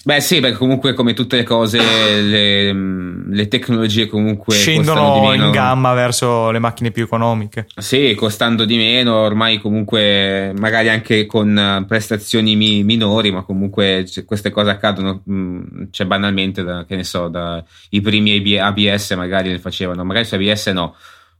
Beh 0.01 0.21
sì, 0.21 0.39
perché 0.39 0.55
comunque 0.55 0.93
come 0.93 1.13
tutte 1.13 1.35
le 1.35 1.43
cose 1.43 1.77
le, 1.77 2.71
le 2.71 3.47
tecnologie 3.49 4.07
comunque 4.07 4.55
scendono 4.55 5.33
in 5.33 5.51
gamma 5.51 5.93
verso 5.93 6.51
le 6.51 6.59
macchine 6.59 6.91
più 6.91 7.03
economiche. 7.03 7.67
Sì, 7.75 8.15
costando 8.15 8.63
di 8.63 8.77
meno, 8.77 9.15
ormai 9.17 9.59
comunque 9.59 10.53
magari 10.57 10.87
anche 10.87 11.25
con 11.25 11.83
prestazioni 11.85 12.55
mi, 12.55 12.83
minori, 12.83 13.29
ma 13.31 13.43
comunque 13.43 14.07
queste 14.25 14.51
cose 14.51 14.69
accadono, 14.69 15.21
mh, 15.21 15.87
cioè 15.91 16.07
banalmente, 16.07 16.63
da, 16.63 16.85
che 16.85 16.95
ne 16.95 17.03
so, 17.03 17.27
da, 17.27 17.61
i 17.89 17.99
primi 17.99 18.57
ABS 18.57 19.11
magari 19.15 19.49
le 19.51 19.59
facevano, 19.59 20.05
magari 20.05 20.25
su 20.25 20.35
ABS 20.35 20.67
no, 20.67 20.95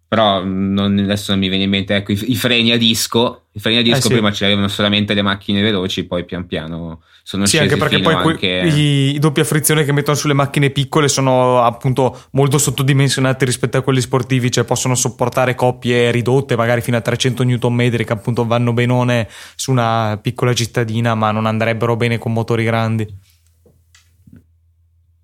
però 0.09 0.43
non, 0.43 0.97
adesso 0.97 1.31
non 1.31 1.39
mi 1.39 1.49
viene 1.49 1.65
in 1.65 1.69
mente 1.69 1.95
ecco, 1.95 2.11
i, 2.11 2.31
i, 2.31 2.35
freni 2.35 2.71
a 2.71 2.77
disco 2.77 3.43
i 3.51 3.59
freni 3.59 3.77
a 3.77 3.81
disco 3.83 3.97
eh 3.97 4.01
sì. 4.01 4.07
prima 4.09 4.31
ce 4.31 4.45
l'avevano 4.45 4.67
solamente 4.67 5.13
le 5.13 5.21
macchine 5.21 5.61
veloci 5.61 6.03
poi 6.05 6.25
pian 6.25 6.47
piano 6.47 7.03
sono 7.21 7.45
sì, 7.45 7.57
scesi 7.57 7.71
anche 7.71 7.77
perché 7.77 7.99
poi 7.99 8.15
anche... 8.15 8.47
i, 8.47 9.13
i 9.13 9.19
doppia 9.19 9.43
frizione 9.43 9.85
che 9.85 9.91
mettono 9.91 10.17
sulle 10.17 10.33
macchine 10.33 10.71
piccole 10.71 11.07
sono 11.07 11.61
appunto 11.61 12.23
molto 12.31 12.57
sottodimensionati 12.57 13.45
rispetto 13.45 13.77
a 13.77 13.81
quelli 13.83 14.01
sportivi 14.01 14.49
cioè 14.49 14.63
possono 14.63 14.95
sopportare 14.95 15.53
coppie 15.53 16.09
ridotte 16.09 16.55
magari 16.55 16.81
fino 16.81 16.97
a 16.97 17.01
300 17.01 17.43
Nm 17.43 17.89
che 18.03 18.11
appunto 18.11 18.47
vanno 18.47 18.73
benone 18.73 19.27
su 19.55 19.69
una 19.69 20.17
piccola 20.19 20.53
cittadina 20.53 21.13
ma 21.13 21.29
non 21.29 21.45
andrebbero 21.45 21.95
bene 21.95 22.17
con 22.17 22.33
motori 22.33 22.63
grandi 22.63 23.07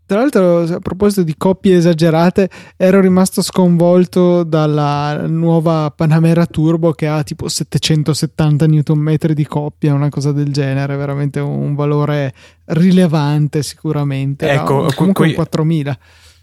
tra 0.05 0.19
l'altro, 0.19 0.61
a 0.61 0.79
proposito 0.79 1.23
di 1.23 1.35
coppie 1.35 1.77
esagerate, 1.77 2.49
ero 2.77 2.99
rimasto 3.01 3.41
sconvolto 3.41 4.43
dalla 4.43 5.25
nuova 5.27 5.91
Panamera 5.95 6.45
Turbo 6.45 6.91
che 6.91 7.07
ha 7.07 7.23
tipo 7.23 7.47
770 7.47 8.67
Nm 8.67 9.15
di 9.33 9.45
coppia, 9.47 9.93
una 9.93 10.09
cosa 10.09 10.31
del 10.31 10.51
genere, 10.51 10.95
veramente 10.95 11.39
un 11.39 11.73
valore 11.73 12.33
rilevante 12.65 13.63
sicuramente. 13.63 14.49
Ecco, 14.49 14.83
no? 14.83 14.89
comunque 14.93 15.25
quei, 15.25 15.33
4000 15.33 15.97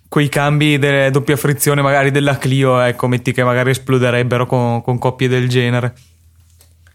quei 0.08 0.28
cambi 0.28 0.78
delle 0.78 1.10
doppia 1.10 1.36
frizione 1.36 1.80
magari 1.80 2.10
della 2.10 2.36
Clio, 2.36 2.80
ecco, 2.80 3.08
metti 3.08 3.32
che 3.32 3.42
magari 3.42 3.70
esploderebbero 3.70 4.44
con, 4.44 4.82
con 4.82 4.98
coppie 4.98 5.26
del 5.26 5.48
genere. 5.48 5.94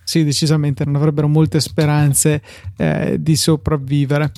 Sì, 0.03 0.23
decisamente 0.23 0.86
non 0.86 0.95
avrebbero 0.95 1.27
molte 1.27 1.60
speranze 1.60 2.41
eh, 2.77 3.15
di 3.19 3.36
sopravvivere. 3.36 4.32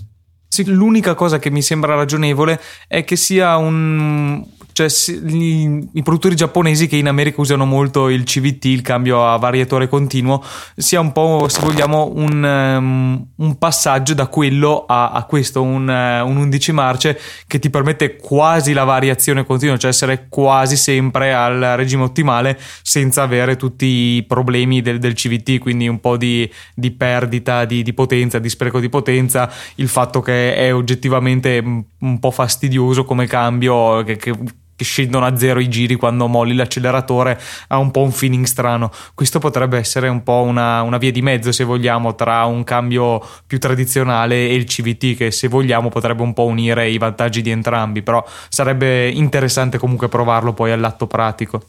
Sì, 0.52 0.66
l'unica 0.66 1.14
cosa 1.14 1.38
che 1.38 1.52
mi 1.52 1.62
sembra 1.62 1.94
ragionevole 1.94 2.60
è 2.88 3.04
che 3.04 3.16
sia 3.16 3.56
un 3.58 4.44
cioè 4.80 4.88
i, 5.30 5.90
i, 5.94 6.04
produttori 6.04 6.36
giapponesi 6.36 6.88
che 6.88 6.96
in 6.96 7.10
America 7.10 7.42
usano 7.42 7.66
molto 7.66 8.08
il 8.08 8.24
CVT, 8.24 8.66
il 8.66 8.82
cambio 8.82 9.28
a 9.28 9.36
variatore 9.36 9.90
continuo, 9.90 10.42
sia 10.76 11.02
un 11.02 11.12
po', 11.12 11.48
se 11.50 11.60
vogliamo, 11.60 12.14
un, 12.16 12.44
um, 12.78 13.28
un 13.36 13.58
passaggio 13.58 14.14
da 14.14 14.28
quello 14.28 14.86
a, 14.88 15.12
a 15.12 15.24
questo, 15.24 15.62
un, 15.62 15.86
uh, 15.86 16.26
un, 16.26 16.38
11 16.38 16.72
marce 16.72 17.20
che 17.46 17.60
ti 17.60 17.70
permette 17.70 18.16
quasi 18.16 18.72
la 18.72 18.86
variazione 18.86 19.44
continua, 19.44 19.76
cioè 19.76 19.90
essere 19.90 20.28
quasi 20.30 20.78
sempre 20.78 21.34
al 21.34 21.74
regime 21.76 22.04
ottimale 22.04 22.58
senza 22.82 23.24
avere 23.24 23.58
tutti 23.58 23.86
i 23.86 24.24
problemi 24.24 24.82
del, 24.82 25.00
del 25.00 25.14
CVT, 25.14 25.58
quindi 25.58 25.90
un 25.90 26.00
po' 26.00 26.16
di, 26.16 26.50
di 26.74 26.92
perdita 26.92 27.66
di, 27.66 27.84
di, 27.84 27.94
potenza, 27.94 28.40
di 28.40 28.48
spreco 28.48 28.80
di 28.80 28.88
potenza, 28.88 29.52
il 29.76 29.90
fatto 29.90 30.22
che 30.22 30.56
è 30.56 30.74
oggettivamente 30.74 31.62
un 32.00 32.20
po' 32.20 32.32
fastidioso 32.32 33.04
come 33.04 33.28
cambio, 33.28 34.04
che, 34.04 34.16
che 34.16 34.34
che 34.80 34.86
scendono 34.86 35.26
a 35.26 35.36
zero 35.36 35.60
i 35.60 35.68
giri 35.68 35.96
quando 35.96 36.28
molli 36.28 36.56
l'acceleratore 36.56 37.38
ha 37.68 37.78
un 37.78 37.92
po' 37.92 38.02
un 38.02 38.14
feeling 38.14 38.46
strano. 38.46 38.90
Questo 39.14 39.40
potrebbe 39.40 39.78
essere 39.78 40.08
un 40.08 40.24
po' 40.24 40.42
una, 40.44 40.84
una, 40.84 40.98
via 40.98 41.12
di 41.12 41.22
mezzo, 41.22 41.52
se 41.52 41.66
vogliamo, 41.66 42.16
tra 42.16 42.46
un 42.46 42.64
cambio 42.64 43.22
più 43.46 43.60
tradizionale 43.60 44.48
e 44.48 44.56
il 44.56 44.64
CVT, 44.64 45.18
che 45.18 45.32
se 45.32 45.50
vogliamo 45.50 45.90
potrebbe 45.90 46.22
un 46.22 46.34
po' 46.34 46.46
unire 46.46 46.88
i 46.88 46.98
vantaggi 46.98 47.42
di 47.42 47.50
entrambi, 47.50 48.02
però 48.02 48.26
sarebbe 48.48 49.10
interessante 49.10 49.78
comunque 49.78 50.08
provarlo 50.08 50.54
poi 50.54 50.72
all'atto 50.72 51.08
pratico. 51.08 51.62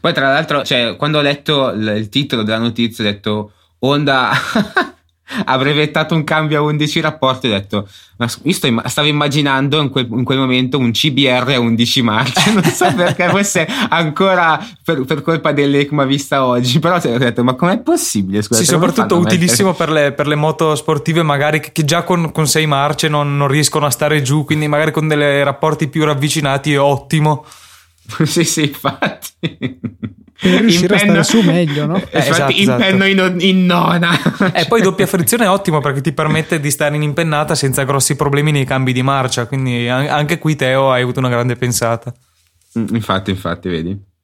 Poi, 0.00 0.14
tra 0.14 0.30
l'altro, 0.30 0.64
cioè, 0.64 0.96
quando 0.96 1.18
ho 1.18 1.22
letto 1.22 1.68
il 1.68 2.08
titolo 2.08 2.44
della 2.44 2.58
notizia, 2.58 3.04
ho 3.04 3.06
detto 3.06 3.52
Honda 3.80 4.32
ha 5.44 5.58
brevettato 5.58 6.14
un 6.14 6.24
cambio 6.24 6.58
a 6.58 6.62
11 6.62 7.00
rapporti. 7.00 7.48
Ho 7.48 7.50
detto, 7.50 7.88
ma 8.16 8.28
io 8.42 8.54
stavo 8.84 9.08
immaginando 9.08 9.80
in 9.80 9.90
quel, 9.90 10.06
in 10.10 10.24
quel, 10.24 10.38
momento 10.38 10.78
un 10.78 10.92
CBR 10.92 11.52
a 11.54 11.58
11 11.58 12.02
marce. 12.02 12.52
Non 12.56 12.62
so 12.64 12.92
perché 12.94 13.28
fosse 13.28 13.66
ancora 13.88 14.64
per, 14.84 15.04
per 15.04 15.22
colpa 15.22 15.52
dell'ECMA 15.52 16.04
vista 16.04 16.46
oggi. 16.46 16.78
Però 16.78 16.96
ho 16.96 17.18
detto, 17.18 17.44
ma 17.44 17.54
com'è 17.54 17.78
possibile? 17.78 18.42
Scusate, 18.42 18.64
sì, 18.64 18.70
soprattutto 18.70 19.16
utilissimo 19.16 19.74
per 19.74 19.90
le, 19.90 20.12
per 20.12 20.26
le, 20.26 20.36
moto 20.36 20.74
sportive, 20.74 21.22
magari 21.22 21.60
che, 21.60 21.72
che 21.72 21.84
già 21.84 22.02
con, 22.02 22.32
con 22.32 22.46
6 22.46 22.66
marce 22.66 23.08
non, 23.08 23.36
non 23.36 23.48
riescono 23.48 23.86
a 23.86 23.90
stare 23.90 24.22
giù. 24.22 24.44
Quindi, 24.44 24.68
magari 24.68 24.92
con 24.92 25.08
dei 25.08 25.42
rapporti 25.42 25.88
più 25.88 26.04
ravvicinati 26.04 26.72
è 26.72 26.80
ottimo. 26.80 27.44
sì, 28.24 28.44
sì, 28.44 28.62
infatti. 28.62 29.78
Per 30.38 30.60
riuscire 30.60 30.94
impenno, 30.94 31.18
a 31.18 31.22
stare 31.22 31.42
su 31.42 31.48
meglio, 31.48 31.86
no? 31.86 31.96
Eh, 31.96 32.08
esatto, 32.18 32.52
impenno 32.52 33.04
esatto. 33.04 33.32
In, 33.32 33.40
in, 33.40 33.66
nona. 33.66 34.52
E 34.52 34.62
eh, 34.62 34.66
poi 34.66 34.82
doppia 34.82 35.06
frizione 35.08 35.44
è 35.44 35.48
ottimo 35.48 35.80
perché 35.80 36.00
ti 36.00 36.12
permette 36.12 36.60
di 36.60 36.70
stare 36.70 36.94
in 36.96 37.02
impennata 37.02 37.54
senza 37.54 37.84
grossi 37.84 38.16
problemi 38.16 38.52
nei 38.52 38.64
cambi 38.64 38.92
di 38.92 39.02
marcia. 39.02 39.46
Quindi 39.46 39.88
anche 39.88 40.38
qui, 40.38 40.56
Teo, 40.56 40.90
hai 40.90 41.02
avuto 41.02 41.20
una 41.20 41.30
grande 41.30 41.56
pensata. 41.56 42.12
Infatti, 42.74 43.30
infatti, 43.30 43.68
vedi 43.68 44.14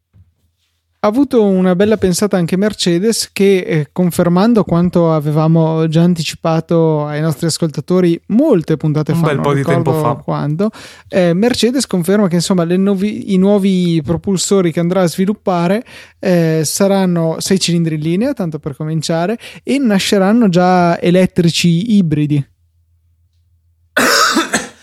ha 1.04 1.08
avuto 1.08 1.42
una 1.42 1.74
bella 1.74 1.96
pensata 1.96 2.36
anche 2.36 2.56
Mercedes 2.56 3.30
che 3.32 3.56
eh, 3.58 3.88
confermando 3.90 4.62
quanto 4.62 5.12
avevamo 5.12 5.88
già 5.88 6.02
anticipato 6.02 7.04
ai 7.04 7.20
nostri 7.20 7.46
ascoltatori 7.46 8.20
molte 8.26 8.76
puntate 8.76 9.10
un 9.10 9.18
fa, 9.18 9.26
bel 9.26 9.40
po' 9.40 9.52
di 9.52 9.64
tempo 9.64 9.92
fa. 9.94 10.14
quando, 10.14 10.70
eh, 11.08 11.34
Mercedes 11.34 11.88
conferma 11.88 12.28
che 12.28 12.36
insomma 12.36 12.62
nuovi, 12.62 13.34
i 13.34 13.36
nuovi 13.36 14.00
propulsori 14.04 14.70
che 14.70 14.78
andrà 14.78 15.02
a 15.02 15.08
sviluppare 15.08 15.84
eh, 16.20 16.62
saranno 16.64 17.40
6 17.40 17.58
cilindri 17.58 17.96
in 17.96 18.00
linea 18.00 18.32
tanto 18.32 18.60
per 18.60 18.76
cominciare 18.76 19.36
e 19.64 19.78
nasceranno 19.78 20.48
già 20.48 21.00
elettrici 21.00 21.96
ibridi 21.96 22.51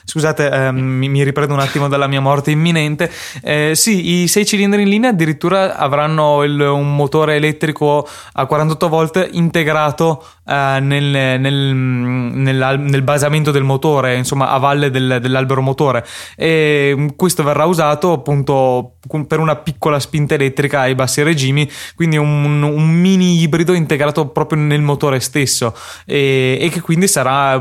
Scusate, 0.09 0.49
eh, 0.49 0.71
mi, 0.71 1.23
riprendo 1.23 1.53
un 1.53 1.59
attimo 1.59 1.87
dalla 1.87 2.07
mia 2.07 2.19
morte 2.19 2.49
imminente. 2.49 3.11
Eh, 3.43 3.73
sì, 3.75 4.21
i 4.23 4.27
6 4.27 4.43
cilindri 4.43 4.81
in 4.81 4.89
linea 4.89 5.11
addirittura 5.11 5.77
avranno 5.77 6.41
il, 6.43 6.59
un 6.59 6.95
motore 6.95 7.35
elettrico 7.35 8.07
a 8.33 8.45
48 8.47 8.89
volt 8.89 9.29
integrato 9.33 10.25
eh, 10.47 10.79
nel, 10.81 11.39
nel, 11.39 11.53
nel, 11.53 12.79
nel, 12.79 13.01
basamento 13.03 13.51
del 13.51 13.61
motore, 13.61 14.15
insomma 14.15 14.49
a 14.49 14.57
valle 14.57 14.89
del, 14.89 15.19
dell'albero 15.21 15.61
motore. 15.61 16.03
E 16.35 17.13
questo 17.15 17.43
verrà 17.43 17.65
usato 17.65 18.11
appunto 18.11 18.95
per 19.27 19.39
una 19.39 19.57
piccola 19.57 19.99
spinta 19.99 20.33
elettrica 20.33 20.79
ai 20.79 20.95
bassi 20.95 21.21
regimi, 21.21 21.69
quindi 21.95 22.17
un, 22.17 22.63
un 22.63 22.89
mini 22.89 23.41
ibrido 23.41 23.73
integrato 23.73 24.29
proprio 24.29 24.59
nel 24.59 24.81
motore 24.81 25.19
stesso 25.19 25.75
e, 26.03 26.57
e 26.59 26.69
che 26.69 26.81
quindi 26.81 27.07
sarà 27.07 27.59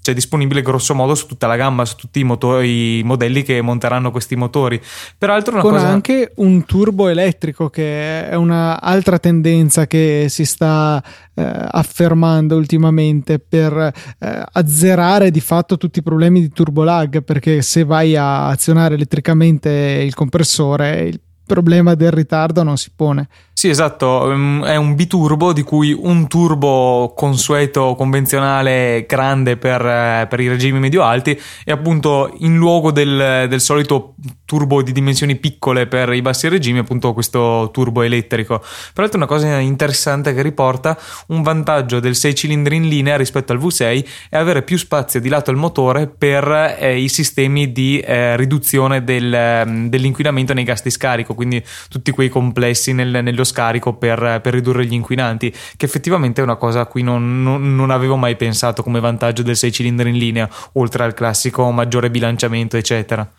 cioè, 0.00 0.14
disponibile 0.14 0.62
grosso 0.62 0.94
modo 0.94 1.14
su 1.14 1.26
tutta 1.26 1.46
la 1.46 1.56
gamma 1.56 1.84
su 1.90 1.96
tutti 1.96 2.20
i, 2.20 2.24
motori, 2.24 2.98
i 2.98 3.02
modelli 3.02 3.42
che 3.42 3.60
monteranno 3.60 4.10
questi 4.10 4.36
motori. 4.36 4.80
Peraltro 5.18 5.54
una 5.54 5.62
Con 5.62 5.72
cosa... 5.72 5.88
anche 5.88 6.32
un 6.36 6.64
turbo 6.64 7.08
elettrico 7.08 7.68
che 7.68 8.28
è 8.28 8.34
un'altra 8.34 9.18
tendenza 9.18 9.86
che 9.86 10.26
si 10.28 10.44
sta 10.44 11.02
eh, 11.34 11.42
affermando 11.70 12.56
ultimamente 12.56 13.38
per 13.38 13.72
eh, 13.76 14.44
azzerare 14.52 15.30
di 15.30 15.40
fatto 15.40 15.76
tutti 15.76 15.98
i 15.98 16.02
problemi 16.02 16.40
di 16.40 16.50
turbo 16.50 16.82
lag 16.82 17.22
perché 17.22 17.62
se 17.62 17.84
vai 17.84 18.16
a 18.16 18.48
azionare 18.48 18.94
elettricamente 18.94 19.70
il 19.70 20.14
compressore 20.14 21.00
il 21.02 21.20
problema 21.50 21.94
del 21.94 22.12
ritardo 22.12 22.62
non 22.62 22.76
si 22.76 22.92
pone. 22.94 23.28
Sì, 23.52 23.68
esatto, 23.68 24.30
ehm, 24.30 24.64
è 24.64 24.76
un 24.76 24.94
biturbo 24.94 25.52
di 25.52 25.62
cui 25.62 25.92
un 25.92 26.28
turbo 26.28 27.12
consueto, 27.14 27.94
convenzionale, 27.94 29.04
grande 29.06 29.56
per, 29.56 29.84
eh, 29.84 30.26
per 30.30 30.40
i 30.40 30.48
regimi 30.48 30.78
medio-alti 30.78 31.38
e 31.64 31.72
appunto 31.72 32.32
in 32.38 32.56
luogo 32.56 32.90
del, 32.92 33.46
del, 33.48 33.60
solito 33.60 34.14
turbo 34.50 34.82
di 34.82 34.90
dimensioni 34.90 35.36
piccole 35.36 35.86
per 35.86 36.12
i 36.12 36.20
bassi 36.22 36.48
regimi, 36.48 36.80
appunto 36.80 37.12
questo 37.12 37.70
turbo 37.72 38.02
elettrico. 38.02 38.60
Peraltro 38.92 39.18
una 39.18 39.28
cosa 39.28 39.60
interessante 39.60 40.34
che 40.34 40.42
riporta 40.42 40.98
un 41.28 41.42
vantaggio 41.42 42.00
del 42.00 42.16
6 42.16 42.34
cilindri 42.34 42.74
in 42.74 42.88
linea 42.88 43.16
rispetto 43.16 43.52
al 43.52 43.60
V6 43.60 44.04
è 44.28 44.36
avere 44.36 44.62
più 44.62 44.76
spazio 44.76 45.20
di 45.20 45.28
lato 45.28 45.52
al 45.52 45.56
motore 45.56 46.08
per 46.08 46.76
eh, 46.80 46.98
i 46.98 47.08
sistemi 47.08 47.70
di 47.70 48.00
eh, 48.00 48.36
riduzione 48.36 49.04
del, 49.04 49.32
ehm, 49.32 49.88
dell'inquinamento 49.88 50.52
nei 50.52 50.64
gas 50.64 50.82
di 50.82 50.90
scarico, 50.90 51.34
quindi 51.34 51.64
tutti 51.88 52.10
quei 52.10 52.28
complessi 52.28 52.92
nel, 52.92 53.20
nello 53.22 53.44
scarico 53.44 53.92
per, 53.92 54.40
per, 54.42 54.52
ridurre 54.52 54.84
gli 54.84 54.94
inquinanti, 54.94 55.54
che 55.76 55.84
effettivamente 55.84 56.40
è 56.40 56.44
una 56.44 56.56
cosa 56.56 56.80
a 56.80 56.86
cui 56.86 57.04
non, 57.04 57.44
non, 57.44 57.76
non 57.76 57.90
avevo 57.90 58.16
mai 58.16 58.34
pensato 58.34 58.82
come 58.82 58.98
vantaggio 58.98 59.44
del 59.44 59.56
6 59.56 59.70
cilindri 59.70 60.10
in 60.10 60.18
linea, 60.18 60.50
oltre 60.72 61.04
al 61.04 61.14
classico 61.14 61.70
maggiore 61.70 62.10
bilanciamento, 62.10 62.76
eccetera. 62.76 63.30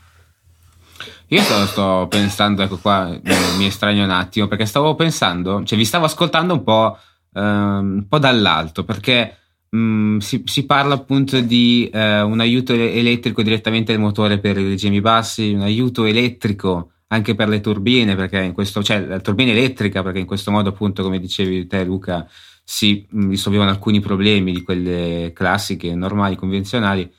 Io 1.34 1.42
sto, 1.44 1.66
sto 1.66 2.08
pensando, 2.10 2.62
ecco 2.62 2.78
qua, 2.78 3.18
mi 3.58 3.66
estraneo 3.66 4.04
un 4.04 4.10
attimo, 4.10 4.48
perché 4.48 4.66
stavo 4.66 4.96
pensando, 4.96 5.64
cioè 5.64 5.78
vi 5.78 5.86
stavo 5.86 6.04
ascoltando 6.04 6.54
un 6.54 6.64
po', 6.64 6.98
um, 7.36 7.94
un 8.00 8.06
po 8.10 8.20
dall'alto, 8.20 8.84
perché 8.84 9.38
um, 9.70 10.18
si, 10.18 10.42
si, 10.46 10.66
parla 10.66 10.96
appunto 10.96 11.40
di 11.40 11.90
uh, 11.94 11.98
un 11.98 12.42
aiuto 12.42 12.74
elettrico 12.74 13.44
direttamente 13.44 13.94
al 13.94 14.00
motore 14.00 14.40
per 14.40 14.58
i 14.58 14.68
regimi 14.68 15.00
bassi, 15.00 15.54
un 15.54 15.62
aiuto 15.62 16.04
elettrico 16.04 16.92
anche 17.08 17.34
per 17.34 17.48
le 17.48 17.62
turbine, 17.62 18.14
perché 18.18 18.42
in 18.42 18.52
questo, 18.52 18.84
cioè 18.84 19.00
la 19.00 19.22
turbina 19.22 19.52
elettrica, 19.52 20.04
perché 20.04 20.20
in 20.20 20.26
questo 20.26 20.52
modo, 20.52 20.68
appunto, 20.68 21.02
come 21.02 21.18
dicevi 21.18 21.66
te, 21.66 21.86
Luca, 21.86 22.28
si 22.62 23.08
mm, 23.16 23.30
risolvevano 23.30 23.70
alcuni 23.70 24.02
problemi 24.02 24.52
di 24.52 24.64
quelle 24.64 25.32
classiche, 25.34 25.96
normali, 25.96 26.36
convenzionali. 26.36 27.10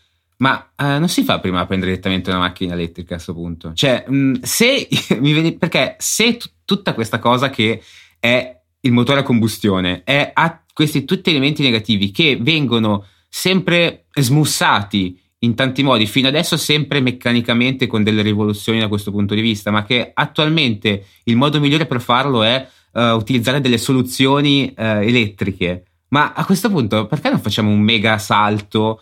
Ma 0.42 0.72
eh, 0.76 0.98
non 0.98 1.08
si 1.08 1.22
fa 1.22 1.38
prima 1.38 1.60
a 1.60 1.66
prendere 1.66 1.92
direttamente 1.92 2.30
una 2.30 2.40
macchina 2.40 2.74
elettrica 2.74 3.14
a 3.14 3.14
questo 3.14 3.32
punto? 3.32 3.72
Cioè, 3.74 4.04
mh, 4.08 4.16
mm, 4.16 4.34
se 4.42 4.88
mi 5.20 5.32
vedi, 5.32 5.56
perché 5.56 5.94
se 5.98 6.36
t- 6.36 6.50
tutta 6.64 6.94
questa 6.94 7.20
cosa 7.20 7.48
che 7.48 7.80
è 8.18 8.60
il 8.80 8.92
motore 8.92 9.20
a 9.20 9.22
combustione 9.22 10.02
è, 10.02 10.32
ha 10.34 10.64
questi 10.74 11.04
tutti 11.04 11.30
elementi 11.30 11.62
negativi 11.62 12.10
che 12.10 12.36
vengono 12.40 13.06
sempre 13.28 14.06
smussati 14.12 15.16
in 15.38 15.54
tanti 15.54 15.84
modi, 15.84 16.06
fino 16.06 16.26
adesso 16.26 16.56
sempre 16.56 17.00
meccanicamente 17.00 17.86
con 17.86 18.02
delle 18.02 18.22
rivoluzioni 18.22 18.80
da 18.80 18.88
questo 18.88 19.12
punto 19.12 19.34
di 19.34 19.40
vista, 19.40 19.70
ma 19.70 19.84
che 19.84 20.10
attualmente 20.12 21.06
il 21.24 21.36
modo 21.36 21.60
migliore 21.60 21.86
per 21.86 22.00
farlo 22.00 22.42
è 22.42 22.68
uh, 22.92 23.00
utilizzare 23.00 23.60
delle 23.60 23.78
soluzioni 23.78 24.72
uh, 24.76 24.82
elettriche. 24.82 25.84
Ma 26.08 26.32
a 26.32 26.44
questo 26.44 26.68
punto 26.68 27.06
perché 27.06 27.30
non 27.30 27.40
facciamo 27.40 27.70
un 27.70 27.80
mega 27.80 28.18
salto 28.18 29.00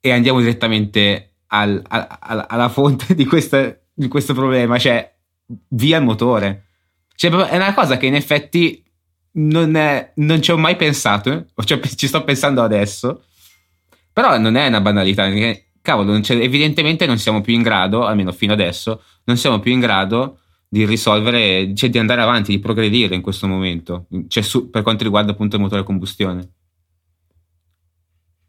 e 0.00 0.12
andiamo 0.12 0.40
direttamente 0.40 1.34
al, 1.48 1.82
al, 1.86 2.06
al, 2.20 2.46
alla 2.48 2.68
fonte 2.68 3.14
di, 3.16 3.24
questa, 3.24 3.76
di, 3.92 4.08
questo 4.08 4.34
problema, 4.34 4.78
cioè 4.78 5.14
via 5.68 5.98
il 5.98 6.04
motore? 6.04 6.66
Cioè, 7.14 7.30
è 7.30 7.56
una 7.56 7.74
cosa 7.74 7.96
che 7.96 8.06
in 8.06 8.14
effetti 8.14 8.84
non, 9.32 9.74
è, 9.76 10.12
non 10.16 10.40
ci 10.40 10.50
ho 10.50 10.56
mai 10.56 10.76
pensato, 10.76 11.32
eh? 11.32 11.64
cioè, 11.64 11.80
ci 11.96 12.06
sto 12.06 12.24
pensando 12.24 12.62
adesso 12.62 13.22
però 14.18 14.36
non 14.36 14.56
è 14.56 14.66
una 14.66 14.80
banalità, 14.80 15.30
cavolo, 15.80 16.12
evidentemente 16.12 17.06
non 17.06 17.18
siamo 17.18 17.40
più 17.40 17.54
in 17.54 17.62
grado, 17.62 18.04
almeno 18.04 18.32
fino 18.32 18.52
adesso, 18.52 19.00
non 19.26 19.36
siamo 19.36 19.60
più 19.60 19.70
in 19.70 19.78
grado 19.78 20.40
di 20.68 20.84
risolvere, 20.84 21.72
cioè 21.76 21.88
di 21.88 21.98
andare 21.98 22.20
avanti, 22.20 22.50
di 22.50 22.58
progredire 22.58 23.14
in 23.14 23.22
questo 23.22 23.46
momento, 23.46 24.08
cioè 24.26 24.42
su, 24.42 24.70
per 24.70 24.82
quanto 24.82 25.04
riguarda 25.04 25.30
appunto 25.30 25.54
il 25.54 25.62
motore 25.62 25.82
a 25.82 25.84
combustione. 25.84 26.48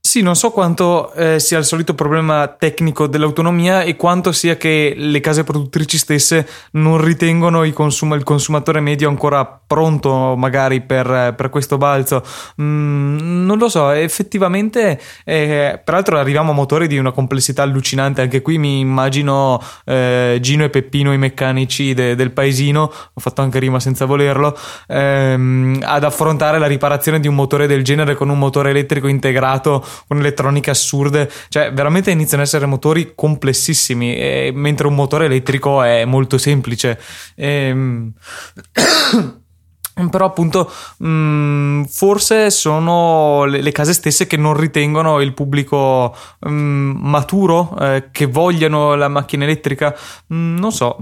Sì, 0.10 0.24
non 0.24 0.36
so 0.36 0.49
quanto 0.49 1.14
eh, 1.14 1.39
sia 1.39 1.60
il 1.60 1.66
solito 1.66 1.93
problema 1.93 2.47
tecnico 2.47 3.05
dell'autonomia 3.05 3.84
e 3.84 3.95
quanto 3.95 4.32
sia 4.32 4.57
che 4.57 4.95
le 4.97 5.20
case 5.20 5.43
produttrici 5.43 5.99
stesse 5.99 6.47
non 6.72 6.99
ritengono 6.99 7.64
il, 7.64 7.74
consum- 7.74 8.16
il 8.16 8.24
consumatore 8.24 8.80
medio 8.80 9.07
ancora 9.07 9.45
pronto 9.45 10.34
magari 10.36 10.82
per, 10.82 11.36
per 11.38 11.49
questo 11.51 11.78
balzo. 11.78 12.24
Mm, 12.60 13.45
non 13.45 13.60
lo 13.60 13.70
so, 13.70 13.91
effettivamente, 13.91 14.99
eh, 15.24 15.80
peraltro 15.86 16.18
arriviamo 16.18 16.53
a 16.53 16.55
motori 16.55 16.88
di 16.88 16.97
una 16.97 17.12
complessità 17.12 17.62
allucinante, 17.62 18.22
anche 18.22 18.41
qui 18.41 18.57
mi 18.57 18.80
immagino 18.80 19.62
eh, 19.86 20.39
Gino 20.41 20.64
e 20.64 20.72
Peppino, 20.72 21.14
i 21.14 21.20
meccanici 21.20 21.93
de- 21.93 22.16
del 22.16 22.32
paesino, 22.32 22.91
ho 23.14 23.20
fatto 23.20 23.43
anche 23.43 23.60
rima 23.60 23.80
senza 23.80 24.05
volerlo, 24.05 24.57
ehm, 24.88 25.82
ad 25.84 26.03
affrontare 26.03 26.57
la 26.57 26.66
riparazione 26.66 27.20
di 27.20 27.28
un 27.28 27.36
motore 27.36 27.68
del 27.68 27.84
genere 27.84 28.16
con 28.16 28.30
un 28.30 28.39
motore 28.39 28.72
elettrico 28.72 29.05
integrato 29.05 29.86
con 30.07 30.19
elettroniche 30.19 30.69
assurde, 30.69 31.29
cioè 31.49 31.71
veramente 31.73 32.11
iniziano 32.11 32.43
ad 32.43 32.47
essere 32.47 32.65
motori 32.65 33.13
complessissimi, 33.15 34.15
e, 34.15 34.51
mentre 34.53 34.87
un 34.87 34.95
motore 34.95 35.25
elettrico 35.25 35.81
è 35.83 36.05
molto 36.05 36.37
semplice. 36.37 36.99
Ehm, 37.35 38.13
però 40.09 40.25
appunto 40.25 40.71
mh, 40.99 41.07
mm, 41.07 41.83
forse 41.83 42.49
sono 42.51 43.43
le, 43.43 43.61
le, 43.61 43.71
case 43.73 43.91
stesse 43.91 44.27
che 44.27 44.37
non 44.37 44.55
ritengono 44.55 45.19
il 45.19 45.33
pubblico 45.33 46.15
mh, 46.39 46.49
mm, 46.49 46.91
maturo 47.01 47.75
eh, 47.77 48.07
che 48.11 48.25
vogliano 48.25 48.95
la 48.95 49.09
macchina 49.09 49.43
elettrica. 49.43 49.93
Mh, 50.27 50.35
mm, 50.35 50.57
non 50.57 50.71
so 50.71 50.97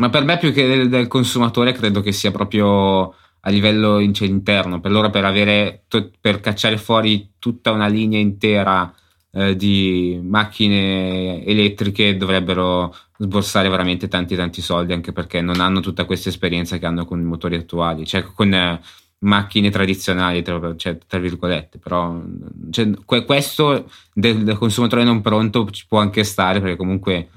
ma 0.00 0.08
per 0.08 0.24
me 0.24 0.38
più 0.38 0.50
che 0.52 0.66
del, 0.66 0.88
del, 0.88 1.08
consumatore 1.08 1.72
credo 1.72 2.00
che 2.00 2.10
sia 2.10 2.30
proprio 2.30 3.14
a 3.40 3.50
livello 3.50 4.10
cioè, 4.12 4.28
interno, 4.28 4.80
per 4.80 4.90
loro 4.90 5.10
per 5.10 5.24
avere 5.24 5.84
per 6.20 6.40
cacciare 6.40 6.76
fuori 6.76 7.32
tutta 7.38 7.70
una 7.70 7.86
linea 7.86 8.18
intera 8.18 8.92
eh, 9.32 9.56
di 9.56 10.20
macchine 10.22 11.44
elettriche 11.44 12.16
dovrebbero 12.16 12.94
sborsare 13.16 13.68
veramente 13.68 14.08
tanti 14.08 14.34
tanti 14.34 14.60
soldi 14.60 14.92
anche 14.92 15.12
perché 15.12 15.40
non 15.40 15.60
hanno 15.60 15.80
tutta 15.80 16.04
questa 16.04 16.28
esperienza 16.30 16.78
che 16.78 16.86
hanno 16.86 17.04
con 17.04 17.20
i 17.20 17.24
motori 17.24 17.56
attuali, 17.56 18.06
cioè 18.06 18.22
con 18.22 18.52
eh, 18.52 18.80
macchine 19.20 19.70
tradizionali, 19.70 20.42
tra, 20.42 20.76
cioè, 20.76 20.98
tra 21.06 21.18
virgolette, 21.18 21.78
però 21.78 22.22
cioè, 22.70 22.90
questo 23.04 23.88
del, 24.12 24.44
del, 24.44 24.56
consumatore 24.56 25.04
non 25.04 25.20
pronto 25.20 25.68
ci 25.70 25.86
può 25.86 25.98
anche 25.98 26.24
stare 26.24 26.60
perché 26.60 26.76
comunque 26.76 27.28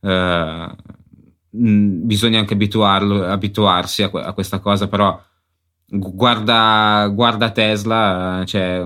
eh, 0.00 0.68
bisogna 1.50 2.38
anche 2.40 2.54
abituarlo, 2.54 3.24
abituarsi 3.24 4.02
a, 4.02 4.10
a 4.12 4.32
questa 4.32 4.58
cosa, 4.58 4.88
però 4.88 5.20
guarda, 5.88 7.10
guarda 7.12 7.50
Tesla, 7.50 8.42
cioè, 8.46 8.84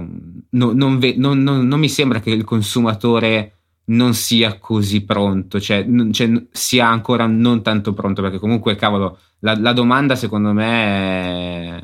no, 0.51 0.73
non, 0.73 0.99
ve, 0.99 1.15
non, 1.17 1.43
non, 1.43 1.67
non, 1.67 1.81
mi 1.81 1.89
sembra 1.89 2.21
che 2.21 2.31
il 2.31 2.45
consumatore 2.45 3.57
non 3.87 4.15
sia 4.15 4.59
così 4.59 5.05
pronto, 5.05 5.61
cioè, 5.61 5.85
cioè, 6.13 6.47
sia 6.53 6.87
ancora 6.89 7.27
non 7.27 7.63
tanto 7.63 7.93
pronto, 7.93 8.23
perché 8.23 8.39
comunque, 8.39 8.77
cavolo, 8.77 9.19
la, 9.41 9.59
la 9.59 9.73
domanda 9.73 10.15
secondo 10.15 10.53
me 10.53 11.77
è, 11.77 11.83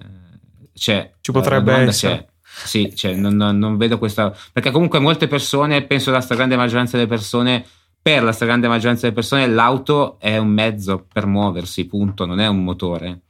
cioè, 0.75 1.13
ci 1.21 1.33
potrebbe 1.33 1.73
essere. 1.75 2.17
C'è. 2.17 2.27
Sì, 2.67 2.93
cioè, 2.95 3.15
non, 3.15 3.37
non, 3.37 3.77
vedo 3.77 3.99
questa. 3.99 4.35
Perché 4.53 4.71
comunque 4.71 4.99
molte 4.99 5.29
persone, 5.29 5.85
penso 5.85 6.11
la 6.11 6.21
stragrande 6.21 6.57
maggioranza 6.57 6.97
delle 6.97 7.09
persone, 7.09 7.65
per 8.01 8.23
la 8.23 8.33
stragrande 8.33 8.69
maggioranza 8.69 9.03
delle 9.03 9.15
persone, 9.15 9.47
l'auto 9.47 10.19
è 10.19 10.39
un 10.39 10.49
mezzo 10.49 11.07
per 11.13 11.27
muoversi, 11.27 11.87
punto, 11.87 12.27
non 12.27 12.41
è 12.41 12.47
un 12.47 12.65
motore. 12.65 13.21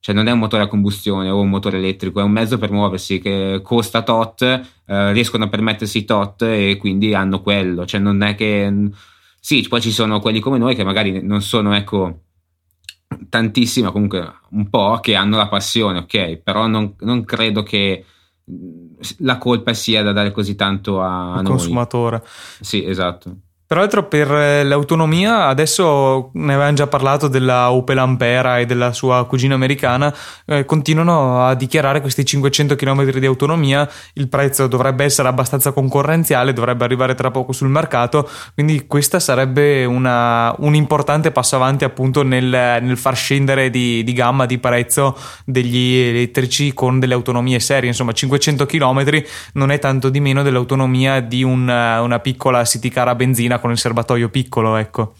Cioè 0.00 0.14
non 0.14 0.28
è 0.28 0.30
un 0.32 0.38
motore 0.38 0.62
a 0.62 0.66
combustione 0.66 1.28
o 1.28 1.40
un 1.40 1.50
motore 1.50 1.76
elettrico, 1.76 2.20
è 2.20 2.22
un 2.22 2.30
mezzo 2.30 2.56
per 2.56 2.72
muoversi 2.72 3.20
che 3.20 3.60
costa 3.62 4.02
tot, 4.02 4.42
eh, 4.42 5.12
riescono 5.12 5.44
a 5.44 5.48
permettersi 5.48 6.04
tot 6.04 6.42
e 6.42 6.78
quindi 6.78 7.14
hanno 7.14 7.42
quello. 7.42 7.84
Cioè 7.84 8.00
non 8.00 8.22
è 8.22 8.34
che... 8.34 8.90
Sì, 9.38 9.66
poi 9.68 9.80
ci 9.80 9.92
sono 9.92 10.20
quelli 10.20 10.40
come 10.40 10.58
noi 10.58 10.74
che 10.74 10.84
magari 10.84 11.22
non 11.22 11.42
sono, 11.42 11.74
ecco, 11.74 12.22
tantissimi, 13.28 13.90
comunque 13.90 14.32
un 14.50 14.68
po', 14.68 15.00
che 15.00 15.14
hanno 15.14 15.36
la 15.36 15.48
passione, 15.48 15.98
ok? 15.98 16.36
Però 16.36 16.66
non, 16.66 16.94
non 17.00 17.24
credo 17.24 17.62
che 17.62 18.04
la 19.18 19.38
colpa 19.38 19.72
sia 19.74 20.02
da 20.02 20.12
dare 20.12 20.32
così 20.32 20.54
tanto 20.54 21.00
a, 21.00 21.34
a 21.34 21.42
consumatore. 21.42 22.22
Sì, 22.60 22.84
esatto. 22.84 23.36
Tra 23.72 23.86
per 23.86 24.28
eh, 24.32 24.64
l'autonomia, 24.64 25.46
adesso 25.46 26.30
ne 26.34 26.54
avevamo 26.54 26.74
già 26.74 26.88
parlato 26.88 27.28
della 27.28 27.70
Opel 27.70 27.98
Ampera 27.98 28.58
e 28.58 28.66
della 28.66 28.92
sua 28.92 29.24
cugina 29.26 29.54
americana, 29.54 30.12
eh, 30.44 30.64
continuano 30.64 31.46
a 31.46 31.54
dichiarare 31.54 32.00
questi 32.00 32.24
500 32.24 32.74
km 32.74 33.08
di 33.12 33.26
autonomia, 33.26 33.88
il 34.14 34.28
prezzo 34.28 34.66
dovrebbe 34.66 35.04
essere 35.04 35.28
abbastanza 35.28 35.70
concorrenziale, 35.70 36.52
dovrebbe 36.52 36.82
arrivare 36.82 37.14
tra 37.14 37.30
poco 37.30 37.52
sul 37.52 37.68
mercato, 37.68 38.28
quindi 38.54 38.88
questa 38.88 39.20
sarebbe 39.20 39.84
una, 39.84 40.52
un 40.58 40.74
importante 40.74 41.30
passo 41.30 41.54
avanti 41.54 41.84
appunto 41.84 42.24
nel, 42.24 42.48
nel 42.82 42.96
far 42.96 43.14
scendere 43.14 43.70
di, 43.70 44.02
di, 44.02 44.12
gamma, 44.12 44.46
di 44.46 44.58
prezzo 44.58 45.16
degli 45.44 45.94
elettrici 45.94 46.74
con 46.74 46.98
delle 46.98 47.14
autonomie 47.14 47.60
serie, 47.60 47.88
insomma 47.88 48.10
500 48.10 48.66
km 48.66 49.22
non 49.52 49.70
è 49.70 49.78
tanto 49.78 50.08
di 50.08 50.18
meno 50.18 50.42
dell'autonomia 50.42 51.20
di 51.20 51.44
un, 51.44 51.68
una 51.68 52.18
piccola 52.18 52.64
city 52.64 52.88
car 52.88 53.06
a 53.06 53.14
benzina 53.14 53.58
con 53.60 53.70
il 53.70 53.78
serbatoio 53.78 54.28
piccolo, 54.28 54.76
ecco. 54.76 55.14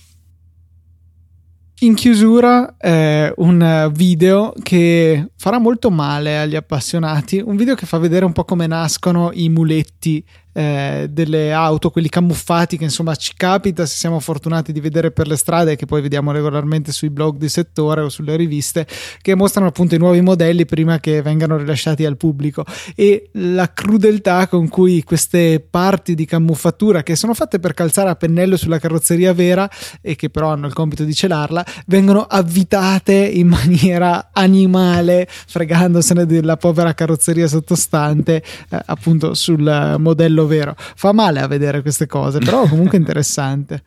In 1.82 1.95
chiusura 1.95 2.76
eh, 2.76 3.32
un 3.36 3.91
video 3.95 4.53
che 4.62 5.30
farà 5.36 5.59
molto 5.59 5.91
male 5.91 6.38
agli 6.38 6.55
appassionati, 6.55 7.43
un 7.43 7.57
video 7.57 7.74
che 7.74 7.86
fa 7.86 7.97
vedere 7.97 8.26
un 8.26 8.32
po' 8.32 8.45
come 8.45 8.66
nascono 8.66 9.30
i 9.32 9.49
muletti 9.49 10.22
eh, 10.53 11.07
delle 11.11 11.53
auto, 11.53 11.90
quelli 11.90 12.09
camuffati 12.09 12.76
che 12.76 12.84
insomma 12.84 13.14
ci 13.14 13.34
capita 13.36 13.86
se 13.86 13.96
siamo 13.96 14.20
fortunati 14.20 14.72
di 14.72 14.80
vedere 14.80 15.11
per 15.11 15.26
le 15.26 15.36
strade 15.36 15.76
che 15.76 15.86
poi 15.86 16.03
vediamo 16.03 16.32
regolarmente 16.32 16.92
sui 16.92 17.11
blog 17.11 17.36
di 17.36 17.48
settore 17.48 18.01
o 18.01 18.09
sulle 18.09 18.36
riviste 18.36 18.86
che 19.20 19.34
mostrano 19.34 19.68
appunto 19.68 19.94
i 19.94 19.98
nuovi 19.98 20.20
modelli 20.20 20.64
prima 20.64 20.98
che 20.98 21.22
vengano 21.22 21.57
rilasciati 21.57 22.05
al 22.05 22.16
pubblico. 22.16 22.64
E 22.94 23.30
la 23.32 23.72
crudeltà 23.72 24.48
con 24.48 24.68
cui 24.68 25.03
queste 25.03 25.64
parti 25.68 26.14
di 26.14 26.24
camuffatura 26.24 27.03
che 27.03 27.16
sono 27.16 27.34
fatte 27.34 27.59
per 27.59 27.74
calzare 27.74 28.11
a 28.11 28.16
pennello 28.16 28.57
sulla 28.57 28.78
carrozzeria 28.78 29.32
vera 29.32 29.68
e 30.01 30.16
che 30.16 30.30
però 30.30 30.51
hanno 30.51 30.66
il 30.66 30.72
compito 30.72 31.05
di 31.05 31.14
celarla 31.14 31.64
vengono 31.86 32.22
avvitate 32.22 33.14
in 33.14 33.48
maniera 33.61 34.30
animale 34.32 35.26
fregandosene 35.28 36.26
della 36.26 36.57
povera 36.57 36.94
carrozzeria 36.94 37.46
sottostante 37.46 38.42
eh, 38.68 38.82
appunto 38.86 39.34
sul 39.34 39.96
modello 39.98 40.39
quello 40.41 40.47
vero. 40.47 40.74
Fa 40.76 41.12
male 41.12 41.41
a 41.41 41.47
vedere 41.47 41.82
queste 41.82 42.07
cose, 42.07 42.38
però 42.38 42.66
comunque 42.66 42.97
interessante. 42.99 43.82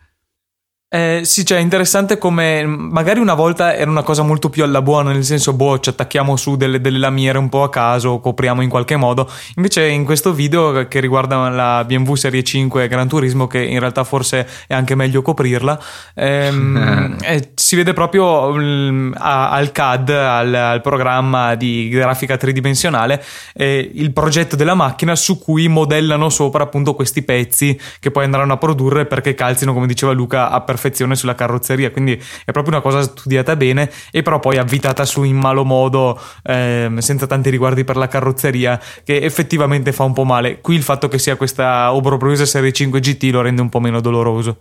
Eh, 0.94 1.22
sì, 1.24 1.44
cioè 1.44 1.58
è 1.58 1.62
interessante 1.62 2.20
come 2.20 2.64
magari 2.68 3.20
una 3.20 3.34
volta 3.34 3.74
era 3.74 3.90
una 3.90 4.04
cosa 4.04 4.22
molto 4.22 4.52
più 4.52 4.64
alla 4.64 4.84
buona, 4.84 5.12
nel 5.12 5.24
senso, 5.24 5.54
boh, 5.54 5.80
ci 5.80 5.90
attacchiamo 5.90 6.36
su 6.36 6.56
delle, 6.56 6.82
delle 6.82 7.00
lamiere 7.00 7.40
un 7.40 7.50
po' 7.50 7.64
a 7.64 7.70
caso, 7.72 8.20
copriamo 8.20 8.62
in 8.62 8.70
qualche 8.70 8.96
modo. 8.96 9.28
Invece 9.56 9.88
in 9.88 10.06
questo 10.06 10.34
video 10.34 10.88
che 10.88 11.00
riguarda 11.00 11.50
la 11.50 11.84
BMW 11.84 12.14
Serie 12.14 12.44
5 12.44 12.88
Gran 12.88 13.08
Turismo, 13.08 13.48
che 13.48 13.64
in 13.64 13.80
realtà 13.80 14.04
forse 14.04 14.48
è 14.68 14.76
anche 14.76 14.94
meglio 14.94 15.24
coprirla, 15.24 15.82
ehm, 16.14 17.18
eh, 17.26 17.50
si 17.56 17.76
vede 17.76 17.94
proprio 17.94 18.52
um, 18.52 19.16
a, 19.18 19.50
al 19.50 19.72
CAD, 19.72 20.10
al, 20.10 20.54
al, 20.54 20.82
programma 20.82 21.56
di 21.56 21.90
grafica 21.90 22.38
tridimensionale, 22.38 23.24
eh, 23.56 23.90
il 23.96 24.14
progetto 24.14 24.56
della 24.56 24.76
macchina 24.76 25.16
su 25.16 25.40
cui 25.40 25.68
modellano 25.68 26.30
sopra 26.30 26.62
appunto 26.62 26.94
questi 26.94 27.24
pezzi 27.24 27.76
che 28.00 28.12
poi 28.12 28.26
andranno 28.26 28.54
a 28.54 28.58
produrre 28.58 29.08
perché 29.08 29.34
calzino, 29.34 29.74
come 29.74 29.88
diceva 29.88 30.12
Luca, 30.12 30.52
a 30.52 30.62
perfezione 30.62 30.82
perfezione 30.84 31.16
sulla 31.16 31.36
carrozzeria, 31.36 31.92
quindi 31.92 32.22
è 32.46 32.52
proprio 32.52 32.74
una 32.74 32.82
cosa 32.82 33.02
studiata 33.02 33.56
bene 33.56 33.90
e 34.12 34.22
però 34.22 34.40
poi 34.40 34.58
avvitata 34.58 35.06
su 35.06 35.24
in 35.24 35.38
malo 35.38 35.64
modo, 35.64 36.20
ehm, 36.44 36.98
senza 36.98 37.26
tanti 37.26 37.50
riguardi 37.50 37.86
per 37.86 37.96
la 37.96 38.08
carrozzeria, 38.08 38.80
che 39.04 39.22
effettivamente 39.22 39.94
fa 39.94 40.04
un 40.04 40.14
po' 40.14 40.26
male. 40.26 40.60
Qui 40.60 40.76
il 40.76 40.84
fatto 40.84 41.08
che 41.08 41.20
sia 41.20 41.38
questa 41.38 41.94
obbrobriosa 41.94 42.46
serie 42.46 42.74
5 42.74 43.00
GT 43.00 43.24
lo 43.32 43.42
rende 43.42 43.62
un 43.62 43.70
po' 43.70 43.80
meno 43.80 44.02
doloroso. 44.02 44.58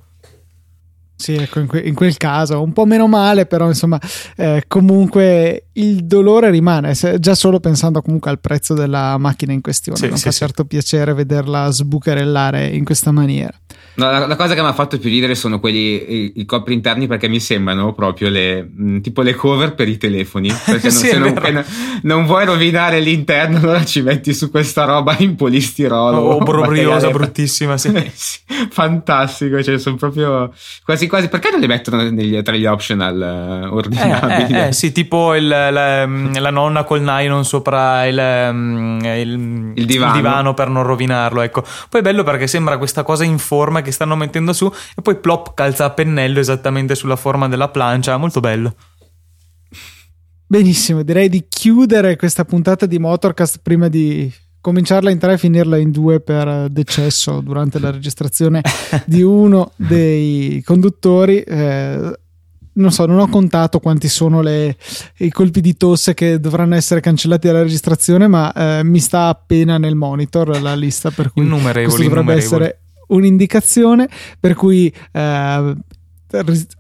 Sì, 1.17 1.35
ecco, 1.35 1.61
in, 1.61 1.67
que- 1.69 1.81
in, 1.81 1.95
quel 1.95 2.17
caso 2.17 2.61
un 2.61 2.73
po' 2.73 2.85
meno 2.85 3.07
male, 3.07 3.47
però 3.47 3.69
insomma, 3.69 4.01
eh, 4.37 4.65
comunque 4.67 5.67
il 5.75 6.05
dolore 6.05 6.51
rimane, 6.51 6.97
se, 6.97 7.21
già 7.21 7.37
solo 7.37 7.61
pensando 7.61 8.03
comunque 8.03 8.31
al 8.31 8.41
prezzo 8.41 8.75
della 8.75 9.17
macchina 9.19 9.53
in 9.53 9.61
questione. 9.61 9.99
Sì, 9.99 10.09
non 10.09 10.17
sì, 10.17 10.25
fa 10.25 10.31
sì. 10.33 10.39
certo 10.39 10.65
piacere 10.65 11.15
vederla 11.15 11.71
sbucherellare 11.71 12.67
in 12.67 12.85
questa 12.85 13.13
maniera. 13.13 13.57
No, 13.95 14.11
la, 14.11 14.27
la, 14.27 14.37
cosa 14.37 14.55
che 14.55 14.63
mi 14.63 14.69
ha 14.69 14.73
fatto 14.73 14.99
più 14.99 15.11
ridere 15.11 15.35
sono 15.35 15.61
quelli, 15.61 16.25
i, 16.25 16.33
i 16.37 16.45
copri 16.47 16.73
interni 16.73 17.07
perché 17.07 17.29
mi 17.29 17.41
sembrano 17.41 17.93
proprio 17.93 18.31
le, 18.31 18.63
mh, 18.63 18.91
mm, 18.91 19.01
tipo 19.01 19.21
le 19.21 19.35
cover 19.35 19.75
per 19.75 19.89
i 19.89 19.99
telefoni. 19.99 20.51
Perché 20.65 20.89
non, 20.89 20.97
se 20.97 21.19
non, 21.19 21.35
non, 21.35 21.65
non, 22.03 22.27
vuoi 22.27 22.47
rovinare 22.47 23.01
l'interno, 23.01 23.59
allora 23.59 23.85
ci 23.85 24.01
metti 24.01 24.33
su 24.33 24.51
questa 24.51 24.85
roba 24.85 25.15
in 25.19 25.35
polistirolo. 25.35 26.17
Oh, 26.17 26.39
brobriosa, 26.45 27.11
bruttissima, 27.11 27.77
sì. 27.77 27.93
Fantastico, 28.71 29.63
cioè 29.63 29.79
sono 29.79 29.97
proprio 29.97 30.53
quasi 30.85 31.07
quasi. 31.07 31.29
Perché 31.29 31.51
non 31.51 31.61
le 31.61 31.67
mettono 31.67 32.03
negli, 32.09 32.41
tra 32.43 32.55
gli 32.55 32.65
optional 32.67 33.69
uh, 33.71 33.75
ordinabili? 33.75 34.55
Eh, 34.55 34.59
eh, 34.59 34.69
eh, 34.69 34.73
sì, 34.73 34.93
tipo 34.93 35.35
il, 35.35 35.47
la, 35.47 36.07
mm, 36.07 36.35
la, 36.37 36.51
nonna 36.51 36.85
col 36.85 37.03
nylon 37.03 37.45
sopra 37.45 38.07
il, 38.07 38.51
mm, 38.53 39.01
il, 39.01 39.73
il, 39.75 39.87
divano. 39.87 40.13
il 40.15 40.17
divano 40.17 40.55
per 40.55 40.69
non 40.69 40.83
rovinarlo, 40.83 41.43
ecco. 41.43 41.63
Poi 41.89 42.01
è 42.01 42.03
bello 42.03 42.23
perché 42.23 42.47
sembra 42.47 42.79
questa 42.79 43.03
cosa 43.03 43.25
in 43.25 43.39
forma 43.39 43.82
che 43.83 43.93
stanno 43.93 44.17
mettendo 44.17 44.53
su 44.53 44.73
e 44.97 45.03
poi 45.03 45.17
plop 45.17 45.55
calza 45.55 45.85
a 45.85 45.91
pennello 45.91 46.41
esattamente 46.41 46.95
sulla 46.95 47.17
forma 47.17 47.49
della 47.49 47.69
plancia, 47.69 48.17
molto 48.17 48.41
bello. 48.41 48.75
Benissimo, 50.47 51.03
direi 51.03 51.29
di 51.29 51.47
chiudere 51.49 52.17
questa 52.17 52.45
puntata 52.45 52.85
di 52.85 52.99
Motorcast 52.99 53.61
prima 53.63 53.89
di 53.89 54.31
cominciarla 54.61 55.11
in 55.11 55.19
tre 55.19 55.33
e 55.33 55.39
finirla 55.39 55.77
in 55.77 55.91
due 55.91 56.21
per 56.21 56.69
decesso 56.69 57.41
durante 57.41 57.79
la 57.79 57.91
registrazione 57.91 58.63
di 59.07 59.23
uno 59.23 59.73
dei 59.77 60.63
conduttori. 60.65 61.41
Eh, 61.41 62.19
non 62.75 62.91
so, 62.91 63.05
non 63.05 63.19
ho 63.19 63.29
contato 63.29 63.81
quanti 63.81 64.09
sono 64.09 64.41
le, 64.41 64.77
i 65.19 65.31
colpi 65.31 65.61
di 65.61 65.77
tosse 65.77 66.15
che 66.15 66.41
dovranno 66.41 66.75
essere 66.75 67.01
cancellati 67.01 67.47
dalla 67.47 67.63
registrazione, 67.63 68.29
ma 68.29 68.53
eh, 68.53 68.85
mi 68.85 68.99
sta 68.99 69.29
appena 69.29 69.79
nel 69.79 69.95
monitor 69.95 70.61
la 70.61 70.75
lista 70.75 71.11
per 71.11 71.33
cui 71.33 71.43
innumerevoli, 71.43 72.05
dovrebbe 72.05 72.33
innumerevoli. 72.33 72.65
essere 72.65 72.82
un'indicazione 73.13 74.09
per 74.39 74.55
cui 74.55 74.93
eh, 75.13 75.77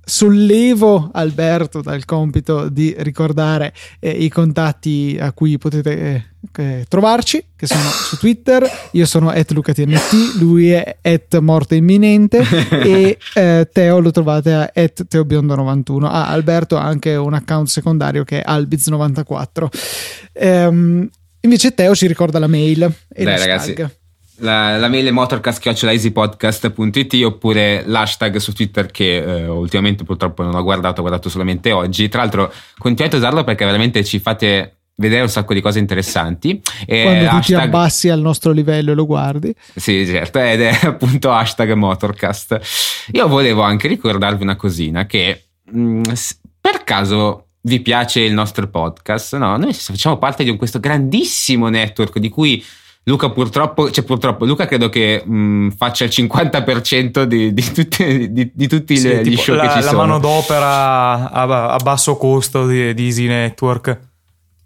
sollevo 0.04 1.10
Alberto 1.12 1.82
dal 1.82 2.04
compito 2.04 2.68
di 2.68 2.94
ricordare 2.98 3.74
eh, 3.98 4.10
i 4.10 4.28
contatti 4.30 5.16
a 5.20 5.32
cui 5.32 5.58
potete 5.58 6.36
eh, 6.56 6.84
trovarci, 6.88 7.44
che 7.54 7.66
sono 7.66 7.82
su 7.90 8.16
Twitter. 8.16 8.66
Io 8.92 9.04
sono 9.04 9.28
at 9.28 9.50
LucaTNT, 9.50 10.38
lui 10.38 10.70
è 10.70 10.96
at 11.02 11.38
Morte 11.38 11.76
Imminente 11.76 12.42
e 12.70 13.18
eh, 13.34 13.68
Teo 13.70 13.98
lo 14.00 14.10
trovate 14.10 14.52
a 14.52 14.70
at 14.74 15.06
TeoBiondo91. 15.08 16.04
Ah, 16.04 16.28
Alberto 16.28 16.76
ha 16.78 16.84
anche 16.84 17.14
un 17.14 17.34
account 17.34 17.68
secondario 17.68 18.24
che 18.24 18.42
è 18.42 18.50
Albiz94. 18.50 19.66
Ehm, 20.32 21.08
invece 21.40 21.74
Teo 21.74 21.94
ci 21.94 22.06
ricorda 22.06 22.38
la 22.38 22.46
mail 22.46 22.92
e 23.12 23.24
Dai, 23.24 23.38
ragazzi. 23.38 23.74
La, 24.36 24.78
la, 24.78 24.88
mail 24.88 25.06
è 25.06 25.10
motorcast.easypodcast.it 25.10 27.24
oppure 27.24 27.82
l'hashtag 27.86 28.36
su 28.36 28.52
Twitter 28.52 28.90
che 28.90 29.16
eh, 29.16 29.46
ultimamente 29.46 30.04
purtroppo 30.04 30.42
non 30.42 30.54
ho 30.54 30.62
guardato, 30.62 31.00
ho 31.00 31.02
guardato 31.02 31.28
solamente 31.28 31.72
oggi. 31.72 32.08
Tra 32.08 32.22
l'altro 32.22 32.52
continuate 32.78 33.16
a 33.16 33.18
usarlo 33.18 33.44
perché 33.44 33.64
veramente 33.64 34.04
ci 34.04 34.18
fate 34.18 34.76
vedere 34.94 35.22
un 35.22 35.28
sacco 35.28 35.54
di 35.54 35.60
cose 35.60 35.78
interessanti. 35.78 36.60
E 36.86 37.02
Quando 37.02 37.28
hashtag... 37.28 37.42
ti 37.42 37.54
abbassi 37.54 38.08
al 38.08 38.20
nostro 38.20 38.52
livello 38.52 38.92
e 38.92 38.94
lo 38.94 39.06
guardi. 39.06 39.54
Sì, 39.74 40.06
certo, 40.06 40.38
ed 40.38 40.60
è 40.60 40.78
appunto 40.86 41.32
hashtag 41.32 41.72
Motorcast. 41.72 42.60
Io 43.12 43.28
volevo 43.28 43.62
anche 43.62 43.88
ricordarvi 43.88 44.42
una 44.42 44.56
cosina 44.56 45.06
che 45.06 45.44
mh, 45.64 45.80
mm, 45.80 46.02
per 46.60 46.84
caso 46.84 47.46
vi 47.62 47.80
piace 47.80 48.20
il 48.20 48.32
nostro 48.32 48.68
podcast? 48.68 49.36
No, 49.36 49.56
noi 49.56 49.72
facciamo 49.72 50.18
parte 50.18 50.44
di 50.44 50.54
questo 50.56 50.80
grandissimo 50.80 51.68
network 51.68 52.18
di 52.18 52.28
cui 52.28 52.64
Luca 53.04 53.30
purtroppo, 53.30 53.90
cioè 53.90 54.04
purtroppo 54.04 54.44
Luca 54.44 54.66
credo 54.66 54.88
che 54.88 55.24
mh, 55.24 55.70
faccia 55.70 56.04
il 56.04 56.10
50% 56.14 57.24
di, 57.24 57.52
di, 57.52 57.72
tutti, 57.72 58.32
di, 58.32 58.50
di 58.54 58.68
tutti 58.68 58.96
sì, 58.96 59.08
gli 59.24 59.36
show 59.36 59.56
la, 59.56 59.62
che 59.62 59.68
ci 59.70 59.74
la 59.76 59.82
sono. 59.82 60.00
La 60.00 60.06
manodopera 60.06 61.30
a, 61.30 61.72
a 61.72 61.76
basso 61.78 62.16
costo 62.16 62.66
di, 62.66 62.94
di 62.94 63.04
Easy 63.06 63.26
Network. 63.26 64.10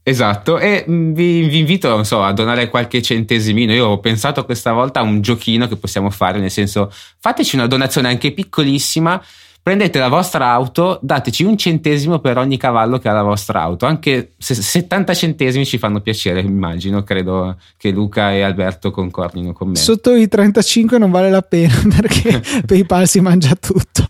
Esatto, 0.03 0.59
e 0.59 0.85
vi, 0.87 1.49
vi, 1.49 1.59
invito 1.59 2.05
so, 2.05 2.23
a 2.23 2.33
donare 2.33 2.69
qualche 2.69 3.03
centesimino. 3.03 3.73
Io 3.73 3.89
ho 3.89 3.99
pensato 3.99 4.45
questa 4.45 4.73
volta 4.73 5.01
a 5.01 5.03
un 5.03 5.21
giochino 5.21 5.67
che 5.67 5.77
possiamo 5.77 6.11
fare, 6.11 6.39
nel 6.39 6.51
senso 6.51 6.93
fateci 7.19 7.57
una 7.57 7.67
donazione 7.67 8.07
anche 8.07 8.33
piccolissima 8.33 9.21
prendete 9.67 9.99
la 9.99 10.07
vostra 10.07 10.51
auto, 10.51 11.01
dateci 11.03 11.43
un 11.43 11.59
centesimo 11.59 12.21
per 12.21 12.39
ogni 12.39 12.57
cavallo 12.57 12.99
che 12.99 13.09
ha 13.09 13.13
la 13.13 13.25
vostra 13.25 13.63
auto, 13.63 13.85
anche 13.85 14.35
se 14.39 14.55
70 14.55 15.13
centesimi 15.13 15.67
ci 15.67 15.77
fanno 15.77 15.99
piacere, 15.99 16.39
immagino, 16.39 17.03
credo 17.03 17.57
che 17.77 17.91
Luca 17.91 18.33
e 18.33 18.43
Alberto 18.43 18.93
concordino 18.93 19.53
con 19.53 19.71
me. 19.71 19.75
Sotto 19.75 20.15
i 20.15 20.29
35 20.29 20.99
non 20.99 21.11
vale 21.11 21.31
la 21.31 21.43
pena 21.43 21.75
perché 21.97 22.41
PayPal 22.65 23.09
si 23.09 23.19
mangia 23.19 23.57
tutto. 23.57 24.07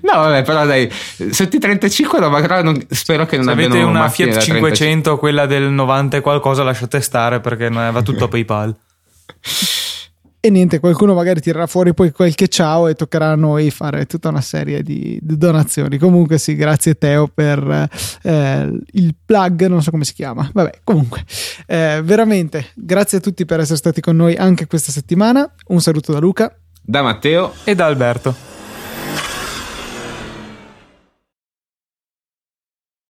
no, 0.00 0.20
vabbè, 0.20 0.42
però 0.42 0.64
dai, 0.64 0.90
sotto 0.90 1.54
i 1.54 1.60
35 1.60 2.18
no, 2.20 2.30
magari 2.30 2.64
non, 2.64 2.82
spero 2.88 3.26
che 3.26 3.36
non 3.36 3.44
se 3.44 3.50
abbiano 3.50 3.74
avete 3.74 3.86
una 3.86 4.08
Fiat 4.08 4.38
500, 4.38 5.18
quella 5.18 5.44
del 5.44 5.64
90 5.64 6.16
e 6.16 6.20
qualcosa, 6.22 6.62
lasciate 6.62 7.02
stare 7.02 7.40
perché 7.40 7.68
va 7.68 8.00
tutto 8.00 8.24
a 8.24 8.28
PayPal. 8.32 8.74
E 10.44 10.50
niente, 10.50 10.78
qualcuno 10.78 11.14
magari 11.14 11.40
tirerà 11.40 11.66
fuori 11.66 11.94
poi 11.94 12.12
qualche 12.12 12.48
ciao 12.48 12.86
e 12.86 12.94
toccherà 12.94 13.30
a 13.30 13.34
noi 13.34 13.70
fare 13.70 14.04
tutta 14.04 14.28
una 14.28 14.42
serie 14.42 14.82
di, 14.82 15.18
di 15.22 15.38
donazioni. 15.38 15.96
Comunque 15.96 16.36
sì, 16.36 16.54
grazie 16.54 16.98
Teo 16.98 17.28
per 17.32 17.88
eh, 18.20 18.78
il 18.92 19.14
plug, 19.24 19.64
non 19.64 19.82
so 19.82 19.90
come 19.90 20.04
si 20.04 20.12
chiama. 20.12 20.46
Vabbè, 20.52 20.80
comunque, 20.84 21.24
eh, 21.64 22.02
veramente 22.04 22.66
grazie 22.74 23.16
a 23.16 23.20
tutti 23.22 23.46
per 23.46 23.60
essere 23.60 23.78
stati 23.78 24.02
con 24.02 24.16
noi 24.16 24.36
anche 24.36 24.66
questa 24.66 24.92
settimana. 24.92 25.50
Un 25.68 25.80
saluto 25.80 26.12
da 26.12 26.18
Luca. 26.18 26.54
Da 26.78 27.00
Matteo 27.00 27.54
e 27.64 27.74
da 27.74 27.86
Alberto. 27.86 28.53